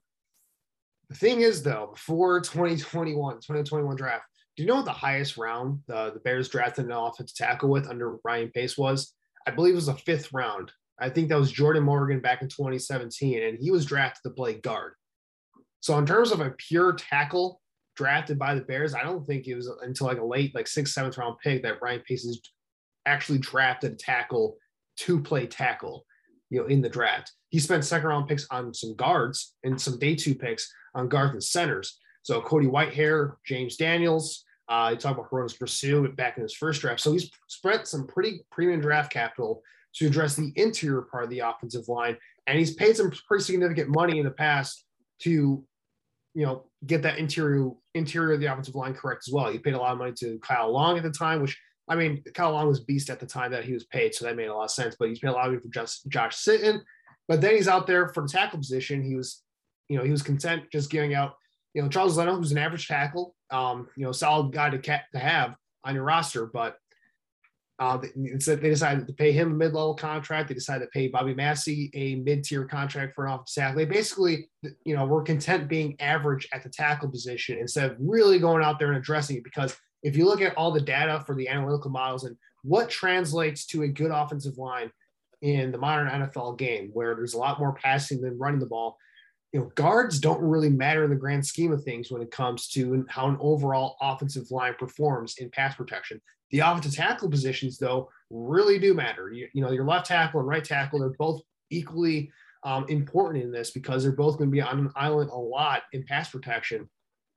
The 1.10 1.16
thing 1.16 1.42
is, 1.42 1.62
though, 1.62 1.90
before 1.94 2.40
2021, 2.42 3.36
2021 3.36 3.96
draft, 3.96 4.24
do 4.56 4.64
you 4.64 4.70
know 4.70 4.76
what 4.76 4.86
the 4.86 4.92
highest 4.92 5.38
round 5.38 5.82
the, 5.88 6.12
the 6.14 6.20
Bears 6.20 6.50
drafted 6.50 6.86
an 6.86 6.92
offensive 6.92 7.36
tackle 7.36 7.70
with 7.70 7.88
under 7.88 8.18
Ryan 8.24 8.50
Pace 8.50 8.78
was? 8.78 9.14
I 9.48 9.52
believe 9.52 9.74
it 9.74 9.76
was 9.76 9.88
a 9.90 9.96
fifth 9.96 10.32
round. 10.32 10.72
I 11.00 11.10
think 11.10 11.30
that 11.30 11.40
was 11.40 11.52
Jordan 11.52 11.84
Morgan 11.84 12.22
back 12.22 12.42
in 12.42 12.48
2017, 12.48 13.44
and 13.44 13.58
he 13.60 13.72
was 13.72 13.86
drafted 13.86 14.22
to 14.24 14.36
play 14.36 14.54
guard. 14.54 14.94
So, 15.82 15.98
in 15.98 16.06
terms 16.06 16.32
of 16.32 16.40
a 16.40 16.52
pure 16.52 16.94
tackle 16.94 17.60
drafted 17.96 18.40
by 18.40 18.56
the 18.56 18.62
Bears, 18.62 18.94
I 18.94 19.04
don't 19.04 19.26
think 19.26 19.48
it 19.48 19.56
was 19.56 19.70
until 19.82 20.08
like 20.08 20.20
a 20.20 20.26
late, 20.26 20.54
like 20.56 20.68
sixth, 20.68 20.94
seventh 20.94 21.18
round 21.18 21.38
pick 21.44 21.64
that 21.64 21.82
Ryan 21.82 22.02
Pace 22.08 22.26
is 22.26 22.42
actually 23.06 23.40
drafted 23.40 23.94
a 23.94 23.96
tackle 23.96 24.58
to 24.98 25.20
play 25.20 25.48
tackle, 25.48 26.06
you 26.50 26.62
know, 26.62 26.68
in 26.68 26.82
the 26.82 26.90
draft. 26.90 27.32
He 27.50 27.60
spent 27.60 27.86
second 27.86 28.08
round 28.08 28.28
picks 28.28 28.48
on 28.50 28.74
some 28.74 28.96
guards 28.96 29.56
and 29.64 29.80
some 29.80 30.00
day 30.00 30.16
two 30.16 30.36
picks 30.36 30.72
on 30.96 31.10
guards 31.10 31.34
and 31.34 31.44
centers. 31.44 32.00
So 32.24 32.42
Cody 32.42 32.68
Whitehair, 32.68 33.36
James 33.46 33.76
Daniels, 33.76 34.46
uh, 34.70 34.90
you 34.92 34.98
talk 34.98 35.18
about 35.18 35.30
Hroniss 35.30 35.58
Grasu 35.58 36.16
back 36.16 36.38
in 36.38 36.44
his 36.44 36.54
first 36.54 36.82
draft. 36.82 37.02
So 37.02 37.12
he's 37.12 37.30
spent 37.48 37.88
some 37.88 38.08
pretty 38.08 38.46
premium 38.50 38.82
draft 38.82 39.12
capital 39.12 39.62
to 39.96 40.08
address 40.08 40.36
the 40.36 40.52
interior 40.56 41.02
part 41.02 41.26
of 41.26 41.30
the 41.30 41.40
offensive 41.40 41.88
line. 41.88 42.18
And 42.48 42.58
he's 42.58 42.74
paid 42.74 42.96
some 42.96 43.12
pretty 43.28 43.44
significant 43.44 43.90
money 43.90 44.20
in 44.20 44.26
the 44.26 44.32
past 44.32 44.86
to, 45.20 45.64
you 46.34 46.46
know, 46.46 46.66
get 46.86 47.04
that 47.04 47.18
interior 47.18 47.72
interior 47.94 48.34
of 48.34 48.40
the 48.40 48.48
offensive 48.48 48.76
line 48.76 48.94
correct 48.94 49.24
as 49.28 49.34
well. 49.34 49.52
He 49.52 49.60
paid 49.60 49.74
a 49.74 49.80
lot 49.80 49.92
of 49.92 49.98
money 50.00 50.14
to 50.20 50.40
Kyle 50.40 50.72
Long 50.72 50.98
at 50.98 51.04
the 51.04 51.12
time, 51.12 51.42
which 51.42 51.58
I 51.88 51.96
mean, 51.96 52.24
Kyle 52.34 52.52
Long 52.52 52.68
was 52.68 52.80
beast 52.80 53.10
at 53.10 53.20
the 53.20 53.26
time 53.26 53.52
that 53.52 53.66
he 53.66 53.74
was 53.74 53.86
paid, 53.86 54.16
so 54.16 54.26
that 54.26 54.36
made 54.36 54.48
a 54.48 54.56
lot 54.56 54.66
of 54.66 54.72
sense. 54.72 54.96
But 54.98 55.10
he's 55.10 55.20
paid 55.20 55.30
a 55.30 55.34
lot 55.34 55.46
of 55.46 55.52
money 55.52 55.62
for 55.62 55.70
just 55.70 56.08
Josh 56.08 56.36
Sitton. 56.36 56.82
But 57.28 57.42
then 57.42 57.56
he's 57.56 57.68
out 57.68 57.88
there 57.88 58.10
for 58.10 58.24
the 58.24 58.30
tackle 58.30 58.60
position. 58.60 59.04
He 59.04 59.16
was, 59.16 59.44
you 59.88 59.98
know, 59.98 60.04
he 60.04 60.12
was 60.12 60.22
content 60.22 60.64
just 60.72 60.90
giving 60.90 61.14
out 61.14 61.36
you 61.74 61.82
know, 61.82 61.90
Charles 61.90 62.18
Leno, 62.18 62.36
who's 62.36 62.52
an 62.52 62.58
average 62.58 62.88
tackle, 62.88 63.36
um, 63.50 63.88
you 63.96 64.04
know, 64.04 64.12
solid 64.12 64.54
guy 64.54 64.70
to, 64.70 64.78
ca- 64.78 65.04
to 65.12 65.20
have 65.20 65.56
on 65.84 65.96
your 65.96 66.04
roster, 66.04 66.46
but 66.46 66.78
uh, 67.80 67.98
they, 67.98 68.10
they 68.56 68.70
decided 68.70 69.08
to 69.08 69.14
pay 69.14 69.32
him 69.32 69.52
a 69.52 69.56
mid-level 69.56 69.96
contract. 69.96 70.48
They 70.48 70.54
decided 70.54 70.86
to 70.86 70.92
pay 70.92 71.08
Bobby 71.08 71.34
Massie 71.34 71.90
a 71.94 72.16
mid-tier 72.16 72.66
contract 72.66 73.16
for 73.16 73.26
an 73.26 73.34
offensive 73.34 73.64
tackle. 73.64 73.78
They 73.78 73.86
basically, 73.86 74.50
you 74.86 74.96
know, 74.96 75.06
were 75.06 75.24
content 75.24 75.68
being 75.68 75.96
average 76.00 76.48
at 76.54 76.64
the 76.64 76.70
tackle 76.70 77.10
position 77.10 77.58
instead 77.58 77.92
of 77.92 77.98
really 78.00 78.38
going 78.38 78.64
out 78.64 78.78
there 78.78 78.90
and 78.90 78.98
addressing 78.98 79.38
it. 79.38 79.44
Because 79.44 79.76
if 80.04 80.16
you 80.16 80.26
look 80.26 80.42
at 80.42 80.56
all 80.56 80.72
the 80.72 80.82
data 80.82 81.24
for 81.26 81.36
the 81.36 81.48
analytical 81.48 81.90
models 81.90 82.26
and 82.26 82.38
what 82.64 82.90
translates 82.90 83.66
to 83.68 83.84
a 83.84 83.88
good 83.88 84.12
offensive 84.12 84.58
line 84.58 84.92
in 85.42 85.72
the 85.72 85.78
modern 85.78 86.08
NFL 86.08 86.58
game, 86.58 86.92
where 86.94 87.16
there's 87.16 87.34
a 87.34 87.40
lot 87.40 87.60
more 87.60 87.74
passing 87.74 88.22
than 88.22 88.38
running 88.38 88.60
the 88.60 88.66
ball, 88.66 88.98
you 89.54 89.60
know, 89.60 89.72
guards 89.76 90.20
don't 90.20 90.42
really 90.42 90.70
matter 90.70 91.04
in 91.04 91.12
the 91.12 91.16
grand 91.16 91.46
scheme 91.46 91.72
of 91.72 91.84
things 91.84 92.12
when 92.12 92.24
it 92.24 92.32
comes 92.32 92.68
to 92.70 93.06
how 93.08 93.28
an 93.28 93.38
overall 93.40 93.96
offensive 94.02 94.50
line 94.50 94.74
performs 94.80 95.38
in 95.38 95.50
pass 95.52 95.76
protection. 95.76 96.20
The 96.50 96.60
offensive 96.60 96.96
tackle 96.96 97.30
positions, 97.30 97.78
though, 97.78 98.10
really 98.32 98.80
do 98.80 98.96
matter. 98.96 99.32
You, 99.32 99.48
you 99.54 99.62
know, 99.62 99.72
your 99.72 99.86
left 99.86 100.08
tackle 100.08 100.40
and 100.40 100.50
right 100.50 100.64
tackle, 100.64 101.00
they're 101.00 101.10
both 101.20 101.42
equally 101.70 102.32
um, 102.64 102.86
important 102.90 103.44
in 103.44 103.52
this 103.52 103.70
because 103.70 104.02
they're 104.02 104.12
both 104.12 104.38
going 104.40 104.50
to 104.50 104.54
be 104.54 104.62
on 104.62 104.80
an 104.80 104.92
island 104.96 105.30
a 105.30 105.38
lot 105.38 105.84
in 105.94 106.04
pass 106.04 106.32
protection. 106.32 106.90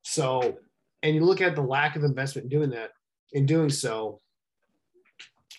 So, 0.03 0.57
and 1.03 1.14
you 1.14 1.23
look 1.23 1.43
at 1.43 1.55
the 1.55 1.62
lack 1.62 1.97
of 1.97 2.05
investment 2.05 2.45
in 2.45 2.49
doing 2.49 2.71
that, 2.71 2.93
in 3.33 3.45
doing 3.45 3.69
so, 3.69 4.21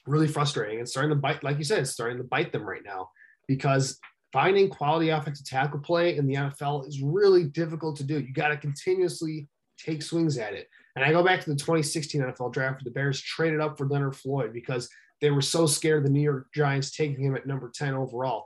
really 0.08 0.28
frustrating 0.28 0.80
and 0.80 0.90
starting 0.90 1.10
to 1.12 1.16
bite, 1.16 1.44
like 1.44 1.60
you 1.60 1.64
said, 1.64 1.80
it's 1.80 1.92
starting 1.92 2.18
to 2.18 2.24
bite 2.24 2.52
them 2.52 2.68
right 2.68 2.84
now 2.84 3.10
because 3.48 4.00
finding 4.38 4.70
quality 4.70 5.10
offensive 5.10 5.48
tackle 5.48 5.80
play 5.80 6.16
in 6.16 6.28
the 6.28 6.36
NFL 6.36 6.88
is 6.88 7.02
really 7.02 7.46
difficult 7.46 7.96
to 7.96 8.04
do. 8.04 8.20
You 8.20 8.32
got 8.32 8.50
to 8.50 8.58
continuously 8.58 9.48
take 9.80 10.04
swings 10.04 10.38
at 10.38 10.54
it. 10.54 10.70
And 10.96 11.04
I 11.04 11.12
go 11.12 11.24
back 11.24 11.40
to 11.42 11.50
the 11.50 11.56
2016 11.56 12.22
NFL 12.22 12.54
draft 12.54 12.74
where 12.74 12.82
the 12.84 12.92
Bears 12.92 13.20
traded 13.20 13.60
up 13.60 13.80
for 13.80 13.88
Leonard 13.88 14.16
Floyd 14.16 14.54
because 14.54 14.92
they 15.22 15.32
were 15.32 15.42
so 15.42 15.66
scared 15.66 16.06
the 16.06 16.12
New 16.12 16.22
York 16.22 16.50
Giants 16.54 16.92
taking 16.92 17.26
him 17.26 17.36
at 17.36 17.48
number 17.48 17.72
10 17.74 17.96
overall. 17.96 18.46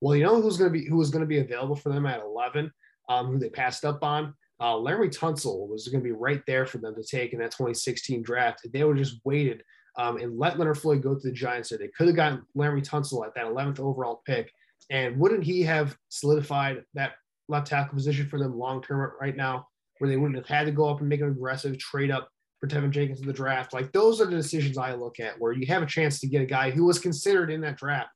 Well, 0.00 0.14
you 0.14 0.22
know 0.22 0.40
who's 0.40 0.56
going 0.56 0.72
to 0.72 0.78
be 0.78 0.88
who 0.88 0.98
was 0.98 1.10
going 1.10 1.22
to 1.22 1.26
be 1.26 1.40
available 1.40 1.74
for 1.74 1.88
them 1.88 2.06
at 2.06 2.20
11, 2.20 2.70
um, 3.08 3.26
who 3.26 3.38
they 3.40 3.50
passed 3.50 3.84
up 3.84 4.04
on. 4.04 4.34
Uh, 4.60 4.74
Laremy 4.74 5.12
Tunsil 5.12 5.66
was 5.68 5.88
going 5.88 6.04
to 6.04 6.08
be 6.08 6.12
right 6.12 6.42
there 6.46 6.66
for 6.66 6.78
them 6.78 6.94
to 6.94 7.02
take 7.02 7.32
in 7.32 7.40
that 7.40 7.50
2016 7.50 8.22
draft. 8.22 8.60
They 8.72 8.84
would 8.84 8.96
have 8.96 9.08
just 9.08 9.20
waited 9.24 9.64
um, 9.98 10.18
and 10.18 10.38
let 10.38 10.56
Leonard 10.56 10.78
Floyd 10.78 11.02
go 11.02 11.16
to 11.16 11.20
the 11.20 11.32
Giants. 11.32 11.70
So 11.70 11.76
they 11.76 11.88
could 11.88 12.06
have 12.06 12.14
gotten 12.14 12.46
Larry 12.54 12.80
Tunsil 12.80 13.26
at 13.26 13.34
that 13.34 13.46
11th 13.46 13.80
overall 13.80 14.22
pick 14.24 14.52
and 14.90 15.18
wouldn't 15.18 15.44
he 15.44 15.62
have 15.62 15.96
solidified 16.08 16.82
that 16.94 17.12
left 17.48 17.66
tackle 17.68 17.94
position 17.94 18.28
for 18.28 18.38
them 18.38 18.56
long 18.56 18.82
term 18.82 19.12
right 19.20 19.36
now, 19.36 19.66
where 19.98 20.10
they 20.10 20.16
wouldn't 20.16 20.38
have 20.38 20.46
had 20.46 20.66
to 20.66 20.72
go 20.72 20.88
up 20.88 21.00
and 21.00 21.08
make 21.08 21.20
an 21.20 21.28
aggressive 21.28 21.78
trade 21.78 22.10
up 22.10 22.28
for 22.60 22.68
Teven 22.68 22.90
Jenkins 22.90 23.20
in 23.20 23.26
the 23.26 23.32
draft? 23.32 23.72
Like 23.72 23.92
those 23.92 24.20
are 24.20 24.26
the 24.26 24.36
decisions 24.36 24.78
I 24.78 24.94
look 24.94 25.20
at, 25.20 25.38
where 25.38 25.52
you 25.52 25.66
have 25.66 25.82
a 25.82 25.86
chance 25.86 26.20
to 26.20 26.28
get 26.28 26.42
a 26.42 26.46
guy 26.46 26.70
who 26.70 26.84
was 26.84 26.98
considered 26.98 27.50
in 27.50 27.60
that 27.62 27.76
draft 27.76 28.10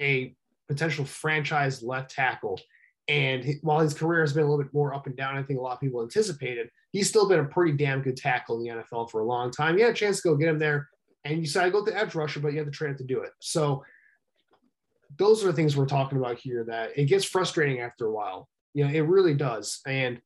a 0.00 0.34
potential 0.68 1.04
franchise 1.04 1.82
left 1.82 2.10
tackle. 2.10 2.60
And 3.08 3.44
while 3.62 3.80
his 3.80 3.94
career 3.94 4.20
has 4.20 4.32
been 4.32 4.44
a 4.44 4.48
little 4.48 4.62
bit 4.62 4.72
more 4.72 4.94
up 4.94 5.06
and 5.06 5.16
down, 5.16 5.36
I 5.36 5.42
think 5.42 5.58
a 5.58 5.62
lot 5.62 5.74
of 5.74 5.80
people 5.80 6.02
anticipated, 6.02 6.68
he's 6.92 7.08
still 7.08 7.28
been 7.28 7.40
a 7.40 7.44
pretty 7.44 7.72
damn 7.72 8.00
good 8.00 8.16
tackle 8.16 8.56
in 8.56 8.62
the 8.62 8.82
NFL 8.82 9.10
for 9.10 9.20
a 9.20 9.26
long 9.26 9.50
time. 9.50 9.76
You 9.76 9.84
had 9.84 9.92
a 9.92 9.96
chance 9.96 10.22
to 10.22 10.28
go 10.28 10.36
get 10.36 10.48
him 10.48 10.58
there, 10.58 10.88
and 11.24 11.36
you 11.36 11.44
decided 11.44 11.68
I 11.68 11.70
go 11.70 11.84
to 11.84 11.98
edge 11.98 12.14
rusher, 12.14 12.40
but 12.40 12.52
you 12.52 12.58
had 12.58 12.66
to 12.66 12.72
trade 12.72 12.96
to 12.98 13.04
do 13.04 13.20
it. 13.20 13.30
So 13.40 13.84
those 15.16 15.44
are 15.44 15.48
the 15.48 15.52
things 15.52 15.76
we're 15.76 15.86
talking 15.86 16.18
about 16.18 16.38
here 16.38 16.64
that 16.64 16.90
it 16.96 17.04
gets 17.06 17.24
frustrating 17.24 17.80
after 17.80 18.06
a 18.06 18.12
while. 18.12 18.48
You 18.74 18.84
know, 18.84 18.92
it 18.92 19.00
really 19.00 19.34
does. 19.34 19.80
And 19.86 20.20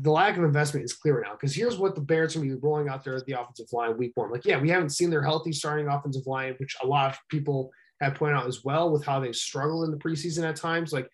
the 0.00 0.10
lack 0.10 0.36
of 0.36 0.44
investment 0.44 0.84
is 0.84 0.94
clear 0.94 1.20
now 1.20 1.32
because 1.32 1.54
here's 1.54 1.76
what 1.76 1.94
the 1.94 2.00
Bears 2.00 2.34
are 2.34 2.38
going 2.38 2.50
to 2.50 2.56
be 2.56 2.62
rolling 2.62 2.88
out 2.88 3.04
there 3.04 3.16
at 3.16 3.26
the 3.26 3.38
offensive 3.38 3.66
line 3.72 3.98
week 3.98 4.12
one. 4.14 4.30
Like, 4.30 4.44
yeah, 4.44 4.58
we 4.58 4.70
haven't 4.70 4.90
seen 4.90 5.10
their 5.10 5.22
healthy 5.22 5.52
starting 5.52 5.88
offensive 5.88 6.26
line, 6.26 6.54
which 6.58 6.76
a 6.82 6.86
lot 6.86 7.12
of 7.12 7.18
people 7.28 7.70
have 8.00 8.14
pointed 8.14 8.36
out 8.36 8.46
as 8.46 8.64
well 8.64 8.90
with 8.90 9.04
how 9.04 9.20
they 9.20 9.32
struggle 9.32 9.84
in 9.84 9.90
the 9.90 9.96
preseason 9.98 10.48
at 10.48 10.56
times. 10.56 10.92
Like, 10.92 11.08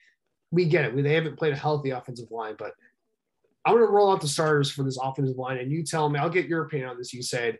we 0.50 0.64
get 0.64 0.84
it. 0.84 0.94
We, 0.94 1.02
they 1.02 1.14
haven't 1.14 1.38
played 1.38 1.52
a 1.52 1.56
healthy 1.56 1.90
offensive 1.90 2.30
line, 2.30 2.54
but 2.58 2.72
I'm 3.64 3.74
going 3.74 3.86
to 3.86 3.92
roll 3.92 4.12
out 4.12 4.20
the 4.20 4.28
starters 4.28 4.70
for 4.70 4.82
this 4.82 4.98
offensive 5.02 5.36
line. 5.36 5.58
And 5.58 5.70
you 5.70 5.82
tell 5.82 6.08
me, 6.08 6.18
I'll 6.18 6.30
get 6.30 6.46
your 6.46 6.64
opinion 6.64 6.88
on 6.88 6.98
this. 6.98 7.14
Usayd, 7.14 7.56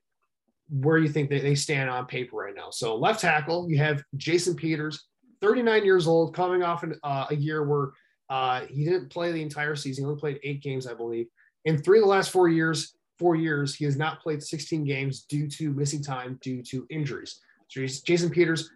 where 0.71 0.99
you 0.99 1.09
think 1.09 1.31
they, 1.31 1.41
they 1.41 1.55
stand 1.55 1.89
on 1.89 2.07
paper 2.07 2.37
right 2.37 2.55
now. 2.55 2.71
So 2.71 2.97
left 2.97 3.21
tackle, 3.21 3.71
you 3.71 3.79
have 3.79 4.03
Jason 4.16 4.55
Peters, 4.55 5.07
39 5.41 5.85
years 5.85 6.07
old, 6.07 6.35
coming 6.35 6.62
off 6.62 6.83
an, 6.83 6.95
uh, 7.03 7.27
a 7.31 7.37
year 7.37 7.64
where 7.64 7.91
uh, 8.29 8.66
he 8.69 8.85
didn't 8.85 9.09
play 9.09 9.33
the 9.33 9.43
entire 9.43 9.77
season. 9.77 10.05
He 10.05 10.09
only 10.09 10.21
played 10.21 10.41
eight 10.43 10.62
games, 10.62 10.87
I 10.87 10.95
believe. 10.95 11.27
In 11.64 11.79
three 11.79 11.99
of 11.99 12.05
the 12.05 12.11
last 12.11 12.31
four 12.31 12.49
years, 12.49 12.95
four 13.19 13.37
years, 13.37 13.75
he 13.75 13.85
has 13.85 13.97
not 13.97 14.21
played 14.21 14.43
16 14.43 14.85
games 14.85 15.23
due 15.23 15.49
to 15.49 15.73
missing 15.73 16.03
time 16.03 16.39
due 16.43 16.62
to 16.64 16.87
injuries. 16.91 17.41
So 17.69 17.85
Jason 17.85 18.31
Peters, 18.31 18.71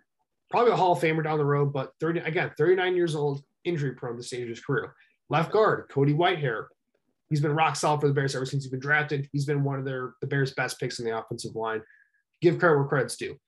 probably 0.50 0.72
a 0.72 0.76
Hall 0.76 0.92
of 0.92 1.00
Famer 1.00 1.24
down 1.24 1.38
the 1.38 1.44
road, 1.44 1.72
but 1.72 1.92
30 2.00 2.20
again, 2.20 2.50
39 2.58 2.96
years 2.96 3.14
old, 3.14 3.42
injury 3.64 3.92
prone 3.92 4.16
to 4.16 4.22
stage 4.22 4.42
of 4.42 4.48
his 4.48 4.60
career. 4.60 4.94
Left 5.30 5.52
guard, 5.52 5.86
Cody 5.90 6.12
Whitehair. 6.12 6.66
He's 7.32 7.40
been 7.40 7.54
rock 7.54 7.76
solid 7.76 8.02
for 8.02 8.08
the 8.08 8.12
Bears 8.12 8.36
ever 8.36 8.44
since 8.44 8.62
he's 8.62 8.70
been 8.70 8.78
drafted. 8.78 9.26
He's 9.32 9.46
been 9.46 9.64
one 9.64 9.78
of 9.78 9.86
their 9.86 10.12
the 10.20 10.26
Bears' 10.26 10.52
best 10.52 10.78
picks 10.78 10.98
in 10.98 11.06
the 11.06 11.16
offensive 11.16 11.56
line. 11.56 11.80
Give 12.42 12.58
credit 12.58 12.76
where 12.76 12.86
credit's 12.86 13.16
due. 13.16 13.38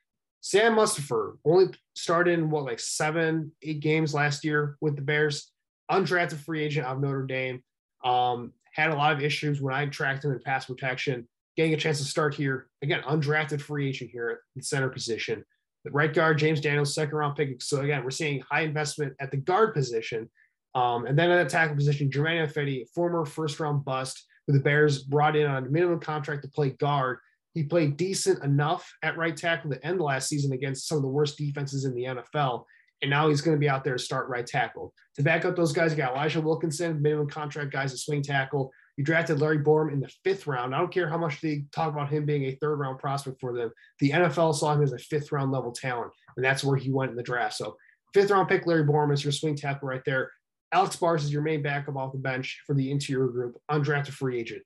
Sam 0.41 0.77
Mustipher 0.77 1.37
only 1.45 1.67
started 1.95 2.39
in 2.39 2.49
what 2.49 2.65
like 2.65 2.81
seven, 2.81 3.53
eight 3.61 3.81
games 3.81 4.15
last 4.15 4.43
year 4.43 4.79
with 4.81 4.97
the 4.97 5.03
Bears. 5.03 5.53
Undrafted 5.91 6.39
free 6.39 6.65
agent 6.65 6.87
out 6.87 6.97
of 6.97 7.03
Notre 7.03 7.27
Dame. 7.27 7.63
Um, 8.03 8.55
had 8.73 8.89
a 8.89 8.95
lot 8.95 9.13
of 9.13 9.23
issues 9.23 9.61
when 9.61 9.75
I 9.75 9.85
tracked 9.85 10.25
him 10.25 10.33
in 10.33 10.41
pass 10.41 10.65
protection. 10.65 11.29
Getting 11.55 11.75
a 11.75 11.77
chance 11.77 11.99
to 11.99 12.05
start 12.05 12.35
here 12.35 12.69
again, 12.81 13.03
undrafted 13.03 13.61
free 13.61 13.91
agent 13.91 14.13
here 14.13 14.31
at 14.31 14.39
the 14.57 14.63
center 14.63 14.89
position. 14.89 15.45
The 15.85 15.91
right 15.91 16.15
guard, 16.15 16.39
James 16.39 16.63
Daniels, 16.63 16.95
second 16.95 17.19
round 17.19 17.37
pick. 17.37 17.61
So 17.61 17.83
again, 17.83 18.03
we're 18.03 18.13
seeing 18.13 18.41
high 18.41 18.63
investment 18.63 19.13
at 19.21 19.31
the 19.31 19.37
guard 19.37 19.75
position. 19.75 20.31
Um, 20.75 21.07
and 21.07 21.19
then 21.19 21.31
at 21.31 21.45
the 21.45 21.51
tackle 21.51 21.77
position, 21.77 22.11
Germain 22.11 22.47
Ifedi, 22.47 22.89
former 22.95 23.25
first 23.25 23.61
round 23.61 23.85
bust, 23.85 24.25
who 24.47 24.53
the 24.53 24.61
Bears 24.61 25.03
brought 25.03 25.37
in 25.37 25.47
on 25.47 25.65
a 25.65 25.69
minimum 25.69 26.01
contract 26.01 26.43
to 26.43 26.49
play 26.49 26.71
guard. 26.71 27.19
He 27.55 27.63
played 27.63 27.97
decent 27.97 28.43
enough 28.43 28.93
at 29.03 29.17
right 29.17 29.37
tackle 29.37 29.71
to 29.71 29.87
end 29.87 30.01
last 30.01 30.29
season 30.29 30.53
against 30.53 30.89
some 30.89 30.97
of 30.97 31.03
the 31.03 31.09
worst 31.09 31.39
defenses 31.39 31.85
in 31.85 31.95
the 31.95 32.03
NFL. 32.05 32.65
And 33.01 33.11
now 33.11 33.29
he's 33.29 33.41
going 33.41 33.57
to 33.57 33.61
be 33.61 33.69
out 33.69 33.85
there 33.85 33.97
to 33.97 34.03
start 34.03 34.29
right 34.29 34.47
tackle. 34.47 34.93
To 35.17 35.23
back 35.23 35.45
up 35.45 35.55
those 35.55 35.73
guys, 35.73 35.93
you 35.93 35.97
got 35.97 36.15
Elijah 36.15 36.41
Wilkinson, 36.41 37.01
minimum 37.01 37.29
contract 37.29 37.71
guys 37.71 37.93
at 37.93 37.99
swing 37.99 38.23
tackle. 38.23 38.73
You 38.97 39.05
drafted 39.05 39.41
Larry 39.41 39.59
Borom 39.59 39.93
in 39.93 40.01
the 40.01 40.11
fifth 40.25 40.47
round. 40.47 40.75
I 40.75 40.79
don't 40.79 40.93
care 40.93 41.09
how 41.09 41.19
much 41.19 41.41
they 41.41 41.65
talk 41.73 41.93
about 41.93 42.11
him 42.11 42.25
being 42.25 42.45
a 42.45 42.57
third 42.57 42.77
round 42.77 42.99
prospect 42.99 43.41
for 43.41 43.53
them. 43.53 43.71
The 43.99 44.11
NFL 44.11 44.55
saw 44.55 44.73
him 44.73 44.83
as 44.83 44.93
a 44.93 44.99
fifth 44.99 45.33
round 45.33 45.53
level 45.53 45.73
talent, 45.73 46.13
and 46.37 46.45
that's 46.45 46.65
where 46.65 46.77
he 46.77 46.91
went 46.91 47.11
in 47.11 47.17
the 47.17 47.23
draft. 47.23 47.55
So, 47.55 47.77
fifth 48.13 48.31
round 48.31 48.49
pick, 48.49 48.67
Larry 48.67 48.85
Borom 48.85 49.13
is 49.13 49.25
your 49.25 49.33
swing 49.33 49.57
tackle 49.57 49.89
right 49.89 50.03
there. 50.07 50.31
Alex 50.75 50.97
Bars 50.97 51.23
is 51.23 51.33
your 51.33 51.43
main 51.43 51.63
backup 51.63 51.97
off 51.97 52.13
the 52.13 52.19
bench 52.19 52.61
for 52.67 52.75
the 52.75 52.91
interior 52.91 53.29
group, 53.29 53.57
undrafted 53.71 54.09
free 54.09 54.41
agent. 54.41 54.63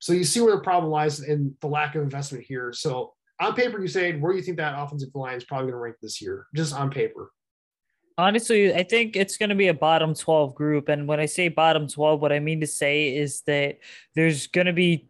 So 0.00 0.12
you 0.12 0.24
see 0.24 0.40
where 0.40 0.56
the 0.56 0.62
problem 0.62 0.90
lies 0.90 1.20
in 1.20 1.54
the 1.60 1.68
lack 1.68 1.94
of 1.94 2.02
investment 2.02 2.44
here. 2.44 2.72
So 2.72 3.14
on 3.40 3.54
paper, 3.54 3.78
Usayd 3.78 4.20
where 4.20 4.32
do 4.32 4.38
you 4.38 4.44
think 4.44 4.56
that 4.56 4.74
offensive 4.76 5.10
line 5.14 5.36
is 5.36 5.44
probably 5.44 5.66
going 5.66 5.74
to 5.74 5.78
rank 5.78 5.96
this 6.02 6.20
year, 6.20 6.46
just 6.54 6.74
on 6.74 6.90
paper. 6.90 7.30
Honestly, 8.18 8.74
I 8.74 8.82
think 8.82 9.14
it's 9.14 9.36
going 9.36 9.50
to 9.50 9.54
be 9.54 9.68
a 9.68 9.74
bottom 9.74 10.12
12 10.12 10.56
group. 10.56 10.88
And 10.88 11.06
when 11.06 11.20
I 11.20 11.26
say 11.26 11.46
bottom 11.46 11.86
12, 11.86 12.20
what 12.20 12.32
I 12.32 12.40
mean 12.40 12.60
to 12.60 12.66
say 12.66 13.16
is 13.16 13.42
that 13.42 13.78
there's 14.16 14.48
going 14.48 14.66
to 14.66 14.72
be 14.72 15.08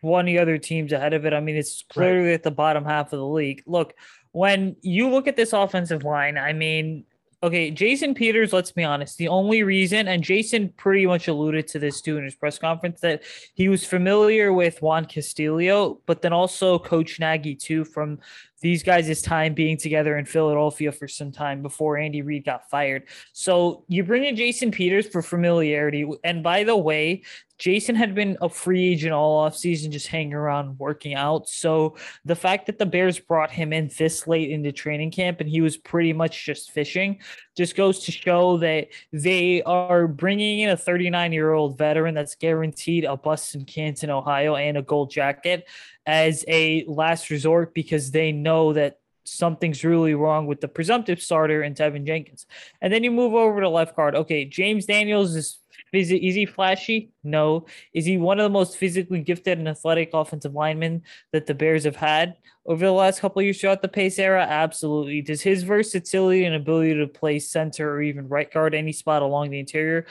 20 0.00 0.38
other 0.38 0.58
teams 0.58 0.92
ahead 0.92 1.14
of 1.14 1.24
it. 1.24 1.32
I 1.32 1.38
mean, 1.38 1.54
it's 1.54 1.84
clearly 1.88 2.30
right. 2.30 2.34
at 2.34 2.42
the 2.42 2.50
bottom 2.50 2.84
half 2.84 3.12
of 3.12 3.20
the 3.20 3.26
league. 3.26 3.62
Look, 3.64 3.94
when 4.32 4.74
you 4.82 5.08
look 5.08 5.28
at 5.28 5.36
this 5.36 5.52
offensive 5.52 6.02
line, 6.02 6.36
I 6.36 6.52
mean, 6.52 7.04
okay, 7.46 7.70
Jason 7.70 8.12
Peters, 8.12 8.52
let's 8.52 8.72
be 8.72 8.82
honest, 8.82 9.18
the 9.18 9.28
only 9.28 9.62
reason, 9.62 10.08
and 10.08 10.24
Jason 10.24 10.68
pretty 10.76 11.06
much 11.06 11.28
alluded 11.28 11.68
to 11.68 11.78
this 11.78 12.00
too 12.00 12.18
in 12.18 12.24
his 12.24 12.34
press 12.34 12.58
conference, 12.58 13.00
that 13.00 13.22
he 13.54 13.68
was 13.68 13.86
familiar 13.86 14.52
with 14.52 14.82
Juan 14.82 15.04
Castillo, 15.04 16.00
but 16.06 16.22
then 16.22 16.32
also 16.32 16.76
Coach 16.76 17.20
Nagy 17.20 17.54
too 17.54 17.84
from 17.84 18.18
these 18.60 18.82
guys' 18.82 19.22
time 19.22 19.54
being 19.54 19.76
together 19.76 20.16
in 20.16 20.24
Philadelphia 20.24 20.90
for 20.92 21.08
some 21.08 21.30
time 21.30 21.62
before 21.62 21.98
Andy 21.98 22.22
Reid 22.22 22.44
got 22.44 22.70
fired. 22.70 23.04
So 23.32 23.84
you 23.88 24.02
bring 24.02 24.24
in 24.24 24.36
Jason 24.36 24.70
Peters 24.70 25.06
for 25.08 25.22
familiarity. 25.22 26.08
And 26.24 26.42
by 26.42 26.64
the 26.64 26.76
way, 26.76 27.22
Jason 27.58 27.94
had 27.94 28.14
been 28.14 28.36
a 28.42 28.48
free 28.48 28.92
agent 28.92 29.12
all 29.12 29.48
offseason, 29.48 29.90
just 29.90 30.08
hanging 30.08 30.34
around 30.34 30.78
working 30.78 31.14
out. 31.14 31.48
So 31.48 31.96
the 32.24 32.34
fact 32.34 32.66
that 32.66 32.78
the 32.78 32.84
Bears 32.84 33.18
brought 33.18 33.50
him 33.50 33.72
in 33.72 33.90
this 33.96 34.26
late 34.26 34.50
into 34.50 34.72
training 34.72 35.10
camp 35.10 35.40
and 35.40 35.48
he 35.48 35.62
was 35.62 35.76
pretty 35.76 36.12
much 36.12 36.44
just 36.44 36.70
fishing 36.70 37.18
just 37.56 37.74
goes 37.74 38.00
to 38.04 38.12
show 38.12 38.58
that 38.58 38.88
they 39.12 39.62
are 39.62 40.06
bringing 40.06 40.60
in 40.60 40.70
a 40.70 40.76
39 40.76 41.32
year 41.32 41.52
old 41.52 41.78
veteran 41.78 42.14
that's 42.14 42.34
guaranteed 42.34 43.04
a 43.04 43.16
bus 43.16 43.54
in 43.54 43.64
Canton, 43.64 44.10
Ohio, 44.10 44.56
and 44.56 44.76
a 44.76 44.82
gold 44.82 45.10
jacket 45.10 45.66
as 46.06 46.44
a 46.48 46.84
last 46.86 47.30
resort 47.30 47.74
because 47.74 48.10
they 48.10 48.32
know 48.32 48.72
that 48.72 48.98
something's 49.24 49.84
really 49.84 50.14
wrong 50.14 50.46
with 50.46 50.60
the 50.60 50.68
presumptive 50.68 51.20
starter 51.20 51.62
and 51.62 51.76
Teven 51.76 52.06
Jenkins. 52.06 52.46
And 52.80 52.92
then 52.92 53.02
you 53.02 53.10
move 53.10 53.34
over 53.34 53.60
to 53.60 53.68
left 53.68 53.96
guard. 53.96 54.14
Okay, 54.14 54.44
James 54.44 54.86
Daniels 54.86 55.34
is 55.34 55.58
is 55.92 56.08
he 56.10 56.46
flashy? 56.46 57.10
No. 57.22 57.66
Is 57.92 58.04
he 58.04 58.18
one 58.18 58.38
of 58.38 58.44
the 58.44 58.50
most 58.50 58.76
physically 58.76 59.20
gifted 59.20 59.58
and 59.58 59.68
athletic 59.68 60.10
offensive 60.12 60.54
linemen 60.54 61.02
that 61.32 61.46
the 61.46 61.54
Bears 61.54 61.84
have 61.84 61.96
had 61.96 62.36
over 62.66 62.84
the 62.84 62.92
last 62.92 63.20
couple 63.20 63.42
years 63.42 63.60
throughout 63.60 63.82
the 63.82 63.88
pace 63.88 64.18
era? 64.18 64.42
Absolutely. 64.42 65.22
Does 65.22 65.42
his 65.42 65.62
versatility 65.62 66.44
and 66.44 66.56
ability 66.56 66.94
to 66.94 67.06
play 67.06 67.38
center 67.38 67.92
or 67.92 68.02
even 68.02 68.28
right 68.28 68.50
guard 68.50 68.74
any 68.74 68.92
spot 68.92 69.22
along 69.22 69.50
the 69.50 69.60
interior 69.60 70.06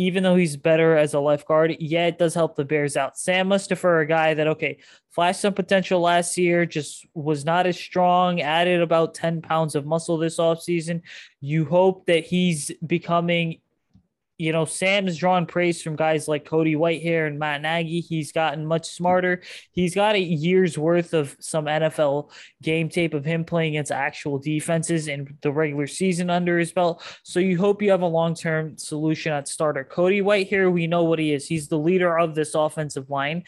even 0.00 0.22
though 0.22 0.36
he's 0.36 0.56
better 0.56 0.96
as 0.96 1.12
a 1.12 1.20
left 1.20 1.46
guard, 1.46 1.76
yeah, 1.78 2.06
it 2.06 2.18
does 2.18 2.32
help 2.32 2.56
the 2.56 2.64
Bears 2.64 2.96
out. 2.96 3.18
Sam 3.18 3.48
Mustipher, 3.48 4.02
a 4.02 4.06
guy 4.06 4.32
that, 4.32 4.46
okay, 4.46 4.78
flashed 5.10 5.42
some 5.42 5.52
potential 5.52 6.00
last 6.00 6.38
year, 6.38 6.64
just 6.64 7.06
was 7.12 7.44
not 7.44 7.66
as 7.66 7.78
strong, 7.78 8.40
added 8.40 8.80
about 8.80 9.14
10 9.14 9.42
pounds 9.42 9.74
of 9.74 9.84
muscle 9.84 10.16
this 10.16 10.38
offseason. 10.38 11.02
You 11.42 11.66
hope 11.66 12.06
that 12.06 12.24
he's 12.24 12.70
becoming 12.86 13.60
you 14.40 14.52
know, 14.52 14.64
Sam's 14.64 15.18
drawn 15.18 15.44
praise 15.44 15.82
from 15.82 15.96
guys 15.96 16.26
like 16.26 16.46
Cody 16.46 16.74
Whitehair 16.74 17.26
and 17.26 17.38
Matt 17.38 17.60
Nagy. 17.60 18.00
He's 18.00 18.32
gotten 18.32 18.64
much 18.64 18.88
smarter. 18.88 19.42
He's 19.72 19.94
got 19.94 20.14
a 20.14 20.18
year's 20.18 20.78
worth 20.78 21.12
of 21.12 21.36
some 21.40 21.66
NFL 21.66 22.30
game 22.62 22.88
tape 22.88 23.12
of 23.12 23.22
him 23.22 23.44
playing 23.44 23.74
against 23.74 23.92
actual 23.92 24.38
defenses 24.38 25.08
in 25.08 25.36
the 25.42 25.52
regular 25.52 25.86
season 25.86 26.30
under 26.30 26.58
his 26.58 26.72
belt. 26.72 27.02
So 27.22 27.38
you 27.38 27.58
hope 27.58 27.82
you 27.82 27.90
have 27.90 28.00
a 28.00 28.06
long 28.06 28.34
term 28.34 28.78
solution 28.78 29.30
at 29.34 29.46
starter. 29.46 29.84
Cody 29.84 30.22
Whitehair, 30.22 30.72
we 30.72 30.86
know 30.86 31.04
what 31.04 31.18
he 31.18 31.34
is. 31.34 31.46
He's 31.46 31.68
the 31.68 31.78
leader 31.78 32.18
of 32.18 32.34
this 32.34 32.54
offensive 32.54 33.10
line 33.10 33.44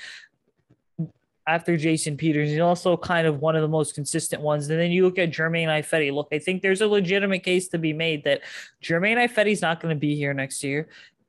after 1.46 1.76
Jason 1.76 2.16
Peters. 2.16 2.50
He's 2.50 2.60
also 2.60 2.96
kind 2.96 3.26
of 3.26 3.40
one 3.40 3.56
of 3.56 3.62
the 3.62 3.68
most 3.68 3.94
consistent 3.94 4.42
ones. 4.42 4.68
And 4.70 4.78
then 4.78 4.90
you 4.90 5.04
look 5.04 5.18
at 5.18 5.30
Germain 5.30 5.68
Ifedi. 5.68 6.12
Look, 6.12 6.28
I 6.32 6.38
think 6.38 6.62
there's 6.62 6.80
a 6.80 6.86
legitimate 6.86 7.42
case 7.42 7.68
to 7.68 7.78
be 7.78 7.92
made 7.92 8.24
that 8.24 8.42
Germain 8.80 9.18
Ifedi's 9.18 9.62
not 9.62 9.80
going 9.80 9.94
to 9.94 9.98
be 9.98 10.14
here 10.14 10.32
next 10.34 10.62
year. 10.62 10.88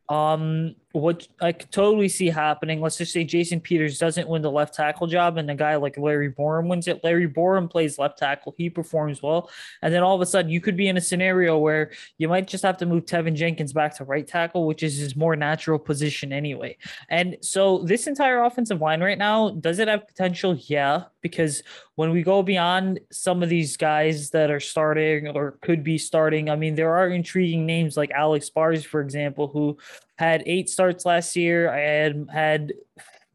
Um, 0.09 0.75
what 0.93 1.27
I 1.41 1.51
could 1.51 1.71
totally 1.71 2.07
see 2.07 2.29
happening. 2.29 2.79
Let's 2.79 2.97
just 2.97 3.11
say 3.11 3.23
Jason 3.23 3.59
Peters 3.59 3.97
doesn't 3.97 4.27
win 4.27 4.43
the 4.43 4.51
left 4.51 4.75
tackle 4.75 5.07
job, 5.07 5.37
and 5.37 5.49
a 5.49 5.55
guy 5.55 5.75
like 5.75 5.97
Larry 5.97 6.31
Borom 6.31 6.67
wins 6.67 6.87
it. 6.87 7.03
Larry 7.03 7.27
Borom 7.27 7.69
plays 7.69 7.97
left 7.97 8.19
tackle, 8.19 8.53
he 8.57 8.69
performs 8.69 9.21
well, 9.21 9.49
and 9.81 9.91
then 9.91 10.03
all 10.03 10.13
of 10.13 10.21
a 10.21 10.25
sudden 10.25 10.51
you 10.51 10.61
could 10.61 10.77
be 10.77 10.87
in 10.87 10.95
a 10.95 11.01
scenario 11.01 11.57
where 11.57 11.91
you 12.19 12.29
might 12.29 12.47
just 12.47 12.63
have 12.63 12.77
to 12.77 12.85
move 12.85 13.05
Teven 13.05 13.33
Jenkins 13.33 13.73
back 13.73 13.97
to 13.97 14.03
right 14.03 14.27
tackle, 14.27 14.67
which 14.67 14.83
is 14.83 14.97
his 14.97 15.15
more 15.15 15.35
natural 15.35 15.79
position 15.79 16.31
anyway. 16.31 16.77
And 17.09 17.37
so 17.41 17.79
this 17.79 18.05
entire 18.05 18.43
offensive 18.43 18.79
line 18.79 19.01
right 19.01 19.17
now 19.17 19.49
does 19.49 19.79
it 19.79 19.87
have 19.87 20.07
potential? 20.07 20.55
Yeah, 20.55 21.05
because 21.21 21.63
when 21.95 22.11
we 22.11 22.21
go 22.21 22.43
beyond 22.43 22.99
some 23.11 23.41
of 23.41 23.49
these 23.49 23.77
guys 23.77 24.29
that 24.31 24.51
are 24.51 24.59
starting 24.59 25.27
or 25.27 25.57
could 25.61 25.83
be 25.83 25.97
starting, 25.97 26.49
I 26.49 26.55
mean, 26.55 26.75
there 26.75 26.95
are 26.95 27.07
intriguing 27.07 27.65
names 27.65 27.97
like 27.97 28.11
Alex 28.11 28.49
Bars, 28.49 28.83
for 28.83 29.01
example, 29.01 29.47
who 29.47 29.77
had 30.17 30.43
eight 30.45 30.69
starts 30.69 31.05
last 31.05 31.35
year. 31.35 31.69
I 31.69 31.79
had 31.79 32.27
had 32.31 32.73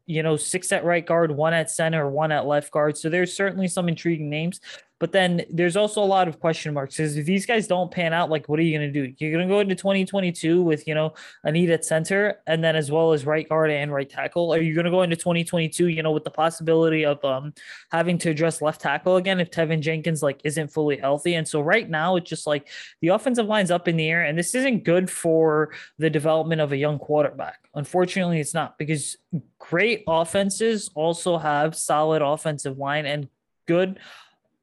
you 0.05 0.23
know 0.23 0.37
six 0.37 0.71
at 0.71 0.83
right 0.83 1.05
guard, 1.05 1.31
one 1.31 1.53
at 1.53 1.69
center, 1.69 2.09
one 2.09 2.31
at 2.31 2.45
left 2.45 2.71
guard. 2.71 2.97
So 2.97 3.09
there's 3.09 3.35
certainly 3.35 3.67
some 3.67 3.87
intriguing 3.87 4.29
names. 4.29 4.59
But 4.99 5.13
then 5.13 5.45
there's 5.49 5.77
also 5.77 6.03
a 6.03 6.05
lot 6.05 6.27
of 6.27 6.39
question 6.39 6.73
marks 6.73 6.97
because 6.97 7.15
if 7.15 7.25
these 7.25 7.45
guys 7.45 7.67
don't 7.67 7.89
pan 7.89 8.13
out, 8.13 8.29
like 8.29 8.49
what 8.49 8.59
are 8.59 8.63
you 8.63 8.77
going 8.77 8.91
to 8.91 9.07
do? 9.07 9.13
You're 9.17 9.31
going 9.31 9.47
to 9.47 9.53
go 9.53 9.61
into 9.61 9.75
2022 9.75 10.61
with, 10.61 10.87
you 10.87 10.93
know, 10.93 11.13
a 11.43 11.51
need 11.51 11.69
at 11.69 11.85
center 11.85 12.39
and 12.45 12.63
then 12.63 12.75
as 12.75 12.91
well 12.91 13.13
as 13.13 13.25
right 13.25 13.47
guard 13.47 13.71
and 13.71 13.93
right 13.93 14.09
tackle. 14.09 14.53
Are 14.53 14.61
you 14.61 14.73
going 14.73 14.85
to 14.85 14.91
go 14.91 15.01
into 15.01 15.15
2022, 15.15 15.87
you 15.87 16.03
know, 16.03 16.11
with 16.11 16.25
the 16.25 16.31
possibility 16.31 17.05
of 17.05 17.23
um 17.23 17.53
having 17.91 18.17
to 18.19 18.29
address 18.29 18.61
left 18.61 18.81
tackle 18.81 19.15
again 19.15 19.39
if 19.39 19.49
Teven 19.49 19.79
Jenkins 19.79 20.21
like 20.21 20.41
isn't 20.43 20.67
fully 20.67 20.97
healthy? 20.97 21.35
And 21.35 21.47
so 21.47 21.61
right 21.61 21.89
now 21.89 22.17
it's 22.17 22.29
just 22.29 22.45
like 22.45 22.67
the 23.01 23.09
offensive 23.09 23.45
line's 23.45 23.71
up 23.71 23.87
in 23.87 23.95
the 23.95 24.09
air 24.09 24.25
and 24.25 24.37
this 24.37 24.53
isn't 24.53 24.83
good 24.83 25.09
for 25.09 25.71
the 25.97 26.09
development 26.09 26.59
of 26.59 26.73
a 26.73 26.77
young 26.77 26.99
quarterback. 26.99 27.59
Unfortunately, 27.73 28.41
it's 28.41 28.53
not 28.53 28.77
because 28.77 29.15
great 29.59 30.03
offenses 30.07 30.89
also 30.93 31.37
have 31.37 31.75
solid 31.75 32.21
offensive 32.21 32.77
line 32.77 33.05
and 33.05 33.29
good 33.65 33.99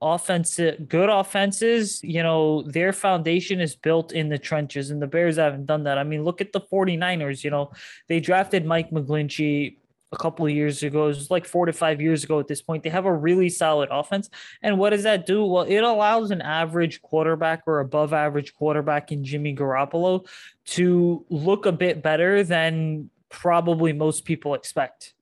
offensive 0.03 0.89
good 0.89 1.09
offenses 1.09 2.03
you 2.03 2.23
know 2.23 2.63
their 2.63 2.93
foundation 2.93 3.61
is 3.61 3.75
built 3.75 4.13
in 4.13 4.29
the 4.29 4.39
trenches 4.39 4.91
and 4.91 5.01
the 5.01 5.07
bears 5.07 5.37
haven't 5.37 5.65
done 5.65 5.85
that. 5.85 5.97
I 5.97 6.05
mean 6.05 6.23
look 6.23 6.41
at 6.41 6.53
the 6.53 6.61
49ers 6.61 7.43
you 7.43 7.51
know 7.51 7.73
they 8.09 8.21
drafted 8.21 8.67
mike 8.67 8.91
mcglinchey 8.91 9.77
a 10.13 10.17
couple 10.17 10.47
of 10.47 10.53
years 10.53 10.83
ago. 10.83 11.05
It 11.05 11.09
was 11.09 11.31
like 11.31 11.45
four 11.45 11.67
to 11.67 11.73
five 11.73 12.01
years 12.01 12.23
ago 12.23 12.39
at 12.39 12.47
this 12.47 12.63
point. 12.63 12.85
They 12.85 12.91
have 12.91 13.07
a 13.07 13.13
really 13.13 13.49
solid 13.49 13.89
offense. 13.91 14.31
And 14.63 14.79
what 14.79 14.91
does 14.91 15.03
that 15.03 15.27
do? 15.27 15.45
Well 15.45 15.65
it 15.65 15.81
allows 15.81 16.31
an 16.31 16.43
average 16.43 17.03
quarterback 17.03 17.63
or 17.67 17.81
above 17.81 18.13
average 18.13 18.55
quarterback 18.55 19.13
in 19.13 19.25
jimmy 19.25 19.55
garoppolo 19.55 20.27
to 20.67 21.25
look 21.31 21.67
a 21.67 21.73
bit 21.73 22.03
better 22.03 22.45
than 22.45 23.11
probably 23.31 23.93
most 23.93 24.25
people 24.25 24.55
expect 24.55 25.15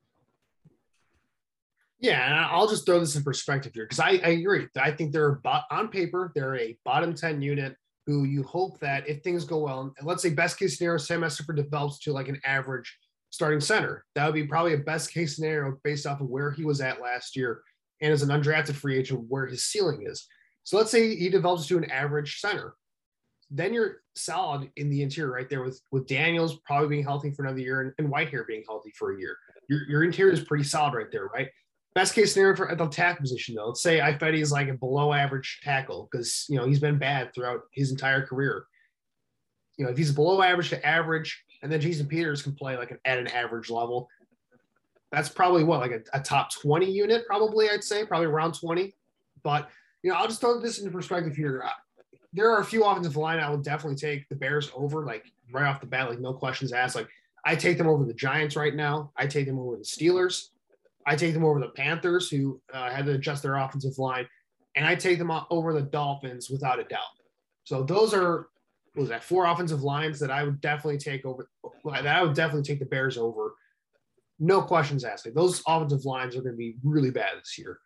Yeah, 2.05 2.23
and 2.23 2.35
I'll 2.35 2.67
just 2.67 2.85
throw 2.85 2.99
this 2.99 3.15
in 3.15 3.23
perspective 3.23 3.71
here 3.73 3.85
because 3.85 3.99
I, 3.99 4.19
I 4.23 4.29
agree. 4.29 4.67
I 4.79 4.91
think 4.91 5.11
they're 5.11 5.41
on 5.71 5.87
paper 5.87 6.31
they're 6.35 6.55
a 6.55 6.77
bottom 6.85 7.15
ten 7.15 7.41
unit 7.41 7.75
who 8.05 8.25
you 8.25 8.43
hope 8.43 8.79
that 8.79 9.09
if 9.09 9.23
things 9.23 9.43
go 9.43 9.57
well, 9.57 9.91
and 9.97 10.05
let's 10.05 10.21
say 10.21 10.29
best 10.29 10.59
case 10.59 10.77
scenario, 10.77 10.99
Sam 10.99 11.23
Esterford 11.23 11.55
develops 11.55 11.97
to 12.01 12.13
like 12.13 12.27
an 12.27 12.39
average 12.45 12.95
starting 13.31 13.59
center. 13.59 14.05
That 14.13 14.27
would 14.27 14.35
be 14.35 14.45
probably 14.45 14.73
a 14.73 14.77
best 14.77 15.11
case 15.11 15.35
scenario 15.35 15.79
based 15.83 16.05
off 16.05 16.21
of 16.21 16.27
where 16.27 16.51
he 16.51 16.63
was 16.63 16.79
at 16.79 17.01
last 17.01 17.35
year 17.35 17.63
and 18.01 18.13
as 18.13 18.21
an 18.21 18.29
undrafted 18.29 18.75
free 18.75 18.99
agent 18.99 19.25
where 19.27 19.47
his 19.47 19.65
ceiling 19.65 20.05
is. 20.05 20.27
So 20.63 20.77
let's 20.77 20.91
say 20.91 21.15
he 21.15 21.29
develops 21.29 21.65
to 21.67 21.77
an 21.77 21.89
average 21.89 22.39
center. 22.39 22.75
Then 23.49 23.73
you're 23.73 24.03
solid 24.15 24.69
in 24.75 24.91
the 24.91 25.01
interior 25.01 25.31
right 25.31 25.49
there 25.49 25.63
with 25.63 25.81
with 25.91 26.05
Daniels 26.05 26.59
probably 26.67 26.89
being 26.89 27.03
healthy 27.03 27.31
for 27.31 27.45
another 27.45 27.61
year 27.61 27.81
and, 27.81 27.93
and 27.97 28.13
Whitehair 28.13 28.45
being 28.45 28.63
healthy 28.67 28.91
for 28.91 29.15
a 29.15 29.19
year. 29.19 29.35
Your, 29.69 29.89
your 29.89 30.03
interior 30.03 30.33
is 30.33 30.43
pretty 30.43 30.63
solid 30.63 30.93
right 30.93 31.11
there, 31.11 31.25
right? 31.33 31.49
Best 31.95 32.13
case 32.13 32.33
scenario 32.33 32.57
for 32.57 32.69
at 32.69 32.77
the 32.77 32.87
tackle 32.87 33.21
position, 33.21 33.55
though. 33.55 33.67
Let's 33.67 33.81
say 33.81 33.99
Ifedi 33.99 34.41
is 34.41 34.51
like 34.51 34.67
a 34.67 34.73
below 34.73 35.13
average 35.13 35.61
tackle 35.63 36.09
because 36.11 36.45
you 36.49 36.57
know 36.57 36.67
he's 36.67 36.79
been 36.79 36.97
bad 36.97 37.33
throughout 37.33 37.61
his 37.71 37.89
entire 37.89 38.25
career. 38.25 38.65
You 39.77 39.85
know, 39.85 39.91
if 39.91 39.97
he's 39.97 40.11
below 40.11 40.41
average 40.41 40.69
to 40.71 40.85
average, 40.85 41.41
and 41.63 41.71
then 41.71 41.79
Jason 41.79 42.05
Peters 42.05 42.41
can 42.41 42.53
play 42.53 42.75
like 42.77 42.91
an, 42.91 42.99
at 43.05 43.17
an 43.17 43.27
average 43.27 43.69
level, 43.69 44.09
that's 45.09 45.29
probably 45.29 45.63
what 45.63 45.79
like 45.79 45.91
a, 45.91 46.17
a 46.17 46.21
top 46.21 46.53
20 46.53 46.91
unit, 46.91 47.25
probably 47.27 47.69
I'd 47.69 47.83
say, 47.83 48.05
probably 48.05 48.27
around 48.27 48.59
20. 48.59 48.93
But 49.41 49.69
you 50.03 50.11
know, 50.11 50.17
I'll 50.17 50.27
just 50.27 50.41
throw 50.41 50.59
this 50.59 50.79
into 50.79 50.91
perspective 50.91 51.33
here. 51.33 51.63
There 52.33 52.51
are 52.51 52.59
a 52.59 52.65
few 52.65 52.83
offensive 52.83 53.15
line 53.15 53.39
I 53.39 53.49
will 53.49 53.57
definitely 53.57 53.95
take 53.95 54.27
the 54.27 54.35
Bears 54.35 54.69
over, 54.75 55.05
like 55.05 55.31
right 55.53 55.65
off 55.65 55.79
the 55.79 55.87
bat, 55.87 56.09
like 56.09 56.19
no 56.19 56.33
questions 56.33 56.73
asked. 56.73 56.97
Like 56.97 57.07
I 57.45 57.55
take 57.55 57.77
them 57.77 57.87
over 57.87 58.03
the 58.03 58.13
Giants 58.13 58.57
right 58.57 58.75
now. 58.75 59.13
I 59.15 59.27
take 59.27 59.45
them 59.45 59.59
over 59.59 59.77
the 59.77 59.83
Steelers. 59.83 60.49
I 61.05 61.15
take 61.15 61.33
them 61.33 61.45
over 61.45 61.59
the 61.59 61.69
Panthers, 61.69 62.29
who 62.29 62.59
uh, 62.73 62.89
had 62.89 63.05
to 63.05 63.13
adjust 63.13 63.43
their 63.43 63.55
offensive 63.55 63.97
line, 63.97 64.27
and 64.75 64.85
I 64.85 64.95
take 64.95 65.19
them 65.19 65.31
over 65.49 65.73
the 65.73 65.81
Dolphins 65.81 66.49
without 66.49 66.79
a 66.79 66.83
doubt. 66.83 67.01
So 67.63 67.83
those 67.83 68.13
are 68.13 68.47
was 68.95 69.09
that 69.09 69.23
four 69.23 69.45
offensive 69.45 69.83
lines 69.83 70.19
that 70.19 70.31
I 70.31 70.43
would 70.43 70.61
definitely 70.61 70.97
take 70.97 71.25
over. 71.25 71.49
That 71.83 72.07
I 72.07 72.23
would 72.23 72.33
definitely 72.33 72.63
take 72.63 72.79
the 72.79 72.85
Bears 72.85 73.17
over. 73.17 73.55
No 74.39 74.61
questions 74.61 75.03
asked. 75.03 75.27
Those 75.33 75.61
offensive 75.67 76.05
lines 76.05 76.35
are 76.35 76.41
going 76.41 76.53
to 76.53 76.57
be 76.57 76.75
really 76.83 77.11
bad 77.11 77.37
this 77.39 77.57
year. 77.57 77.79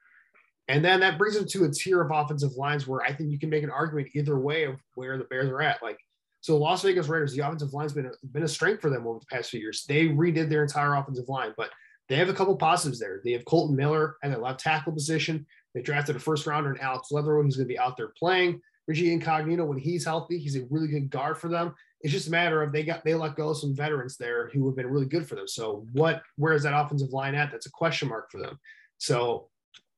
And 0.67 0.86
then 0.86 0.99
that 0.99 1.17
brings 1.17 1.36
them 1.36 1.47
to 1.47 1.65
a 1.65 1.72
tier 1.72 2.01
of 2.01 2.11
offensive 2.11 2.53
lines 2.53 2.88
where 2.88 3.01
I 3.01 3.11
think 3.11 3.32
you 3.32 3.39
can 3.39 3.49
make 3.49 3.63
an 3.63 3.72
argument 3.72 4.09
either 4.13 4.38
way 4.38 4.65
of 4.65 4.76
where 4.93 5.17
the 5.17 5.24
Bears 5.24 5.49
are 5.49 5.61
at. 5.61 5.82
Like, 5.82 5.97
so 6.41 6.57
Las 6.57 6.84
Vegas 6.84 7.07
Raiders, 7.07 7.36
the 7.36 7.45
offensive 7.45 7.74
line's 7.74 7.93
been 7.93 8.05
a, 8.05 8.28
been 8.28 8.43
a 8.43 8.47
strength 8.47 8.82
for 8.82 8.89
them 8.89 9.07
over 9.07 9.20
the 9.20 9.26
past 9.36 9.49
few 9.49 9.59
years. 9.59 9.84
They 9.88 10.07
redid 10.09 10.47
their 10.47 10.61
entire 10.61 10.93
offensive 10.95 11.28
line, 11.28 11.53
but 11.57 11.72
they 12.10 12.16
have 12.16 12.30
a 12.30 12.34
couple 12.34 12.55
positives 12.55 12.99
there. 12.99 13.22
They 13.24 13.32
have 13.34 13.45
Kolton 13.45 13.76
Miller 13.76 14.18
at 14.24 14.32
the 14.32 14.38
left 14.38 14.60
tackle 14.60 14.91
position. 14.91 15.45
They 15.74 15.82
drafted 15.82 16.16
a 16.16 16.20
first 16.20 16.47
rounder 16.47 16.74
in 16.74 16.82
Alex 16.82 17.12
Leatherwood, 17.12 17.45
who's 17.45 17.55
going 17.55 17.68
to 17.68 17.74
be 17.74 17.80
out 17.80 17.95
there 17.95 18.10
playing. 18.18 18.62
Richie 18.88 19.14
Incognito, 19.14 19.64
when 19.66 19.78
he's 19.78 20.03
healthy, 20.03 20.39
he's 20.39 20.55
a 20.55 20.66
really 20.72 20.88
good 20.88 21.12
guard 21.12 21.38
for 21.38 21.47
them. 21.47 21.76
It's 22.01 22.12
just 22.12 22.28
a 22.28 22.32
matter 22.32 22.64
of 22.64 22.72
they 22.72 22.84
got 22.84 23.03
they 23.05 23.14
let 23.14 23.36
go 23.36 23.49
of 23.49 23.57
some 23.57 23.76
veterans 23.76 24.18
there 24.18 24.49
who 24.49 24.66
have 24.66 24.76
been 24.76 24.88
really 24.88 25.05
good 25.05 25.28
for 25.28 25.36
them. 25.36 25.47
So 25.47 25.86
what 25.93 26.24
where 26.38 26.53
is 26.53 26.64
that 26.64 26.74
offensive 26.74 27.14
line 27.14 27.36
at? 27.36 27.51
That's 27.51 27.68
a 27.68 27.72
question 27.72 28.07
mark 28.07 28.32
for 28.32 28.39
them. 28.39 28.60
So 28.97 29.49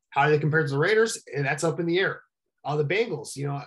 how 0.10 0.26
do 0.26 0.32
they 0.32 0.40
compare 0.40 0.64
to 0.64 0.70
the 0.70 0.78
Raiders? 0.78 1.24
And 1.34 1.46
that's 1.46 1.64
up 1.64 1.80
in 1.80 1.86
the 1.86 2.00
air. 2.00 2.22
Uh, 2.66 2.76
the 2.76 2.84
Bengals, 2.84 3.38
you 3.38 3.48
know, 3.48 3.62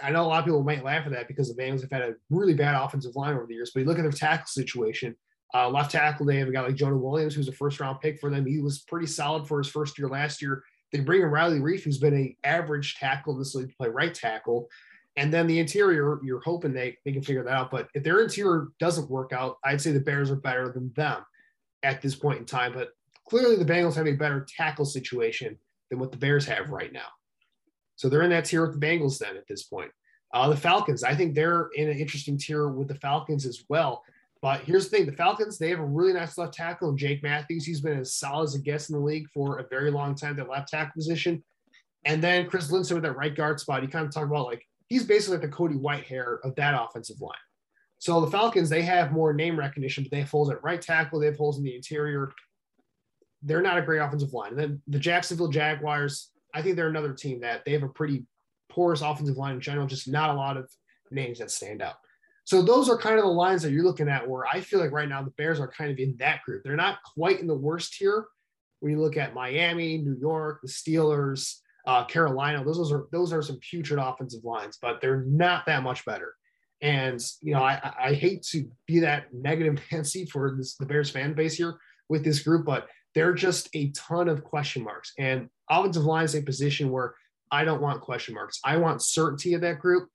I 0.00 0.10
know 0.10 0.22
a 0.22 0.28
lot 0.28 0.38
of 0.40 0.44
people 0.44 0.62
might 0.62 0.84
laugh 0.84 1.06
at 1.06 1.12
that 1.12 1.28
because 1.28 1.52
the 1.52 1.60
Bengals 1.60 1.80
have 1.80 1.90
had 1.90 2.02
a 2.02 2.14
really 2.30 2.54
bad 2.54 2.80
offensive 2.80 3.16
line 3.16 3.34
over 3.34 3.46
the 3.46 3.54
years, 3.54 3.72
but 3.74 3.80
you 3.80 3.86
look 3.86 3.98
at 3.98 4.02
their 4.02 4.12
tackle 4.12 4.46
situation. 4.46 5.16
Uh, 5.54 5.68
left 5.68 5.90
tackle, 5.90 6.24
they 6.24 6.38
have 6.38 6.48
a 6.48 6.52
guy 6.52 6.62
like 6.62 6.74
Jonah 6.74 6.96
Williams, 6.96 7.34
who's 7.34 7.48
a 7.48 7.52
first 7.52 7.78
round 7.78 8.00
pick 8.00 8.18
for 8.18 8.30
them. 8.30 8.46
He 8.46 8.60
was 8.60 8.80
pretty 8.80 9.06
solid 9.06 9.46
for 9.46 9.58
his 9.58 9.68
first 9.68 9.98
year 9.98 10.08
last 10.08 10.40
year. 10.40 10.64
They 10.92 11.00
bring 11.00 11.22
in 11.22 11.28
Riley 11.28 11.60
Reiff, 11.60 11.82
who's 11.82 11.98
been 11.98 12.14
an 12.14 12.36
average 12.44 12.96
tackle 12.96 13.36
this 13.36 13.54
league 13.54 13.70
to 13.70 13.76
play 13.76 13.88
right 13.88 14.14
tackle. 14.14 14.68
And 15.16 15.32
then 15.32 15.46
the 15.46 15.58
interior, 15.58 16.18
you're 16.22 16.40
hoping 16.40 16.72
they, 16.72 16.96
they 17.04 17.12
can 17.12 17.22
figure 17.22 17.44
that 17.44 17.52
out. 17.52 17.70
But 17.70 17.88
if 17.94 18.02
their 18.02 18.22
interior 18.22 18.68
doesn't 18.78 19.10
work 19.10 19.32
out, 19.32 19.58
I'd 19.62 19.80
say 19.80 19.92
the 19.92 20.00
Bears 20.00 20.30
are 20.30 20.36
better 20.36 20.70
than 20.70 20.92
them 20.94 21.22
at 21.82 22.00
this 22.00 22.14
point 22.14 22.38
in 22.38 22.46
time. 22.46 22.72
But 22.72 22.90
clearly 23.28 23.56
the 23.56 23.70
Bengals 23.70 23.94
have 23.96 24.06
a 24.06 24.12
better 24.12 24.46
tackle 24.56 24.86
situation 24.86 25.58
than 25.90 25.98
what 25.98 26.12
the 26.12 26.18
Bears 26.18 26.46
have 26.46 26.70
right 26.70 26.92
now. 26.92 27.08
So 27.96 28.08
they're 28.08 28.22
in 28.22 28.30
that 28.30 28.46
tier 28.46 28.66
with 28.66 28.78
the 28.78 28.86
Bengals 28.86 29.18
then 29.18 29.36
at 29.36 29.46
this 29.46 29.64
point. 29.64 29.90
Uh, 30.32 30.48
the 30.48 30.56
Falcons, 30.56 31.04
I 31.04 31.14
think 31.14 31.34
they're 31.34 31.68
in 31.74 31.90
an 31.90 31.98
interesting 31.98 32.38
tier 32.38 32.68
with 32.68 32.88
the 32.88 32.94
Falcons 32.94 33.44
as 33.44 33.64
well. 33.68 34.02
But 34.42 34.62
here's 34.62 34.88
the 34.88 34.96
thing: 34.96 35.06
the 35.06 35.12
Falcons 35.12 35.56
they 35.56 35.70
have 35.70 35.78
a 35.78 35.84
really 35.84 36.12
nice 36.12 36.36
left 36.36 36.54
tackle, 36.54 36.90
and 36.90 36.98
Jake 36.98 37.22
Matthews. 37.22 37.64
He's 37.64 37.80
been 37.80 38.00
as 38.00 38.16
solid 38.16 38.44
as 38.44 38.54
a 38.56 38.58
guest 38.58 38.90
in 38.90 38.96
the 38.96 39.00
league 39.00 39.28
for 39.32 39.58
a 39.58 39.68
very 39.68 39.90
long 39.90 40.14
time. 40.16 40.36
That 40.36 40.50
left 40.50 40.68
tackle 40.68 40.92
position, 40.94 41.42
and 42.04 42.22
then 42.22 42.48
Chris 42.48 42.70
Lindstrom 42.70 43.00
with 43.00 43.04
that 43.04 43.16
right 43.16 43.34
guard 43.34 43.60
spot. 43.60 43.82
He 43.82 43.88
kind 43.88 44.04
of 44.04 44.12
talked 44.12 44.26
about 44.26 44.46
like 44.46 44.66
he's 44.88 45.04
basically 45.04 45.38
like 45.38 45.48
the 45.48 45.56
Cody 45.56 45.76
Whitehair 45.76 46.38
of 46.42 46.54
that 46.56 46.78
offensive 46.78 47.20
line. 47.20 47.32
So 47.98 48.20
the 48.20 48.30
Falcons 48.30 48.68
they 48.68 48.82
have 48.82 49.12
more 49.12 49.32
name 49.32 49.56
recognition, 49.56 50.02
but 50.02 50.10
they 50.10 50.20
have 50.20 50.30
holes 50.30 50.50
at 50.50 50.62
right 50.64 50.82
tackle. 50.82 51.20
They 51.20 51.26
have 51.26 51.36
holes 51.36 51.58
in 51.58 51.64
the 51.64 51.76
interior. 51.76 52.32
They're 53.42 53.62
not 53.62 53.78
a 53.78 53.82
great 53.82 54.00
offensive 54.00 54.32
line. 54.32 54.50
And 54.50 54.58
then 54.58 54.82
the 54.88 54.98
Jacksonville 54.98 55.48
Jaguars, 55.48 56.30
I 56.52 56.62
think 56.62 56.74
they're 56.74 56.88
another 56.88 57.12
team 57.12 57.40
that 57.40 57.64
they 57.64 57.72
have 57.72 57.84
a 57.84 57.88
pretty 57.88 58.26
porous 58.68 59.02
offensive 59.02 59.36
line 59.36 59.54
in 59.54 59.60
general. 59.60 59.86
Just 59.86 60.08
not 60.08 60.30
a 60.30 60.34
lot 60.34 60.56
of 60.56 60.68
names 61.12 61.38
that 61.38 61.52
stand 61.52 61.80
out. 61.80 61.94
So 62.44 62.60
those 62.62 62.88
are 62.88 62.98
kind 62.98 63.18
of 63.18 63.24
the 63.24 63.30
lines 63.30 63.62
that 63.62 63.72
you're 63.72 63.84
looking 63.84 64.08
at 64.08 64.28
where 64.28 64.46
I 64.46 64.60
feel 64.60 64.80
like 64.80 64.92
right 64.92 65.08
now 65.08 65.22
the 65.22 65.30
Bears 65.30 65.60
are 65.60 65.68
kind 65.68 65.90
of 65.90 65.98
in 65.98 66.16
that 66.18 66.42
group. 66.42 66.64
They're 66.64 66.76
not 66.76 66.98
quite 67.14 67.40
in 67.40 67.46
the 67.46 67.54
worst 67.54 67.94
tier. 67.94 68.26
When 68.80 68.92
you 68.92 69.00
look 69.00 69.16
at 69.16 69.34
Miami, 69.34 69.98
New 69.98 70.16
York, 70.20 70.60
the 70.62 70.68
Steelers, 70.68 71.58
uh, 71.86 72.04
Carolina, 72.04 72.64
those, 72.64 72.78
those 72.78 72.92
are 72.92 73.06
those 73.12 73.32
are 73.32 73.42
some 73.42 73.58
putrid 73.58 74.00
offensive 74.00 74.44
lines, 74.44 74.78
but 74.82 75.00
they're 75.00 75.22
not 75.22 75.66
that 75.66 75.84
much 75.84 76.04
better. 76.04 76.34
And 76.80 77.20
you 77.40 77.54
know, 77.54 77.62
I, 77.62 77.92
I 77.98 78.14
hate 78.14 78.42
to 78.50 78.68
be 78.86 78.98
that 79.00 79.32
negative 79.32 79.80
Nancy 79.92 80.26
for 80.26 80.56
this, 80.56 80.74
the 80.76 80.86
Bears 80.86 81.10
fan 81.10 81.34
base 81.34 81.54
here 81.54 81.78
with 82.08 82.24
this 82.24 82.40
group, 82.40 82.66
but 82.66 82.88
they're 83.14 83.34
just 83.34 83.68
a 83.74 83.90
ton 83.92 84.28
of 84.28 84.42
question 84.42 84.82
marks. 84.82 85.12
And 85.18 85.48
offensive 85.70 86.04
line 86.04 86.24
is 86.24 86.34
a 86.34 86.42
position 86.42 86.90
where 86.90 87.14
I 87.52 87.64
don't 87.64 87.82
want 87.82 88.00
question 88.00 88.34
marks. 88.34 88.58
I 88.64 88.78
want 88.78 89.02
certainty 89.02 89.54
of 89.54 89.60
that 89.60 89.78
group 89.78 90.08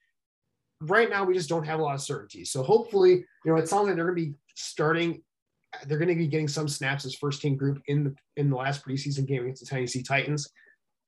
right 0.81 1.09
now 1.09 1.23
we 1.23 1.33
just 1.33 1.49
don't 1.49 1.65
have 1.65 1.79
a 1.79 1.83
lot 1.83 1.95
of 1.95 2.01
certainty. 2.01 2.45
So 2.45 2.63
hopefully, 2.63 3.25
you 3.45 3.51
know, 3.51 3.55
it 3.55 3.67
sounds 3.67 3.87
like 3.87 3.95
they're 3.95 4.05
going 4.05 4.17
to 4.17 4.29
be 4.29 4.35
starting. 4.55 5.21
They're 5.85 5.97
going 5.97 6.09
to 6.09 6.15
be 6.15 6.27
getting 6.27 6.47
some 6.47 6.67
snaps 6.67 7.05
as 7.05 7.15
first 7.15 7.41
team 7.41 7.55
group 7.55 7.81
in 7.87 8.03
the 8.03 8.15
in 8.35 8.49
the 8.49 8.55
last 8.55 8.85
preseason 8.85 9.25
game 9.25 9.43
against 9.43 9.63
the 9.63 9.69
Tennessee 9.69 10.03
Titans, 10.03 10.49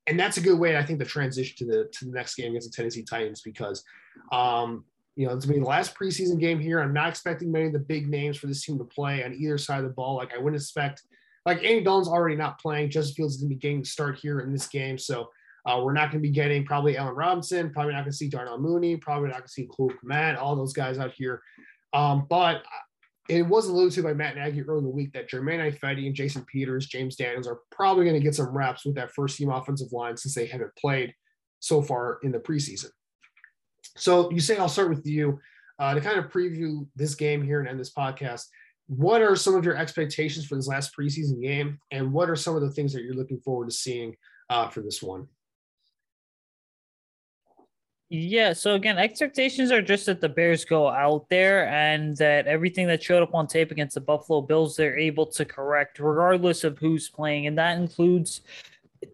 and 0.06 0.18
that's 0.18 0.36
a 0.36 0.40
good 0.40 0.58
way, 0.58 0.76
I 0.76 0.84
think, 0.84 0.98
to 0.98 1.04
transition 1.04 1.56
to 1.58 1.64
the 1.64 1.88
to 1.92 2.04
the 2.04 2.12
next 2.12 2.34
game 2.34 2.50
against 2.50 2.70
the 2.70 2.76
Tennessee 2.76 3.04
Titans 3.04 3.42
because, 3.42 3.82
um, 4.32 4.84
you 5.16 5.26
know, 5.26 5.34
it's 5.34 5.46
going 5.46 5.54
to 5.54 5.60
be 5.60 5.64
the 5.64 5.68
last 5.70 5.94
preseason 5.94 6.38
game 6.38 6.60
here. 6.60 6.80
I'm 6.80 6.92
not 6.92 7.08
expecting 7.08 7.50
many 7.50 7.66
of 7.66 7.72
the 7.72 7.78
big 7.78 8.08
names 8.08 8.36
for 8.36 8.46
this 8.46 8.64
team 8.64 8.78
to 8.78 8.84
play 8.84 9.24
on 9.24 9.34
either 9.34 9.58
side 9.58 9.78
of 9.78 9.84
the 9.84 9.94
ball. 9.94 10.16
Like 10.16 10.34
I 10.34 10.38
wouldn't 10.38 10.60
expect, 10.60 11.02
like 11.46 11.58
Andy 11.58 11.82
Dalton's 11.82 12.08
already 12.08 12.36
not 12.36 12.60
playing. 12.60 12.90
Justin 12.90 13.14
Fields 13.14 13.34
is 13.36 13.40
going 13.40 13.50
to 13.50 13.56
be 13.56 13.60
getting 13.60 13.80
the 13.80 13.86
start 13.86 14.18
here 14.18 14.40
in 14.40 14.52
this 14.52 14.66
game, 14.66 14.98
so 14.98 15.30
uh, 15.66 15.80
we're 15.82 15.92
not 15.92 16.10
going 16.10 16.22
to 16.22 16.28
be 16.28 16.32
getting 16.32 16.64
probably 16.64 16.96
Allen 16.96 17.14
Robinson, 17.14 17.70
probably 17.70 17.92
not 17.92 18.00
going 18.00 18.12
to 18.12 18.16
see 18.16 18.28
Darnell 18.28 18.58
Mooney, 18.58 18.96
probably 18.96 19.28
not 19.28 19.38
going 19.38 19.46
to 19.46 19.52
see 19.52 19.68
Khalil 19.74 19.92
Mack, 20.02 20.40
all 20.40 20.56
those 20.56 20.72
guys 20.72 20.98
out 20.98 21.12
here. 21.12 21.42
Um, 21.92 22.26
but 22.28 22.62
it 23.28 23.42
was 23.42 23.68
alluded 23.68 23.92
to 23.94 24.02
by 24.02 24.14
Matt 24.14 24.36
Nagy 24.36 24.62
earlier 24.62 24.78
in 24.78 24.84
the 24.84 24.90
week 24.90 25.12
that 25.12 25.28
Germain 25.28 25.60
Ifedi 25.60 26.06
and 26.06 26.14
Jason 26.14 26.44
Peters, 26.46 26.86
James 26.86 27.16
Daniels 27.16 27.46
are 27.46 27.60
probably 27.70 28.04
going 28.04 28.16
to 28.16 28.22
get 28.22 28.34
some 28.34 28.48
reps 28.48 28.84
with 28.84 28.96
that 28.96 29.12
first 29.12 29.36
team 29.36 29.50
offensive 29.50 29.92
line 29.92 30.16
since 30.16 30.34
they 30.34 30.46
haven't 30.46 30.74
played 30.76 31.14
so 31.60 31.82
far 31.82 32.18
in 32.22 32.32
the 32.32 32.38
preseason. 32.38 32.90
So 33.96 34.30
Usayd 34.30 34.58
I'll 34.58 34.68
start 34.68 34.88
with 34.88 35.06
you 35.06 35.38
uh, 35.78 35.94
to 35.94 36.00
kind 36.00 36.18
of 36.18 36.30
preview 36.30 36.86
this 36.96 37.14
game 37.14 37.42
here 37.42 37.60
and 37.60 37.68
end 37.68 37.78
this 37.78 37.92
podcast. 37.92 38.46
What 38.86 39.22
are 39.22 39.36
some 39.36 39.54
of 39.54 39.64
your 39.64 39.76
expectations 39.76 40.46
for 40.46 40.56
this 40.56 40.66
last 40.66 40.96
preseason 40.98 41.40
game, 41.40 41.78
and 41.92 42.12
what 42.12 42.28
are 42.28 42.36
some 42.36 42.56
of 42.56 42.62
the 42.62 42.70
things 42.70 42.92
that 42.92 43.02
you're 43.02 43.14
looking 43.14 43.40
forward 43.40 43.68
to 43.68 43.74
seeing 43.74 44.16
uh, 44.48 44.68
for 44.68 44.80
this 44.80 45.00
one? 45.00 45.28
Yeah, 48.12 48.54
so 48.54 48.74
again, 48.74 48.98
expectations 48.98 49.70
are 49.70 49.80
just 49.80 50.06
that 50.06 50.20
the 50.20 50.28
Bears 50.28 50.64
go 50.64 50.88
out 50.88 51.28
there 51.28 51.68
and 51.68 52.16
that 52.16 52.48
everything 52.48 52.88
that 52.88 53.00
showed 53.00 53.22
up 53.22 53.36
on 53.36 53.46
tape 53.46 53.70
against 53.70 53.94
the 53.94 54.00
Buffalo 54.00 54.40
Bills, 54.40 54.74
they're 54.74 54.98
able 54.98 55.26
to 55.26 55.44
correct 55.44 56.00
regardless 56.00 56.64
of 56.64 56.76
who's 56.76 57.08
playing. 57.08 57.46
And 57.46 57.56
that 57.56 57.78
includes 57.78 58.40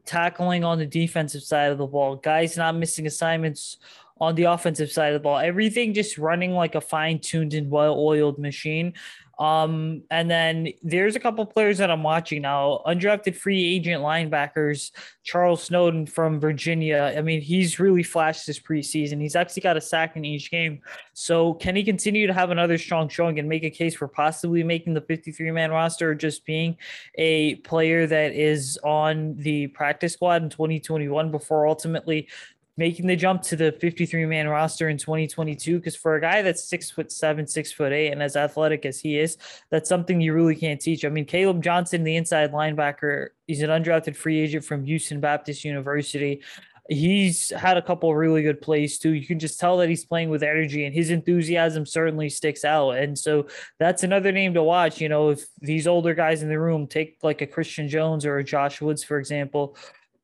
tackling 0.07 0.65
on 0.65 0.79
the 0.79 0.87
defensive 0.87 1.43
side 1.43 1.71
of 1.73 1.77
the 1.77 1.87
ball, 1.87 2.17
guys 2.17 2.57
not 2.57 2.75
missing 2.75 3.07
assignments 3.07 3.77
on 4.19 4.35
the 4.35 4.45
offensive 4.45 4.91
side 4.91 5.09
of 5.09 5.21
the 5.21 5.23
ball, 5.23 5.39
everything 5.39 5.93
just 5.93 6.17
running 6.17 6.53
like 6.53 6.75
a 6.75 6.81
fine 6.81 7.19
tuned 7.19 7.53
and 7.53 7.71
well 7.71 7.99
oiled 7.99 8.39
machine. 8.39 8.95
Um, 9.39 10.03
and 10.11 10.31
then 10.31 10.69
there's 10.83 11.15
a 11.15 11.21
couple 11.21 11.45
players 11.45 11.79
that 11.79 11.91
I'm 11.91 12.03
watching 12.03 12.43
now. 12.43 12.83
Undrafted 12.87 13.37
free 13.37 13.75
agent 13.75 14.03
linebackers, 14.03 14.93
Charles 15.25 15.63
Snowden 15.63 16.07
from 16.07 16.41
Virginia. 16.41 17.15
I 17.17 17.21
mean, 17.21 17.43
he's 17.43 17.79
really 17.79 18.03
flashed 18.03 18.47
this 18.47 18.59
preseason. 18.59 19.21
He's 19.21 19.37
actually 19.37 19.63
got 19.63 19.77
a 19.77 19.81
sack 19.81 20.17
in 20.17 20.25
each 20.25 20.51
game. 20.51 20.81
So 21.13 21.55
can 21.55 21.77
he 21.77 21.85
continue 21.85 22.27
to 22.27 22.33
have 22.33 22.51
another 22.51 22.79
strong 22.79 23.09
showing 23.09 23.39
and 23.39 23.49
make 23.49 23.65
a 23.65 23.71
case 23.71 23.95
for 23.95 24.09
possibly 24.09 24.63
making 24.63 24.95
the 24.95 25.03
53 25.03 25.51
man 25.51 25.71
roster 25.71 26.11
or 26.11 26.15
just 26.15 26.47
being 26.47 26.77
a 27.17 27.57
player 27.57 28.07
that 28.07 28.33
is 28.33 28.79
on 28.85 29.37
the 29.37 29.67
practice 29.69 30.15
squad 30.15 30.43
in 30.43 30.51
2021 30.51 31.31
before 31.31 31.67
ultimately 31.67 32.29
making 32.77 33.07
the 33.07 33.17
jump 33.17 33.43
to 33.43 33.57
the 33.57 33.73
53 33.73 34.27
man 34.27 34.49
roster 34.49 34.89
in 34.89 34.99
2022 34.99 35.79
because 35.79 35.97
for 35.97 36.17
a 36.17 36.21
guy 36.21 36.43
that's 36.43 36.69
six 36.69 36.91
foot 36.91 37.11
seven 37.11 37.47
six 37.47 37.73
foot 37.73 37.93
eight 37.93 38.13
and 38.13 38.23
as 38.23 38.37
athletic 38.37 38.85
as 38.85 39.01
he 39.01 39.19
is 39.19 39.39
that's 39.71 39.89
something 39.89 40.21
you 40.21 40.33
really 40.35 40.57
can't 40.57 40.81
teach. 40.81 41.05
I 41.05 41.09
mean 41.09 41.25
caleb 41.25 41.63
johnson 41.63 42.05
the 42.05 42.17
inside 42.17 42.53
linebacker 42.53 43.29
he's 43.47 43.63
an 43.63 43.71
undrafted 43.71 44.17
free 44.17 44.41
agent 44.41 44.65
from 44.65 44.85
houston 44.85 45.21
baptist 45.21 45.65
university. 45.65 46.43
He's 46.89 47.51
had 47.51 47.77
a 47.77 47.83
couple 47.83 48.15
really 48.15 48.43
good 48.43 48.61
plays 48.61 49.01
too. 49.01 49.11
You 49.11 49.27
can 49.27 49.41
just 49.41 49.59
tell 49.59 49.79
that 49.79 49.89
he's 49.89 50.05
playing 50.05 50.29
with 50.29 50.45
energy 50.45 50.85
and 50.85 50.95
his 50.95 51.11
enthusiasm 51.11 51.85
certainly 51.85 52.29
sticks 52.29 52.65
out. 52.65 52.93
And 52.93 53.19
so 53.19 53.49
that's 53.81 54.05
another 54.05 54.31
name 54.31 54.55
to 54.55 54.63
watch 54.63 55.01
you 55.01 55.09
know 55.09 55.31
if 55.31 55.47
these 55.61 55.89
older 55.89 56.15
guys 56.15 56.43
in 56.43 56.49
the 56.49 56.59
room 56.59 56.87
take 56.87 57.19
like 57.23 57.41
a 57.43 57.47
christian 57.47 57.89
jones 57.89 58.25
or 58.25 58.39
a 58.39 58.45
josh 58.45 58.81
woods 58.81 59.03
for 59.03 59.19
example 59.19 59.77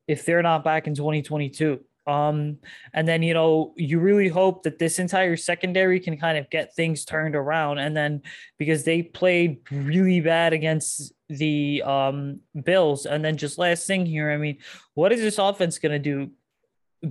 if 0.07 0.25
they're 0.25 0.41
not 0.41 0.63
back 0.63 0.87
in 0.87 0.95
2022 0.95 1.79
um, 2.05 2.57
and 2.93 3.07
then, 3.07 3.23
you 3.23 3.33
know, 3.33 3.73
you 3.77 3.99
really 3.99 4.27
hope 4.27 4.63
that 4.63 4.79
this 4.79 4.99
entire 4.99 5.37
secondary 5.37 5.99
can 5.99 6.17
kind 6.17 6.37
of 6.37 6.49
get 6.49 6.75
things 6.75 7.05
turned 7.05 7.35
around. 7.35 7.77
And 7.77 7.95
then 7.95 8.21
because 8.57 8.83
they 8.83 9.03
played 9.03 9.59
really 9.71 10.19
bad 10.19 10.53
against 10.53 11.13
the 11.29 11.81
um, 11.83 12.41
Bills. 12.63 13.05
And 13.05 13.23
then 13.23 13.37
just 13.37 13.57
last 13.57 13.87
thing 13.87 14.05
here, 14.05 14.31
I 14.31 14.37
mean, 14.37 14.57
what 14.93 15.13
is 15.13 15.21
this 15.21 15.37
offense 15.37 15.79
going 15.79 15.93
to 15.93 15.99
do? 15.99 16.31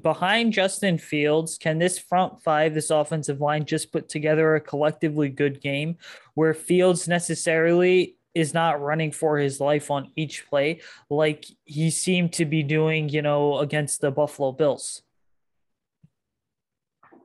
Behind 0.00 0.54
Justin 0.54 0.96
Fields, 0.96 1.58
can 1.58 1.78
this 1.78 1.98
front 1.98 2.42
five, 2.42 2.72
this 2.72 2.88
offensive 2.90 3.42
line, 3.42 3.66
just 3.66 3.92
put 3.92 4.08
together 4.08 4.54
a 4.54 4.60
collectively 4.60 5.28
good 5.28 5.60
game 5.60 5.98
where 6.34 6.54
Fields 6.54 7.08
necessarily 7.08 8.16
is 8.34 8.54
not 8.54 8.80
running 8.80 9.12
for 9.12 9.38
his 9.38 9.60
life 9.60 9.90
on 9.90 10.10
each 10.16 10.46
play 10.48 10.80
like 11.10 11.44
he 11.64 11.90
seemed 11.90 12.32
to 12.32 12.44
be 12.44 12.62
doing, 12.62 13.08
you 13.08 13.22
know, 13.22 13.58
against 13.58 14.00
the 14.00 14.10
Buffalo 14.10 14.52
Bills. 14.52 15.02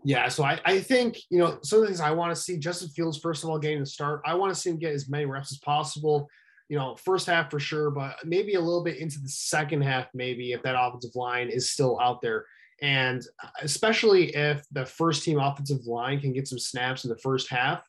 Yeah, 0.04 0.30
so 0.30 0.44
I, 0.44 0.60
I 0.64 0.80
think, 0.80 1.18
you 1.30 1.40
know, 1.40 1.60
some 1.64 1.80
of 1.80 1.82
the 1.82 1.88
things 1.88 2.00
I 2.00 2.12
want 2.12 2.34
to 2.34 2.42
see 2.42 2.58
Justin 2.58 2.90
Fields, 2.90 3.18
first 3.18 3.44
of 3.44 3.50
all, 3.50 3.60
getting 3.60 3.80
the 3.80 3.86
start. 3.86 4.22
I 4.26 4.36
want 4.36 4.54
to 4.54 4.60
see 4.60 4.70
him 4.70 4.78
get 4.78 4.94
as 4.94 5.10
many 5.10 5.26
reps 5.26 5.52
as 5.52 5.58
possible. 5.60 6.30
You 6.70 6.78
know, 6.78 6.96
first 6.96 7.28
half 7.28 7.50
for 7.50 7.60
sure, 7.60 7.92
but 7.92 8.16
maybe 8.26 8.54
a 8.56 8.60
little 8.60 8.84
bit 8.84 8.98
into 8.98 9.20
the 9.20 9.30
second 9.30 9.82
half, 9.82 10.08
maybe 10.14 10.52
if 10.52 10.62
that 10.64 10.76
offensive 10.78 11.16
line 11.16 11.50
is 11.50 11.72
still 11.72 12.00
out 12.00 12.22
there. 12.22 12.46
And 12.82 13.22
uh, 13.44 13.48
especially 13.62 14.36
if 14.36 14.64
the 14.72 14.86
first 14.86 15.24
team 15.24 15.40
offensive 15.40 15.86
line 15.86 16.20
can 16.20 16.34
get 16.34 16.48
some 16.48 16.60
snaps 16.60 17.04
in 17.04 17.10
the 17.10 17.18
first 17.18 17.50
half, 17.50 17.86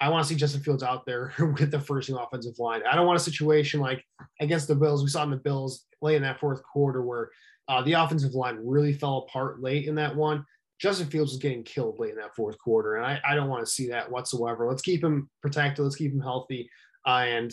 I 0.00 0.08
want 0.08 0.24
to 0.24 0.28
see 0.28 0.38
Justin 0.38 0.62
Fields 0.62 0.82
out 0.82 1.06
there 1.06 1.32
with 1.38 1.70
the 1.70 1.80
first 1.80 2.08
team 2.08 2.16
offensive 2.16 2.58
line. 2.58 2.82
I 2.90 2.94
don't 2.94 3.06
want 3.06 3.18
a 3.18 3.22
situation 3.22 3.80
like 3.80 4.04
against 4.40 4.68
the 4.68 4.74
Bills. 4.74 5.02
We 5.02 5.08
saw 5.08 5.22
in 5.22 5.30
the 5.30 5.36
Bills 5.36 5.86
late 6.02 6.16
in 6.16 6.22
that 6.22 6.40
fourth 6.40 6.62
quarter 6.62 7.02
where 7.02 7.30
uh, 7.68 7.82
the 7.82 7.94
offensive 7.94 8.34
line 8.34 8.58
really 8.62 8.92
fell 8.92 9.18
apart 9.18 9.60
late 9.60 9.86
in 9.86 9.94
that 9.96 10.14
one. 10.14 10.44
Justin 10.78 11.08
Fields 11.08 11.32
was 11.32 11.40
getting 11.40 11.64
killed 11.64 11.98
late 11.98 12.10
in 12.10 12.18
that 12.18 12.34
fourth 12.36 12.58
quarter, 12.58 12.96
and 12.96 13.06
I, 13.06 13.20
I 13.26 13.34
don't 13.34 13.48
want 13.48 13.64
to 13.64 13.72
see 13.72 13.88
that 13.88 14.10
whatsoever. 14.10 14.68
Let's 14.68 14.82
keep 14.82 15.02
him 15.02 15.30
protected. 15.40 15.82
Let's 15.82 15.96
keep 15.96 16.12
him 16.12 16.20
healthy, 16.20 16.68
uh, 17.06 17.24
and 17.26 17.50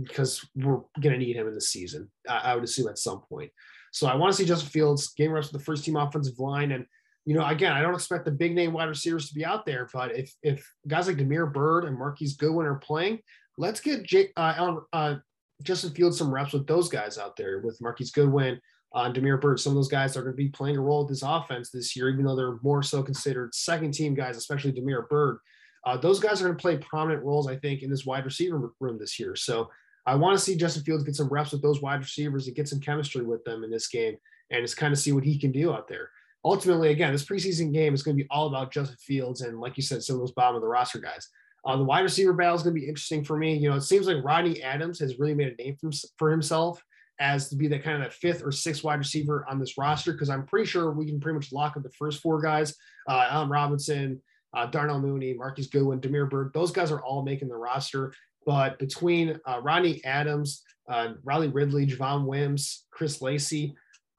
because 0.00 0.46
we're 0.54 0.80
going 1.00 1.12
to 1.12 1.18
need 1.18 1.34
him 1.34 1.48
in 1.48 1.54
the 1.54 1.60
season, 1.60 2.10
I, 2.28 2.38
I 2.38 2.54
would 2.54 2.62
assume 2.62 2.88
at 2.88 2.98
some 2.98 3.22
point. 3.28 3.50
So 3.90 4.06
I 4.06 4.14
want 4.14 4.32
to 4.32 4.36
see 4.36 4.44
Justin 4.44 4.70
Fields 4.70 5.12
game 5.14 5.32
reps 5.32 5.52
with 5.52 5.60
the 5.60 5.64
first 5.64 5.84
team 5.84 5.96
offensive 5.96 6.38
line 6.38 6.72
and 6.72 6.86
you 7.24 7.34
know, 7.34 7.46
again, 7.46 7.72
I 7.72 7.82
don't 7.82 7.94
expect 7.94 8.24
the 8.24 8.30
big 8.30 8.54
name 8.54 8.72
wide 8.72 8.88
receivers 8.88 9.28
to 9.28 9.34
be 9.34 9.44
out 9.44 9.64
there, 9.64 9.88
but 9.92 10.16
if 10.16 10.34
if 10.42 10.68
guys 10.88 11.06
like 11.06 11.16
Damiere 11.16 11.46
Byrd 11.46 11.84
and 11.84 11.96
Marquise 11.96 12.36
Goodwin 12.36 12.66
are 12.66 12.76
playing, 12.76 13.20
let's 13.56 13.80
get 13.80 14.04
Jake, 14.04 14.32
uh, 14.36 14.76
uh, 14.92 15.16
Justin 15.62 15.90
Fields 15.90 16.18
some 16.18 16.34
reps 16.34 16.52
with 16.52 16.66
those 16.66 16.88
guys 16.88 17.18
out 17.18 17.36
there 17.36 17.60
with 17.60 17.80
Marquise 17.80 18.10
Goodwin, 18.10 18.60
uh, 18.92 19.08
Damiere 19.10 19.36
Byrd. 19.36 19.60
Some 19.60 19.70
of 19.70 19.76
those 19.76 19.88
guys 19.88 20.16
are 20.16 20.22
going 20.22 20.32
to 20.32 20.36
be 20.36 20.48
playing 20.48 20.76
a 20.76 20.80
role 20.80 21.04
with 21.04 21.10
this 21.10 21.22
offense 21.22 21.70
this 21.70 21.94
year, 21.94 22.08
even 22.08 22.24
though 22.24 22.34
they're 22.34 22.58
more 22.62 22.82
so 22.82 23.02
considered 23.02 23.54
second 23.54 23.94
team 23.94 24.14
guys, 24.14 24.36
especially 24.36 24.72
Damiere 24.72 25.06
Byrd. 25.08 25.38
Uh, 25.84 25.96
those 25.96 26.18
guys 26.18 26.40
are 26.40 26.46
going 26.46 26.56
to 26.56 26.62
play 26.62 26.76
prominent 26.78 27.24
roles, 27.24 27.48
I 27.48 27.56
think, 27.56 27.82
in 27.82 27.90
this 27.90 28.06
wide 28.06 28.24
receiver 28.24 28.72
room 28.80 28.98
this 28.98 29.18
year. 29.18 29.36
So 29.36 29.68
I 30.06 30.16
want 30.16 30.36
to 30.36 30.44
see 30.44 30.56
Justin 30.56 30.82
Fields 30.82 31.04
get 31.04 31.16
some 31.16 31.28
reps 31.28 31.52
with 31.52 31.62
those 31.62 31.80
wide 31.80 32.00
receivers 32.00 32.46
and 32.48 32.56
get 32.56 32.68
some 32.68 32.80
chemistry 32.80 33.22
with 33.22 33.44
them 33.44 33.62
in 33.62 33.70
this 33.70 33.86
game 33.86 34.16
and 34.50 34.64
just 34.64 34.76
kind 34.76 34.92
of 34.92 34.98
see 34.98 35.12
what 35.12 35.24
he 35.24 35.38
can 35.38 35.52
do 35.52 35.72
out 35.72 35.88
there 35.88 36.10
ultimately, 36.44 36.90
again, 36.90 37.12
this 37.12 37.24
preseason 37.24 37.72
game 37.72 37.94
is 37.94 38.02
going 38.02 38.16
to 38.16 38.22
be 38.22 38.28
all 38.30 38.46
about 38.46 38.72
Justin 38.72 38.96
Fields 39.00 39.42
and, 39.42 39.60
like 39.60 39.76
you 39.76 39.82
said, 39.82 40.02
some 40.02 40.16
of 40.16 40.20
those 40.20 40.32
bottom 40.32 40.56
of 40.56 40.62
the 40.62 40.68
roster 40.68 40.98
guys. 40.98 41.28
Uh, 41.64 41.76
the 41.76 41.84
wide 41.84 42.00
receiver 42.00 42.32
battle 42.32 42.56
is 42.56 42.62
going 42.62 42.74
to 42.74 42.80
be 42.80 42.88
interesting 42.88 43.24
for 43.24 43.36
me. 43.36 43.54
You 43.54 43.70
know, 43.70 43.76
it 43.76 43.82
seems 43.82 44.06
like 44.06 44.24
Rodney 44.24 44.62
Adams 44.62 44.98
has 44.98 45.18
really 45.18 45.34
made 45.34 45.54
a 45.58 45.62
name 45.62 45.76
for, 46.18 46.30
himself 46.30 46.82
as 47.20 47.48
to 47.50 47.56
be 47.56 47.68
the 47.68 47.78
kind 47.78 47.96
of 47.96 48.02
that 48.02 48.12
fifth 48.12 48.42
or 48.44 48.50
sixth 48.50 48.82
wide 48.82 48.98
receiver 48.98 49.46
on 49.48 49.60
this 49.60 49.78
roster 49.78 50.12
because 50.12 50.28
I'm 50.28 50.44
pretty 50.44 50.66
sure 50.66 50.90
we 50.90 51.06
can 51.06 51.20
pretty 51.20 51.36
much 51.36 51.52
lock 51.52 51.76
up 51.76 51.84
the 51.84 51.90
first 51.90 52.20
four 52.20 52.40
guys: 52.40 52.74
uh, 53.08 53.28
Allen 53.30 53.48
Robinson, 53.48 54.20
uh, 54.54 54.66
Darnell 54.66 55.00
Mooney, 55.00 55.34
Marquise 55.34 55.68
Goodwin, 55.68 56.00
Damiere 56.00 56.26
Byrd. 56.26 56.52
Those 56.52 56.72
guys 56.72 56.90
are 56.90 57.02
all 57.02 57.22
making 57.22 57.48
the 57.48 57.56
roster. 57.56 58.12
But 58.44 58.80
between 58.80 59.38
uh, 59.46 59.60
Rodney 59.62 60.04
Adams, 60.04 60.64
uh, 60.88 61.12
Riley 61.22 61.46
Ridley, 61.46 61.86
Javon 61.86 62.26
Wims, 62.26 62.86
Chris 62.90 63.22
Lacey, 63.22 63.76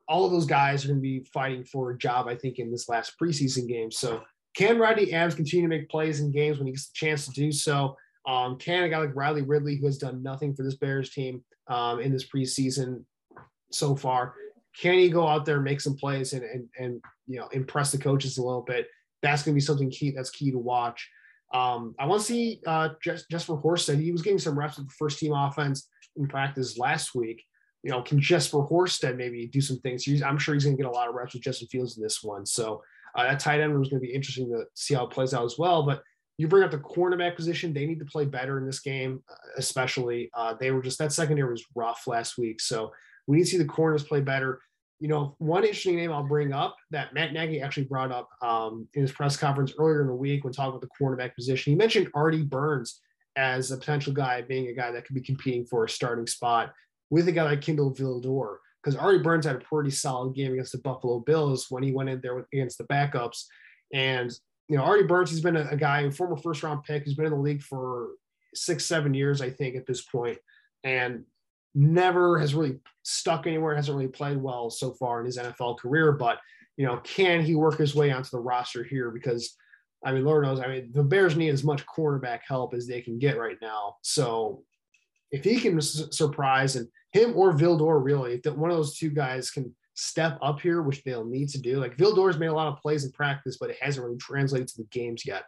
all 0.07 0.25
of 0.25 0.31
those 0.31 0.45
guys 0.45 0.83
are 0.83 0.89
going 0.89 0.99
to 0.99 1.01
be 1.01 1.25
fighting 1.33 1.63
for 1.63 1.91
a 1.91 1.97
job, 1.97 2.27
I 2.27 2.35
think, 2.35 2.59
in 2.59 2.71
this 2.71 2.89
last 2.89 3.13
preseason 3.21 3.67
game. 3.67 3.91
So 3.91 4.21
can 4.55 4.77
Rodney 4.77 5.13
Adams 5.13 5.35
continue 5.35 5.67
to 5.67 5.69
make 5.69 5.89
plays 5.89 6.19
in 6.19 6.31
games 6.31 6.57
when 6.57 6.67
he 6.67 6.73
gets 6.73 6.87
the 6.87 6.93
chance 6.93 7.25
to 7.25 7.31
do 7.31 7.51
so? 7.51 7.95
Um, 8.27 8.57
can 8.57 8.83
a 8.83 8.89
guy 8.89 8.99
like 8.99 9.15
Riley 9.15 9.41
Ridley, 9.41 9.77
who 9.77 9.85
has 9.85 9.97
done 9.97 10.23
nothing 10.23 10.55
for 10.55 10.63
this 10.63 10.75
Bears 10.75 11.09
team 11.11 11.43
um, 11.67 11.99
in 11.99 12.11
this 12.11 12.27
preseason 12.27 13.03
so 13.71 13.95
far, 13.95 14.35
can 14.79 14.93
he 14.93 15.09
go 15.09 15.27
out 15.27 15.45
there 15.45 15.55
and 15.55 15.63
make 15.63 15.81
some 15.81 15.95
plays 15.95 16.33
and, 16.33 16.43
and, 16.43 16.67
and 16.79 17.01
you 17.27 17.39
know 17.39 17.47
impress 17.47 17.91
the 17.91 17.97
coaches 17.97 18.37
a 18.37 18.43
little 18.43 18.61
bit? 18.61 18.87
That's 19.21 19.43
going 19.43 19.53
to 19.53 19.57
be 19.57 19.61
something 19.61 19.89
key. 19.89 20.11
That's 20.11 20.29
key 20.29 20.51
to 20.51 20.57
watch. 20.57 21.09
Um, 21.53 21.95
I 21.99 22.05
want 22.05 22.21
to 22.21 22.27
see 22.27 22.61
uh, 22.65 22.89
Jesper 23.01 23.57
Horsted. 23.57 24.01
He 24.01 24.11
was 24.11 24.21
getting 24.21 24.39
some 24.39 24.57
reps 24.57 24.77
with 24.77 24.87
the 24.87 24.95
first 24.97 25.19
team 25.19 25.33
offense 25.33 25.87
in 26.15 26.27
practice 26.27 26.77
last 26.77 27.13
week 27.13 27.43
you 27.83 27.91
know, 27.91 28.01
can 28.01 28.19
Jesper 28.19 28.59
Horsted 28.59 29.17
maybe 29.17 29.45
do 29.45 29.61
some 29.61 29.77
things? 29.79 30.03
He's, 30.03 30.23
I'm 30.23 30.37
sure 30.37 30.53
he's 30.53 30.63
going 30.63 30.77
to 30.77 30.81
get 30.81 30.89
a 30.89 30.95
lot 30.95 31.09
of 31.09 31.15
reps 31.15 31.33
with 31.33 31.43
Justin 31.43 31.67
Fields 31.67 31.97
in 31.97 32.03
this 32.03 32.23
one. 32.23 32.45
So 32.45 32.81
uh, 33.15 33.23
that 33.23 33.39
tight 33.39 33.59
end 33.59 33.77
was 33.77 33.89
going 33.89 34.01
to 34.01 34.07
be 34.07 34.13
interesting 34.13 34.49
to 34.49 34.65
see 34.73 34.93
how 34.93 35.05
it 35.05 35.11
plays 35.11 35.33
out 35.33 35.45
as 35.45 35.57
well. 35.59 35.83
But 35.83 36.01
you 36.37 36.47
bring 36.47 36.63
up 36.63 36.71
the 36.71 36.79
cornerback 36.79 37.35
position; 37.35 37.73
they 37.73 37.85
need 37.85 37.99
to 37.99 38.05
play 38.05 38.25
better 38.25 38.57
in 38.57 38.65
this 38.65 38.79
game, 38.79 39.21
uh, 39.29 39.35
especially. 39.57 40.31
Uh, 40.33 40.55
they 40.59 40.71
were 40.71 40.81
just 40.81 40.97
that 40.97 41.11
secondary 41.11 41.51
was 41.51 41.65
rough 41.75 42.07
last 42.07 42.37
week, 42.37 42.59
so 42.59 42.91
we 43.27 43.37
need 43.37 43.43
to 43.43 43.49
see 43.49 43.57
the 43.57 43.65
corners 43.65 44.03
play 44.03 44.21
better. 44.21 44.59
You 44.99 45.09
know, 45.09 45.35
one 45.37 45.63
interesting 45.63 45.97
name 45.97 46.11
I'll 46.11 46.23
bring 46.23 46.53
up 46.53 46.75
that 46.91 47.13
Matt 47.13 47.33
Nagy 47.33 47.61
actually 47.61 47.83
brought 47.83 48.11
up 48.11 48.29
um, 48.41 48.87
in 48.93 49.01
his 49.01 49.11
press 49.11 49.35
conference 49.37 49.73
earlier 49.77 50.01
in 50.01 50.07
the 50.07 50.15
week 50.15 50.43
when 50.43 50.53
talking 50.53 50.69
about 50.69 50.81
the 50.81 50.87
cornerback 50.99 51.35
position. 51.35 51.73
He 51.73 51.77
mentioned 51.77 52.07
Artie 52.15 52.43
Burns 52.43 53.01
as 53.35 53.71
a 53.71 53.77
potential 53.77 54.13
guy 54.13 54.41
being 54.41 54.69
a 54.69 54.73
guy 54.73 54.91
that 54.91 55.05
could 55.05 55.15
be 55.15 55.21
competing 55.21 55.65
for 55.65 55.83
a 55.83 55.89
starting 55.89 56.25
spot 56.25 56.73
with 57.13 57.27
a 57.27 57.31
guy 57.31 57.43
like 57.43 57.61
Kindle 57.61 57.93
Vildor, 57.93 58.57
because 58.81 58.97
Artie 58.99 59.21
Burns 59.21 59.45
had 59.45 59.57
a 59.57 59.59
pretty 59.59 59.91
solid 59.91 60.33
game 60.33 60.51
against 60.51 60.71
the 60.71 60.79
Buffalo 60.79 61.19
Bills 61.19 61.67
when 61.69 61.83
he 61.83 61.91
went 61.91 62.09
in 62.09 62.19
there 62.21 62.47
against 62.51 62.79
the 62.79 62.85
backups. 62.85 63.43
And, 63.93 64.31
you 64.67 64.77
know, 64.77 64.83
Artie 64.83 65.05
Burns, 65.05 65.29
he's 65.29 65.39
been 65.39 65.55
a, 65.55 65.67
a 65.69 65.77
guy, 65.77 66.01
a 66.01 66.11
former 66.11 66.37
first 66.37 66.63
round 66.63 66.83
pick, 66.83 67.03
he's 67.03 67.13
been 67.13 67.27
in 67.27 67.33
the 67.33 67.37
league 67.37 67.61
for 67.61 68.13
six, 68.55 68.85
seven 68.85 69.13
years, 69.13 69.41
I 69.41 69.51
think, 69.51 69.75
at 69.75 69.85
this 69.85 70.01
point, 70.01 70.39
and 70.83 71.23
never 71.75 72.39
has 72.39 72.55
really 72.55 72.79
stuck 73.03 73.45
anywhere, 73.45 73.75
hasn't 73.75 73.95
really 73.95 74.09
played 74.09 74.37
well 74.37 74.71
so 74.71 74.93
far 74.93 75.19
in 75.19 75.27
his 75.27 75.37
NFL 75.37 75.77
career. 75.77 76.13
But, 76.13 76.39
you 76.77 76.85
know, 76.87 76.97
can 77.03 77.41
he 77.41 77.53
work 77.53 77.77
his 77.77 77.93
way 77.93 78.09
onto 78.09 78.31
the 78.31 78.39
roster 78.39 78.83
here? 78.83 79.11
Because 79.11 79.55
I 80.03 80.11
mean, 80.13 80.25
Lord 80.25 80.45
knows, 80.45 80.59
I 80.59 80.67
mean, 80.67 80.91
the 80.91 81.03
Bears 81.03 81.35
need 81.35 81.49
as 81.49 81.63
much 81.63 81.85
cornerback 81.85 82.39
help 82.47 82.73
as 82.73 82.87
they 82.87 83.01
can 83.01 83.19
get 83.19 83.37
right 83.37 83.57
now. 83.61 83.97
So 84.01 84.63
if 85.33 85.43
he 85.43 85.59
can 85.59 85.81
surprise 85.81 86.75
and 86.77 86.87
him 87.11 87.33
or 87.35 87.53
Vildor 87.53 88.01
really, 88.01 88.39
if 88.43 88.55
one 88.55 88.69
of 88.69 88.77
those 88.77 88.95
two 88.95 89.09
guys 89.09 89.49
can 89.49 89.75
step 89.95 90.37
up 90.41 90.61
here, 90.61 90.81
which 90.83 91.03
they'll 91.03 91.25
need 91.25 91.49
to 91.49 91.59
do. 91.59 91.79
Like 91.79 91.97
Vildor's 91.97 92.37
made 92.37 92.47
a 92.47 92.53
lot 92.53 92.67
of 92.67 92.79
plays 92.79 93.03
in 93.03 93.11
practice, 93.11 93.57
but 93.59 93.71
it 93.71 93.77
hasn't 93.81 94.05
really 94.05 94.17
translated 94.17 94.67
to 94.69 94.77
the 94.77 94.87
games 94.91 95.25
yet, 95.25 95.43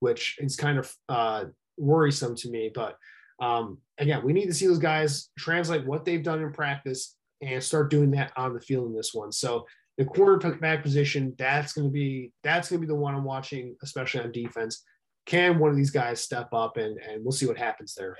which 0.00 0.36
is 0.40 0.56
kind 0.56 0.78
of 0.78 0.94
uh, 1.08 1.44
worrisome 1.78 2.36
to 2.36 2.50
me. 2.50 2.70
But 2.72 2.96
um, 3.40 3.78
again, 3.98 4.22
we 4.22 4.34
need 4.34 4.46
to 4.46 4.54
see 4.54 4.66
those 4.66 4.78
guys 4.78 5.30
translate 5.38 5.86
what 5.86 6.04
they've 6.04 6.22
done 6.22 6.42
in 6.42 6.52
practice 6.52 7.16
and 7.40 7.62
start 7.62 7.90
doing 7.90 8.10
that 8.10 8.32
on 8.36 8.52
the 8.52 8.60
field 8.60 8.88
in 8.88 8.94
this 8.94 9.14
one. 9.14 9.32
So 9.32 9.66
the 9.96 10.04
quarterback 10.04 10.82
position, 10.82 11.34
that's 11.38 11.72
going 11.72 11.86
to 11.86 11.92
be 11.92 12.32
that's 12.42 12.68
going 12.68 12.80
to 12.80 12.86
be 12.86 12.90
the 12.90 12.98
one 12.98 13.14
I'm 13.14 13.24
watching, 13.24 13.74
especially 13.82 14.20
on 14.20 14.32
defense. 14.32 14.84
can 15.24 15.58
one 15.58 15.70
of 15.70 15.76
these 15.76 15.90
guys 15.90 16.20
step 16.20 16.48
up 16.52 16.76
and 16.76 16.98
and 16.98 17.24
we'll 17.24 17.32
see 17.32 17.46
what 17.46 17.58
happens 17.58 17.94
there. 17.94 18.16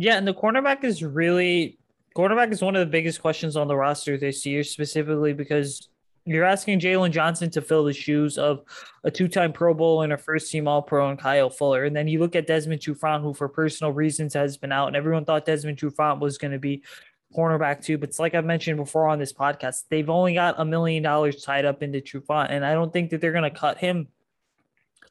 Yeah, 0.00 0.16
and 0.16 0.26
the 0.26 0.32
cornerback 0.32 0.82
is 0.82 1.04
really 1.04 1.78
cornerback 2.16 2.50
is 2.52 2.62
one 2.62 2.74
of 2.74 2.80
the 2.80 2.90
biggest 2.90 3.20
questions 3.20 3.54
on 3.54 3.68
the 3.68 3.76
roster 3.76 4.16
this 4.16 4.46
year, 4.46 4.64
specifically 4.64 5.34
because 5.34 5.90
you're 6.24 6.44
asking 6.44 6.80
Jaylon 6.80 7.10
Johnson 7.10 7.50
to 7.50 7.60
fill 7.60 7.84
the 7.84 7.92
shoes 7.92 8.38
of 8.38 8.62
a 9.04 9.10
two-time 9.10 9.52
Pro 9.52 9.74
Bowl 9.74 10.00
and 10.00 10.14
a 10.14 10.16
first-team 10.16 10.66
All-Pro 10.66 11.10
and 11.10 11.18
Kyle 11.18 11.50
Fuller, 11.50 11.84
and 11.84 11.94
then 11.94 12.08
you 12.08 12.18
look 12.18 12.34
at 12.34 12.46
Desmond 12.46 12.80
Trufant, 12.80 13.20
who 13.20 13.34
for 13.34 13.46
personal 13.46 13.92
reasons 13.92 14.32
has 14.32 14.56
been 14.56 14.72
out, 14.72 14.86
and 14.86 14.96
everyone 14.96 15.26
thought 15.26 15.44
Desmond 15.44 15.76
Trufant 15.76 16.18
was 16.18 16.38
going 16.38 16.52
to 16.52 16.58
be 16.58 16.82
cornerback 17.36 17.84
too. 17.84 17.98
But 17.98 18.08
it's 18.08 18.18
like 18.18 18.34
I've 18.34 18.46
mentioned 18.46 18.78
before 18.78 19.06
on 19.06 19.18
this 19.18 19.34
podcast, 19.34 19.84
they've 19.90 20.08
only 20.08 20.32
got 20.32 20.54
a 20.58 20.64
million 20.64 21.02
dollars 21.02 21.42
tied 21.42 21.66
up 21.66 21.82
into 21.82 22.00
Trufant, 22.00 22.46
and 22.48 22.64
I 22.64 22.72
don't 22.72 22.90
think 22.90 23.10
that 23.10 23.20
they're 23.20 23.32
going 23.32 23.52
to 23.52 23.58
cut 23.58 23.76
him 23.76 24.08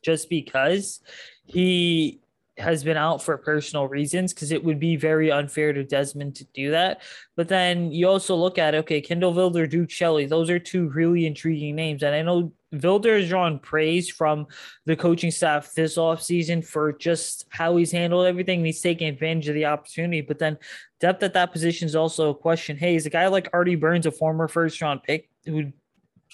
just 0.02 0.32
because 0.32 1.02
he 1.46 2.22
has 2.60 2.84
been 2.84 2.98
out 2.98 3.24
for 3.24 3.38
personal 3.38 3.88
reasons 3.88 4.34
because 4.34 4.52
it 4.52 4.64
would 4.64 4.80
be 4.80 4.96
very 4.96 5.32
unfair 5.32 5.74
to 5.74 5.84
Desmond 5.84 6.36
to 6.36 6.46
do 6.54 6.72
that. 6.72 7.02
But 7.36 7.48
then 7.48 7.92
you 7.92 8.08
also 8.08 8.36
look 8.36 8.58
at 8.58 8.76
okay, 8.76 9.02
Kindle 9.02 9.34
Vildor, 9.34 9.70
Duke 9.70 9.90
Shelley, 9.90 10.26
those 10.26 10.50
are 10.50 10.60
two 10.60 10.90
really 10.90 11.26
intriguing 11.26 11.76
names. 11.76 12.04
And 12.04 12.16
I 12.16 12.22
know 12.22 12.52
Vildor 12.74 13.20
has 13.20 13.30
drawn 13.30 13.60
praise 13.60 14.10
from 14.10 14.48
the 14.86 14.96
coaching 14.96 15.32
staff 15.32 15.74
this 15.74 15.98
offseason 15.98 16.66
for 16.66 16.94
just 16.94 17.46
how 17.50 17.76
he's 17.78 17.92
handled 17.92 18.28
everything. 18.28 18.64
He's 18.64 18.82
taking 18.82 19.08
advantage 19.08 19.48
of 19.48 19.56
the 19.56 19.66
opportunity. 19.66 20.22
But 20.22 20.40
then 20.40 20.58
depth 21.00 21.24
at 21.24 21.34
that 21.34 21.52
position 21.52 21.88
is 21.88 21.96
also 21.96 22.30
a 22.30 22.36
question. 22.36 22.78
Hey, 22.78 22.96
is 22.96 23.06
a 23.06 23.10
guy 23.10 23.28
like 23.28 23.50
Artie 23.54 23.76
Burns, 23.76 24.06
a 24.06 24.12
former 24.12 24.48
first 24.48 24.82
round 24.82 25.04
pick 25.04 25.30
who 25.46 25.72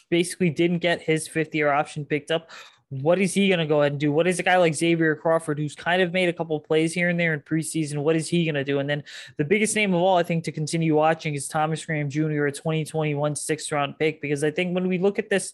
basically 0.10 0.50
didn't 0.50 0.80
get 0.80 1.02
his 1.02 1.28
fifth 1.28 1.56
year 1.56 1.72
option 1.72 2.06
picked 2.06 2.32
up? 2.32 2.50
What 2.90 3.20
is 3.20 3.34
he 3.34 3.48
going 3.48 3.60
to 3.60 3.66
go 3.66 3.82
ahead 3.82 3.94
and 3.94 4.00
do? 4.00 4.12
What 4.12 4.28
is 4.28 4.40
a 4.40 4.44
guy 4.44 4.58
like 4.58 4.76
Xavier 4.76 5.16
Crawford, 5.16 5.58
who's 5.58 5.76
kind 5.76 6.02
of 6.02 6.14
made 6.14 6.30
a 6.30 6.34
couple 6.34 6.60
plays 6.60 6.94
here 6.94 7.10
and 7.10 7.20
there 7.20 7.34
in 7.34 7.40
preseason? 7.40 7.98
What 7.98 8.16
is 8.16 8.28
he 8.28 8.46
going 8.46 8.56
to 8.56 8.64
do? 8.64 8.80
And 8.80 8.90
then 8.90 9.04
the 9.38 9.44
biggest 9.44 9.76
name 9.76 9.94
of 9.94 10.02
all, 10.02 10.18
I 10.18 10.24
think, 10.24 10.44
to 10.44 10.52
continue 10.52 10.96
watching 10.96 11.34
is 11.34 11.48
Thomas 11.48 11.84
Graham 11.84 12.10
Jr., 12.10 12.46
a 12.46 12.52
2021 12.52 13.36
sixth 13.36 13.72
round 13.72 13.98
pick, 13.98 14.22
because 14.22 14.44
I 14.44 14.52
think 14.52 14.76
when 14.76 14.88
we 14.88 15.00
look 15.00 15.18
at 15.18 15.30
this 15.30 15.54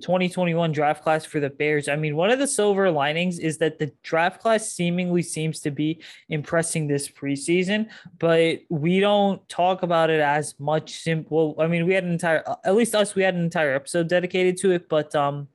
2021 0.00 0.70
draft 0.70 1.02
class 1.02 1.24
for 1.24 1.40
the 1.40 1.50
Bears, 1.50 1.88
I 1.88 1.96
mean, 1.96 2.14
one 2.14 2.30
of 2.30 2.38
the 2.38 2.46
silver 2.46 2.90
linings 2.90 3.40
is 3.40 3.58
that 3.58 3.80
the 3.80 3.90
draft 4.04 4.40
class 4.40 4.70
seemingly 4.70 5.22
seems 5.22 5.58
to 5.60 5.72
be 5.72 6.00
impressing 6.28 6.86
this 6.86 7.08
preseason, 7.08 7.88
but 8.20 8.60
we 8.68 9.00
don't 9.00 9.46
talk 9.48 9.82
about 9.82 10.10
it 10.10 10.20
as 10.20 10.54
much. 10.60 11.00
Simple. 11.00 11.56
I 11.58 11.66
mean, 11.66 11.86
we 11.86 11.94
had 11.94 12.04
an 12.04 12.12
entire, 12.12 12.44
at 12.64 12.76
least 12.76 12.94
us, 12.94 13.16
we 13.16 13.22
had 13.24 13.34
an 13.34 13.42
entire 13.42 13.74
episode 13.74 14.08
dedicated 14.08 14.56
to 14.58 14.70
it, 14.70 14.88
but 14.88 15.14
um, 15.16 15.48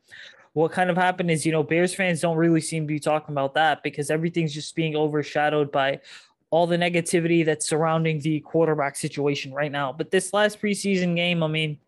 what 0.54 0.72
kind 0.72 0.90
of 0.90 0.98
happened 0.98 1.32
is, 1.32 1.46
you 1.46 1.52
know, 1.52 1.64
Bears 1.64 1.94
fans 1.94 2.22
don't 2.22 2.38
really 2.38 2.62
seem 2.62 2.84
to 2.84 2.94
be 2.94 3.00
talking 3.00 3.34
about 3.34 3.56
that 3.56 3.84
because 3.84 4.10
everything's 4.10 4.54
just 4.54 4.76
being 4.76 4.96
overshadowed 4.96 5.72
by 5.72 6.00
all 6.52 6.68
the 6.68 6.78
negativity 6.78 7.44
that's 7.44 7.68
surrounding 7.68 8.20
the 8.20 8.40
quarterback 8.42 8.96
situation 8.96 9.52
right 9.52 9.72
now. 9.72 9.92
But 9.92 10.12
this 10.12 10.34
last 10.34 10.62
preseason 10.62 11.16
game, 11.16 11.42
I 11.42 11.48
mean, 11.48 11.80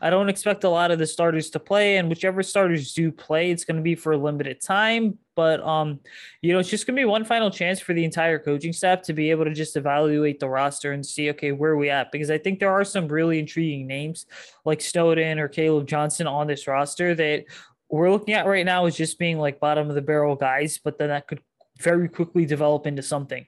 I 0.00 0.10
don't 0.10 0.28
expect 0.28 0.64
a 0.64 0.68
lot 0.68 0.90
of 0.90 0.98
the 0.98 1.06
starters 1.06 1.50
to 1.50 1.60
play, 1.60 1.98
and 1.98 2.08
whichever 2.08 2.42
starters 2.42 2.92
do 2.94 3.12
play, 3.12 3.50
it's 3.50 3.64
going 3.64 3.76
to 3.76 3.82
be 3.82 3.94
for 3.94 4.12
a 4.12 4.16
limited 4.16 4.60
time. 4.60 5.18
But 5.36 5.60
um, 5.60 6.00
you 6.42 6.52
know, 6.52 6.58
it's 6.58 6.68
just 6.70 6.86
going 6.86 6.96
to 6.96 7.00
be 7.00 7.04
one 7.04 7.24
final 7.24 7.50
chance 7.50 7.78
for 7.78 7.94
the 7.94 8.04
entire 8.04 8.38
coaching 8.38 8.72
staff 8.72 9.02
to 9.02 9.12
be 9.12 9.30
able 9.30 9.44
to 9.44 9.54
just 9.54 9.76
evaluate 9.76 10.40
the 10.40 10.48
roster 10.48 10.92
and 10.92 11.04
see, 11.04 11.30
okay, 11.30 11.52
where 11.52 11.76
we 11.76 11.90
at? 11.90 12.10
Because 12.10 12.30
I 12.30 12.38
think 12.38 12.58
there 12.58 12.72
are 12.72 12.84
some 12.84 13.06
really 13.06 13.38
intriguing 13.38 13.86
names 13.86 14.26
like 14.64 14.80
Snowden 14.80 15.38
or 15.38 15.48
Caleb 15.48 15.86
Johnson 15.86 16.26
on 16.26 16.48
this 16.48 16.66
roster 16.66 17.14
that 17.14 17.44
we're 17.90 18.10
looking 18.10 18.34
at 18.34 18.46
right 18.46 18.66
now 18.66 18.86
is 18.86 18.96
just 18.96 19.18
being 19.18 19.38
like 19.38 19.60
bottom 19.60 19.88
of 19.88 19.94
the 19.94 20.02
barrel 20.02 20.36
guys, 20.36 20.78
but 20.82 20.98
then 20.98 21.08
that 21.08 21.26
could 21.26 21.40
very 21.78 22.08
quickly 22.08 22.44
develop 22.44 22.86
into 22.86 23.02
something. 23.02 23.46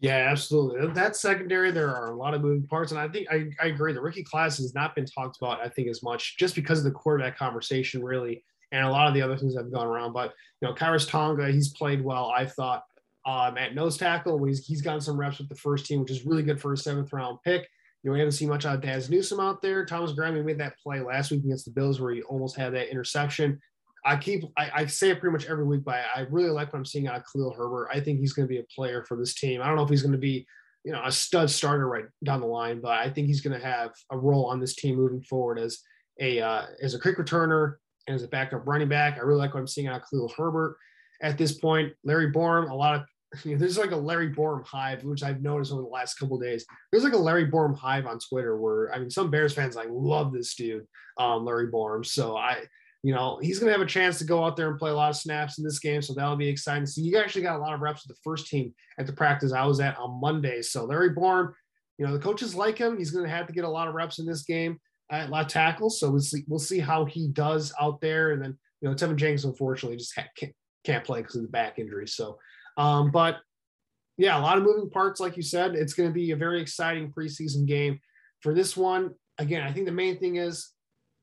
Yeah, 0.00 0.28
absolutely. 0.30 0.86
That 0.92 1.16
secondary, 1.16 1.70
there 1.70 1.94
are 1.94 2.10
a 2.10 2.16
lot 2.16 2.34
of 2.34 2.42
moving 2.42 2.66
parts, 2.66 2.92
and 2.92 3.00
I 3.00 3.08
think 3.08 3.26
I, 3.30 3.46
I 3.58 3.68
agree. 3.68 3.94
The 3.94 4.02
rookie 4.02 4.24
class 4.24 4.58
has 4.58 4.74
not 4.74 4.94
been 4.94 5.06
talked 5.06 5.38
about, 5.38 5.62
I 5.62 5.68
think, 5.68 5.88
as 5.88 6.02
much 6.02 6.36
just 6.36 6.54
because 6.54 6.78
of 6.78 6.84
the 6.84 6.90
quarterback 6.90 7.38
conversation, 7.38 8.04
really, 8.04 8.44
and 8.70 8.84
a 8.84 8.90
lot 8.90 9.08
of 9.08 9.14
the 9.14 9.22
other 9.22 9.36
things 9.36 9.54
that 9.54 9.62
have 9.62 9.72
gone 9.72 9.86
around. 9.86 10.12
But 10.12 10.34
you 10.60 10.68
know, 10.68 10.74
Khyiris 10.74 11.08
Tonga, 11.08 11.50
he's 11.50 11.70
played 11.70 12.04
well. 12.04 12.30
I 12.36 12.44
thought 12.44 12.84
um, 13.24 13.56
at 13.56 13.74
nose 13.74 13.96
tackle, 13.96 14.44
he's 14.44 14.66
he's 14.66 14.82
gotten 14.82 15.00
some 15.00 15.18
reps 15.18 15.38
with 15.38 15.48
the 15.48 15.54
first 15.54 15.86
team, 15.86 16.00
which 16.00 16.10
is 16.10 16.26
really 16.26 16.42
good 16.42 16.60
for 16.60 16.74
a 16.74 16.76
seventh 16.76 17.10
round 17.12 17.38
pick. 17.42 17.66
You 18.04 18.10
know, 18.10 18.12
we 18.12 18.20
haven't 18.20 18.32
seen 18.32 18.50
much 18.50 18.66
out 18.66 18.74
of 18.74 18.80
Dazz 18.82 19.08
Newsome 19.08 19.40
out 19.40 19.62
there. 19.62 19.86
Thomas 19.86 20.12
Graham 20.12 20.44
made 20.44 20.58
that 20.58 20.78
play 20.78 21.00
last 21.00 21.30
week 21.30 21.42
against 21.42 21.64
the 21.64 21.70
Bills 21.70 22.00
where 22.00 22.12
he 22.12 22.22
almost 22.22 22.54
had 22.54 22.74
that 22.74 22.90
interception. 22.90 23.58
I 24.04 24.16
keep 24.16 24.44
I, 24.58 24.70
I, 24.74 24.86
say 24.86 25.08
it 25.08 25.20
pretty 25.20 25.32
much 25.32 25.46
every 25.46 25.64
week, 25.64 25.82
but 25.82 26.00
I 26.14 26.26
really 26.28 26.50
like 26.50 26.70
what 26.70 26.78
I'm 26.78 26.84
seeing 26.84 27.06
out 27.06 27.16
of 27.16 27.22
Khalil 27.32 27.54
Herbert. 27.54 27.88
I 27.90 28.00
think 28.00 28.20
he's 28.20 28.34
going 28.34 28.46
to 28.46 28.52
be 28.52 28.60
a 28.60 28.64
player 28.64 29.02
for 29.08 29.16
this 29.16 29.32
team. 29.34 29.62
I 29.62 29.66
don't 29.66 29.76
know 29.76 29.82
if 29.82 29.88
he's 29.88 30.02
going 30.02 30.12
to 30.12 30.18
be, 30.18 30.46
you 30.84 30.92
know, 30.92 31.00
a 31.02 31.10
stud 31.10 31.48
starter 31.48 31.88
right 31.88 32.04
down 32.22 32.42
the 32.42 32.46
line, 32.46 32.82
but 32.82 32.90
I 32.90 33.08
think 33.08 33.28
he's 33.28 33.40
going 33.40 33.58
to 33.58 33.66
have 33.66 33.92
a 34.10 34.18
role 34.18 34.44
on 34.44 34.60
this 34.60 34.74
team 34.74 34.96
moving 34.96 35.22
forward 35.22 35.58
as 35.58 35.78
a 36.20 36.40
uh, 36.40 36.66
as 36.82 36.92
a 36.92 36.98
quick 36.98 37.16
returner 37.16 37.76
and 38.06 38.14
as 38.14 38.22
a 38.22 38.28
backup 38.28 38.66
running 38.66 38.90
back. 38.90 39.16
I 39.16 39.20
really 39.20 39.38
like 39.38 39.54
what 39.54 39.60
I'm 39.60 39.66
seeing 39.66 39.86
out 39.86 40.02
of 40.02 40.10
Khalil 40.10 40.34
Herbert 40.36 40.76
at 41.22 41.38
this 41.38 41.52
point. 41.52 41.94
Larry 42.04 42.30
Borom, 42.30 42.70
a 42.70 42.74
lot 42.74 42.96
of 42.96 43.06
you 43.44 43.52
know, 43.52 43.58
there's 43.58 43.78
like 43.78 43.90
a 43.90 43.96
Larry 43.96 44.30
Borom 44.30 44.64
hive, 44.64 45.04
which 45.04 45.22
I've 45.22 45.42
noticed 45.42 45.72
over 45.72 45.82
the 45.82 45.88
last 45.88 46.14
couple 46.14 46.38
days. 46.38 46.64
There's 46.90 47.04
like 47.04 47.12
a 47.12 47.18
Larry 47.18 47.50
Borom 47.50 47.76
hive 47.76 48.06
on 48.06 48.18
Twitter 48.18 48.56
where 48.56 48.92
I 48.94 48.98
mean, 48.98 49.10
some 49.10 49.30
Bears 49.30 49.52
fans 49.52 49.76
like 49.76 49.88
love 49.90 50.32
this 50.32 50.54
dude, 50.54 50.86
um, 51.18 51.44
Larry 51.44 51.70
Borom. 51.70 52.04
So 52.04 52.36
I, 52.36 52.64
you 53.02 53.14
know, 53.14 53.38
he's 53.40 53.58
gonna 53.58 53.72
have 53.72 53.80
a 53.80 53.86
chance 53.86 54.18
to 54.18 54.24
go 54.24 54.44
out 54.44 54.56
there 54.56 54.70
and 54.70 54.78
play 54.78 54.90
a 54.90 54.94
lot 54.94 55.10
of 55.10 55.16
snaps 55.16 55.58
in 55.58 55.64
this 55.64 55.78
game. 55.78 56.02
So 56.02 56.14
that'll 56.14 56.36
be 56.36 56.48
exciting. 56.48 56.86
So 56.86 57.00
you 57.00 57.18
actually 57.18 57.42
got 57.42 57.56
a 57.56 57.62
lot 57.62 57.74
of 57.74 57.80
reps 57.80 58.06
with 58.06 58.16
the 58.16 58.22
first 58.22 58.46
team 58.46 58.74
at 58.98 59.06
the 59.06 59.12
practice 59.12 59.52
I 59.52 59.66
was 59.66 59.80
at 59.80 59.98
on 59.98 60.20
Monday. 60.20 60.62
So 60.62 60.84
Larry 60.84 61.10
Borom, 61.10 61.52
you 61.98 62.06
know, 62.06 62.12
the 62.12 62.18
coaches 62.18 62.54
like 62.54 62.78
him. 62.78 62.98
He's 62.98 63.10
gonna 63.10 63.28
have 63.28 63.46
to 63.46 63.52
get 63.52 63.64
a 63.64 63.68
lot 63.68 63.88
of 63.88 63.94
reps 63.94 64.18
in 64.18 64.26
this 64.26 64.42
game 64.42 64.78
at 65.10 65.30
lot 65.30 65.44
of 65.44 65.50
tackles. 65.50 66.00
So 66.00 66.10
we'll 66.10 66.20
see, 66.20 66.44
we'll 66.48 66.58
see 66.58 66.78
how 66.78 67.04
he 67.04 67.28
does 67.28 67.72
out 67.80 68.00
there. 68.00 68.32
And 68.32 68.42
then, 68.42 68.58
you 68.80 68.88
know, 68.88 68.94
Teven 68.94 69.16
Jenkins 69.16 69.44
unfortunately 69.44 69.98
just 69.98 70.14
can't, 70.14 70.54
can't 70.84 71.04
play 71.04 71.20
because 71.20 71.36
of 71.36 71.42
the 71.42 71.48
back 71.48 71.78
injury. 71.78 72.08
So 72.08 72.38
um, 72.76 73.10
but 73.10 73.38
yeah, 74.16 74.38
a 74.38 74.42
lot 74.42 74.58
of 74.58 74.64
moving 74.64 74.90
parts, 74.90 75.20
like 75.20 75.36
you 75.36 75.42
said. 75.42 75.74
It's 75.74 75.94
going 75.94 76.08
to 76.08 76.14
be 76.14 76.30
a 76.30 76.36
very 76.36 76.60
exciting 76.60 77.12
preseason 77.12 77.66
game. 77.66 77.98
For 78.40 78.54
this 78.54 78.76
one, 78.76 79.12
again, 79.38 79.66
I 79.66 79.72
think 79.72 79.86
the 79.86 79.92
main 79.92 80.18
thing 80.18 80.36
is 80.36 80.70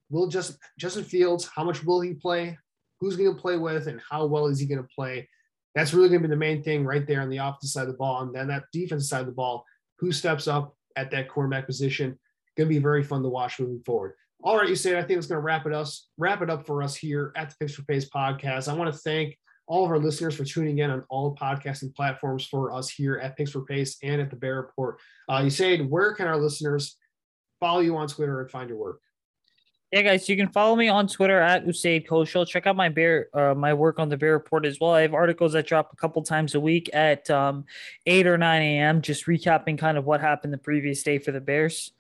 will 0.10 0.28
just 0.28 0.58
Justin 0.78 1.04
Fields, 1.04 1.50
how 1.54 1.64
much 1.64 1.84
will 1.84 2.02
he 2.02 2.14
play? 2.14 2.58
Who's 3.00 3.16
going 3.16 3.34
to 3.34 3.42
play 3.42 3.58
with, 3.58 3.88
and 3.88 4.02
how 4.10 4.26
well 4.26 4.48
is 4.48 4.60
he 4.60 4.66
going 4.66 4.82
to 4.82 4.90
play? 4.96 5.28
That's 5.74 5.94
really 5.94 6.10
going 6.10 6.22
to 6.22 6.28
be 6.28 6.34
the 6.34 6.38
main 6.38 6.62
thing 6.62 6.86
right 6.86 7.08
there 7.08 7.22
on 7.22 7.30
the 7.30 7.38
offensive 7.38 7.70
side 7.70 7.84
of 7.84 7.88
the 7.88 7.94
ball. 7.98 8.22
And 8.22 8.36
then 8.36 8.48
that 8.50 8.66
defensive 8.74 9.08
side 9.08 9.22
of 9.22 9.28
the 9.28 9.32
ball, 9.32 9.66
who 10.00 10.12
steps 10.12 10.48
up 10.48 10.76
at 10.98 11.10
that 11.12 11.30
cornerback 11.30 11.66
position? 11.66 12.20
Going 12.58 12.68
to 12.68 12.76
be 12.76 12.80
very 12.80 13.04
fun 13.04 13.24
to 13.24 13.30
watch 13.30 13.60
moving 13.60 13.82
forward. 13.86 14.16
All 14.44 14.58
right, 14.58 14.68
Usayd 14.68 14.98
I 14.98 15.04
think 15.04 15.18
it's 15.18 15.28
going 15.28 15.38
to 15.38 15.44
wrap 15.44 15.66
it 15.66 15.74
us 15.74 16.10
wrap 16.18 16.42
it 16.42 16.50
up 16.50 16.66
for 16.66 16.84
us 16.84 16.96
here 16.96 17.32
at 17.36 17.54
the 17.60 17.68
for 17.68 17.84
Pace 17.84 18.10
podcast. 18.10 18.68
I 18.68 18.74
want 18.74 18.92
to 18.92 19.00
thank 19.00 19.38
all 19.68 19.86
of 19.86 19.92
our 19.92 20.00
listeners 20.00 20.36
for 20.36 20.44
tuning 20.44 20.80
in 20.80 20.90
on 20.90 21.04
all 21.10 21.36
podcasting 21.36 21.96
platforms 21.96 22.46
for 22.46 22.74
us 22.74 22.90
here 22.90 23.18
at 23.18 23.38
Picks 23.38 23.52
for 23.52 23.62
Pace 23.62 23.98
and 24.04 24.22
at 24.22 24.30
the 24.30 24.36
Bear 24.36 24.58
Report. 24.58 25.00
Uh, 25.30 25.40
Usayd, 25.40 25.88
where 25.88 26.14
can 26.14 26.28
our 26.28 26.38
listeners 26.38 26.98
follow 27.60 27.80
you 27.80 27.96
on 27.96 28.08
Twitter 28.08 28.42
and 28.42 28.52
find 28.52 28.70
your 28.70 28.78
work? 28.78 29.00
Yeah, 29.92 30.04
guys, 30.04 30.30
you 30.30 30.38
can 30.38 30.48
follow 30.48 30.78
me 30.78 30.88
on 30.88 31.08
Twitter 31.08 31.42
at 31.42 31.66
Usayd 31.66 32.08
Koshul. 32.08 32.48
Check 32.48 32.66
out 32.66 32.78
my 32.78 32.88
bear, 32.88 33.28
uh, 33.34 33.54
my 33.54 33.74
work 33.74 34.00
on 34.00 34.08
the 34.08 34.16
Bear 34.16 34.32
Report 34.32 34.66
as 34.66 34.80
well. 34.80 34.92
I 34.92 35.02
have 35.02 35.14
articles 35.14 35.52
that 35.52 35.68
drop 35.68 35.92
a 35.92 35.98
couple 35.98 36.24
times 36.24 36.56
a 36.56 36.62
week 36.62 36.90
at 36.94 37.30
um, 37.30 37.66
eight 38.06 38.26
or 38.26 38.38
nine 38.38 38.62
a.m. 38.62 39.02
Just 39.02 39.26
recapping 39.26 39.78
kind 39.78 39.98
of 39.98 40.06
what 40.06 40.22
happened 40.22 40.54
the 40.54 40.58
previous 40.58 41.04
day 41.04 41.18
for 41.18 41.34
the 41.34 41.42
Bears. 41.42 41.92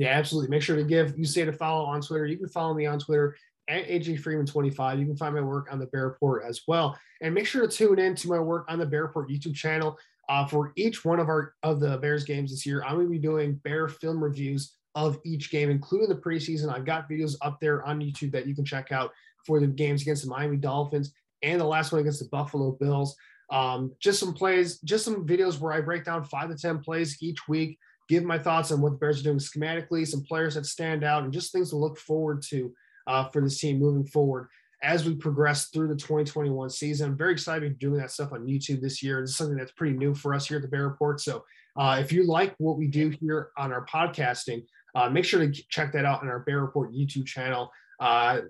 Yeah, 0.00 0.16
absolutely. 0.16 0.48
Make 0.48 0.62
sure 0.62 0.76
to 0.76 0.82
give 0.82 1.18
you 1.18 1.26
say 1.26 1.44
to 1.44 1.52
follow 1.52 1.84
on 1.84 2.00
Twitter. 2.00 2.24
You 2.24 2.38
can 2.38 2.48
follow 2.48 2.72
me 2.72 2.86
on 2.86 2.98
Twitter 2.98 3.36
at 3.68 3.86
AJ 3.86 4.22
Freeman25. 4.22 4.98
You 4.98 5.04
can 5.04 5.14
find 5.14 5.34
my 5.34 5.42
work 5.42 5.70
on 5.70 5.78
the 5.78 5.88
Bear 5.88 6.06
Report 6.08 6.42
as 6.48 6.62
well. 6.66 6.98
And 7.20 7.34
make 7.34 7.46
sure 7.46 7.66
to 7.66 7.68
tune 7.68 7.98
in 7.98 8.14
to 8.14 8.28
my 8.28 8.38
work 8.38 8.64
on 8.70 8.78
the 8.78 8.86
Bear 8.86 9.02
Report 9.02 9.28
YouTube 9.28 9.54
channel. 9.54 9.98
Uh, 10.30 10.46
for 10.46 10.72
each 10.76 11.04
one 11.04 11.20
of 11.20 11.28
our 11.28 11.52
of 11.62 11.80
the 11.80 11.98
Bears 11.98 12.24
games 12.24 12.50
this 12.50 12.64
year, 12.64 12.82
I'm 12.82 12.94
going 12.94 13.08
to 13.08 13.10
be 13.10 13.18
doing 13.18 13.56
Bear 13.62 13.88
film 13.88 14.24
reviews 14.24 14.72
of 14.94 15.18
each 15.26 15.50
game, 15.50 15.68
including 15.68 16.08
the 16.08 16.14
preseason. 16.14 16.74
I've 16.74 16.86
got 16.86 17.06
videos 17.06 17.36
up 17.42 17.58
there 17.60 17.84
on 17.84 18.00
YouTube 18.00 18.32
that 18.32 18.46
you 18.46 18.54
can 18.54 18.64
check 18.64 18.92
out 18.92 19.10
for 19.44 19.60
the 19.60 19.66
games 19.66 20.00
against 20.00 20.24
the 20.24 20.30
Miami 20.30 20.56
Dolphins 20.56 21.12
and 21.42 21.60
the 21.60 21.66
last 21.66 21.92
one 21.92 22.00
against 22.00 22.20
the 22.20 22.28
Buffalo 22.30 22.72
Bills. 22.72 23.14
Um, 23.50 23.92
just 24.00 24.18
some 24.18 24.32
plays, 24.32 24.78
just 24.78 25.04
some 25.04 25.26
videos 25.26 25.60
where 25.60 25.74
I 25.74 25.82
break 25.82 26.04
down 26.04 26.24
five 26.24 26.48
to 26.48 26.56
10 26.56 26.78
plays 26.78 27.18
each 27.20 27.46
week 27.48 27.78
give 28.10 28.24
my 28.24 28.38
thoughts 28.38 28.72
on 28.72 28.80
what 28.80 28.90
the 28.90 28.98
Bears 28.98 29.20
are 29.20 29.22
doing 29.22 29.38
schematically, 29.38 30.06
some 30.06 30.24
players 30.24 30.56
that 30.56 30.66
stand 30.66 31.04
out, 31.04 31.22
and 31.22 31.32
just 31.32 31.52
things 31.52 31.70
to 31.70 31.76
look 31.76 31.96
forward 31.96 32.42
to 32.42 32.74
uh, 33.06 33.28
for 33.28 33.40
this 33.40 33.60
team 33.60 33.78
moving 33.78 34.04
forward 34.04 34.48
as 34.82 35.06
we 35.06 35.14
progress 35.14 35.68
through 35.68 35.86
the 35.86 35.94
2021 35.94 36.70
season. 36.70 37.10
I'm 37.10 37.16
very 37.16 37.32
excited 37.32 37.60
to 37.64 37.70
be 37.70 37.76
doing 37.76 38.00
that 38.00 38.10
stuff 38.10 38.32
on 38.32 38.46
YouTube 38.46 38.80
this 38.80 39.00
year. 39.00 39.22
Is 39.22 39.36
something 39.36 39.56
that's 39.56 39.70
pretty 39.72 39.96
new 39.96 40.12
for 40.12 40.34
us 40.34 40.48
here 40.48 40.56
at 40.56 40.62
the 40.62 40.68
Bear 40.68 40.88
Report. 40.88 41.20
So 41.20 41.44
uh, 41.76 41.98
if 42.00 42.10
you 42.12 42.26
like 42.26 42.54
what 42.58 42.76
we 42.76 42.88
do 42.88 43.10
here 43.10 43.50
on 43.56 43.72
our 43.72 43.86
podcasting, 43.86 44.64
uh, 44.96 45.08
make 45.08 45.24
sure 45.24 45.46
to 45.46 45.52
check 45.68 45.92
that 45.92 46.04
out 46.04 46.22
on 46.22 46.28
our 46.28 46.40
Bear 46.40 46.62
Report 46.62 46.92
YouTube 46.92 47.26
channel. 47.26 47.70
Uh, 48.00 48.40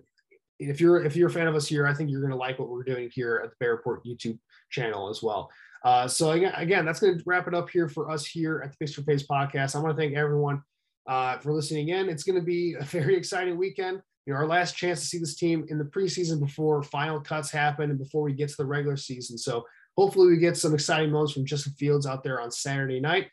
if 0.59 0.81
you're 0.81 1.05
if 1.05 1.17
you're 1.17 1.29
a 1.29 1.33
fan 1.33 1.49
of 1.49 1.55
us 1.55 1.67
here, 1.67 1.87
I 1.87 1.93
think 1.93 2.11
you're 2.11 2.21
going 2.21 2.33
to 2.33 2.37
like 2.37 2.59
what 2.59 2.71
we're 2.71 2.83
doing 2.83 3.11
here 3.13 3.43
at 3.45 3.51
the 3.51 3.57
Bear 3.61 3.73
Report 3.73 4.05
YouTube 4.05 4.39
channel 4.71 5.11
as 5.11 5.23
well. 5.23 5.51
Uh, 5.85 6.07
so 6.07 6.33
again, 6.33 6.53
again, 6.57 6.85
that's 6.85 7.01
going 7.01 7.16
to 7.16 7.24
wrap 7.26 7.49
it 7.49 7.55
up 7.55 7.70
here 7.70 7.89
for 7.89 8.11
us 8.11 8.26
here 8.26 8.61
at 8.64 8.70
the 8.70 8.76
Picks 8.78 8.95
for 8.95 9.03
Pace 9.03 9.26
podcast. 9.26 9.74
I 9.74 9.78
want 9.78 9.97
to 9.97 10.01
thank 10.01 10.14
everyone 10.14 10.62
uh, 11.09 11.39
for 11.39 11.53
listening 11.53 11.89
again. 11.89 12.09
It's 12.09 12.22
going 12.22 12.39
to 12.39 12.45
be 12.45 12.76
a 12.78 12.85
very 12.85 13.16
exciting 13.18 13.57
weekend. 13.57 14.03
You 14.26 14.35
know, 14.35 14.39
our 14.39 14.47
last 14.47 14.76
chance 14.76 15.01
to 15.01 15.07
see 15.07 15.18
this 15.18 15.37
team 15.37 15.64
in 15.68 15.78
the 15.78 15.85
preseason 15.85 16.39
before 16.39 16.83
final 16.83 17.20
cuts 17.20 17.51
happen 17.51 17.91
and 17.91 17.99
before 17.99 18.22
we 18.22 18.35
get 18.35 18.51
to 18.51 18.57
the 18.59 18.66
regular 18.66 18.97
season. 18.97 19.39
So 19.39 19.64
hopefully 19.97 20.28
we 20.28 20.37
get 20.37 20.57
some 20.57 20.74
exciting 20.74 21.11
moments 21.11 21.33
from 21.33 21.47
Justin 21.47 21.72
Fields 21.78 22.07
out 22.07 22.22
there 22.22 22.41
on 22.41 22.51
Saturday 22.51 23.01
night. 23.01 23.28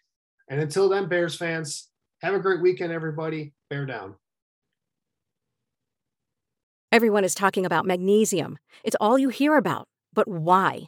And 0.49 0.61
until 0.61 0.87
then, 0.87 1.09
Bears 1.09 1.35
fans, 1.35 1.89
have 2.21 2.33
a 2.33 2.39
great 2.39 2.61
weekend, 2.61 2.93
everybody. 2.93 3.53
Bear 3.69 3.85
down. 3.85 4.15
Everyone 6.91 7.25
is 7.25 7.35
talking 7.35 7.65
about 7.65 7.85
magnesium. 7.85 8.57
It's 8.83 8.95
all 9.01 9.19
you 9.19 9.29
hear 9.29 9.57
about. 9.57 9.89
But 10.13 10.27
why? 10.27 10.87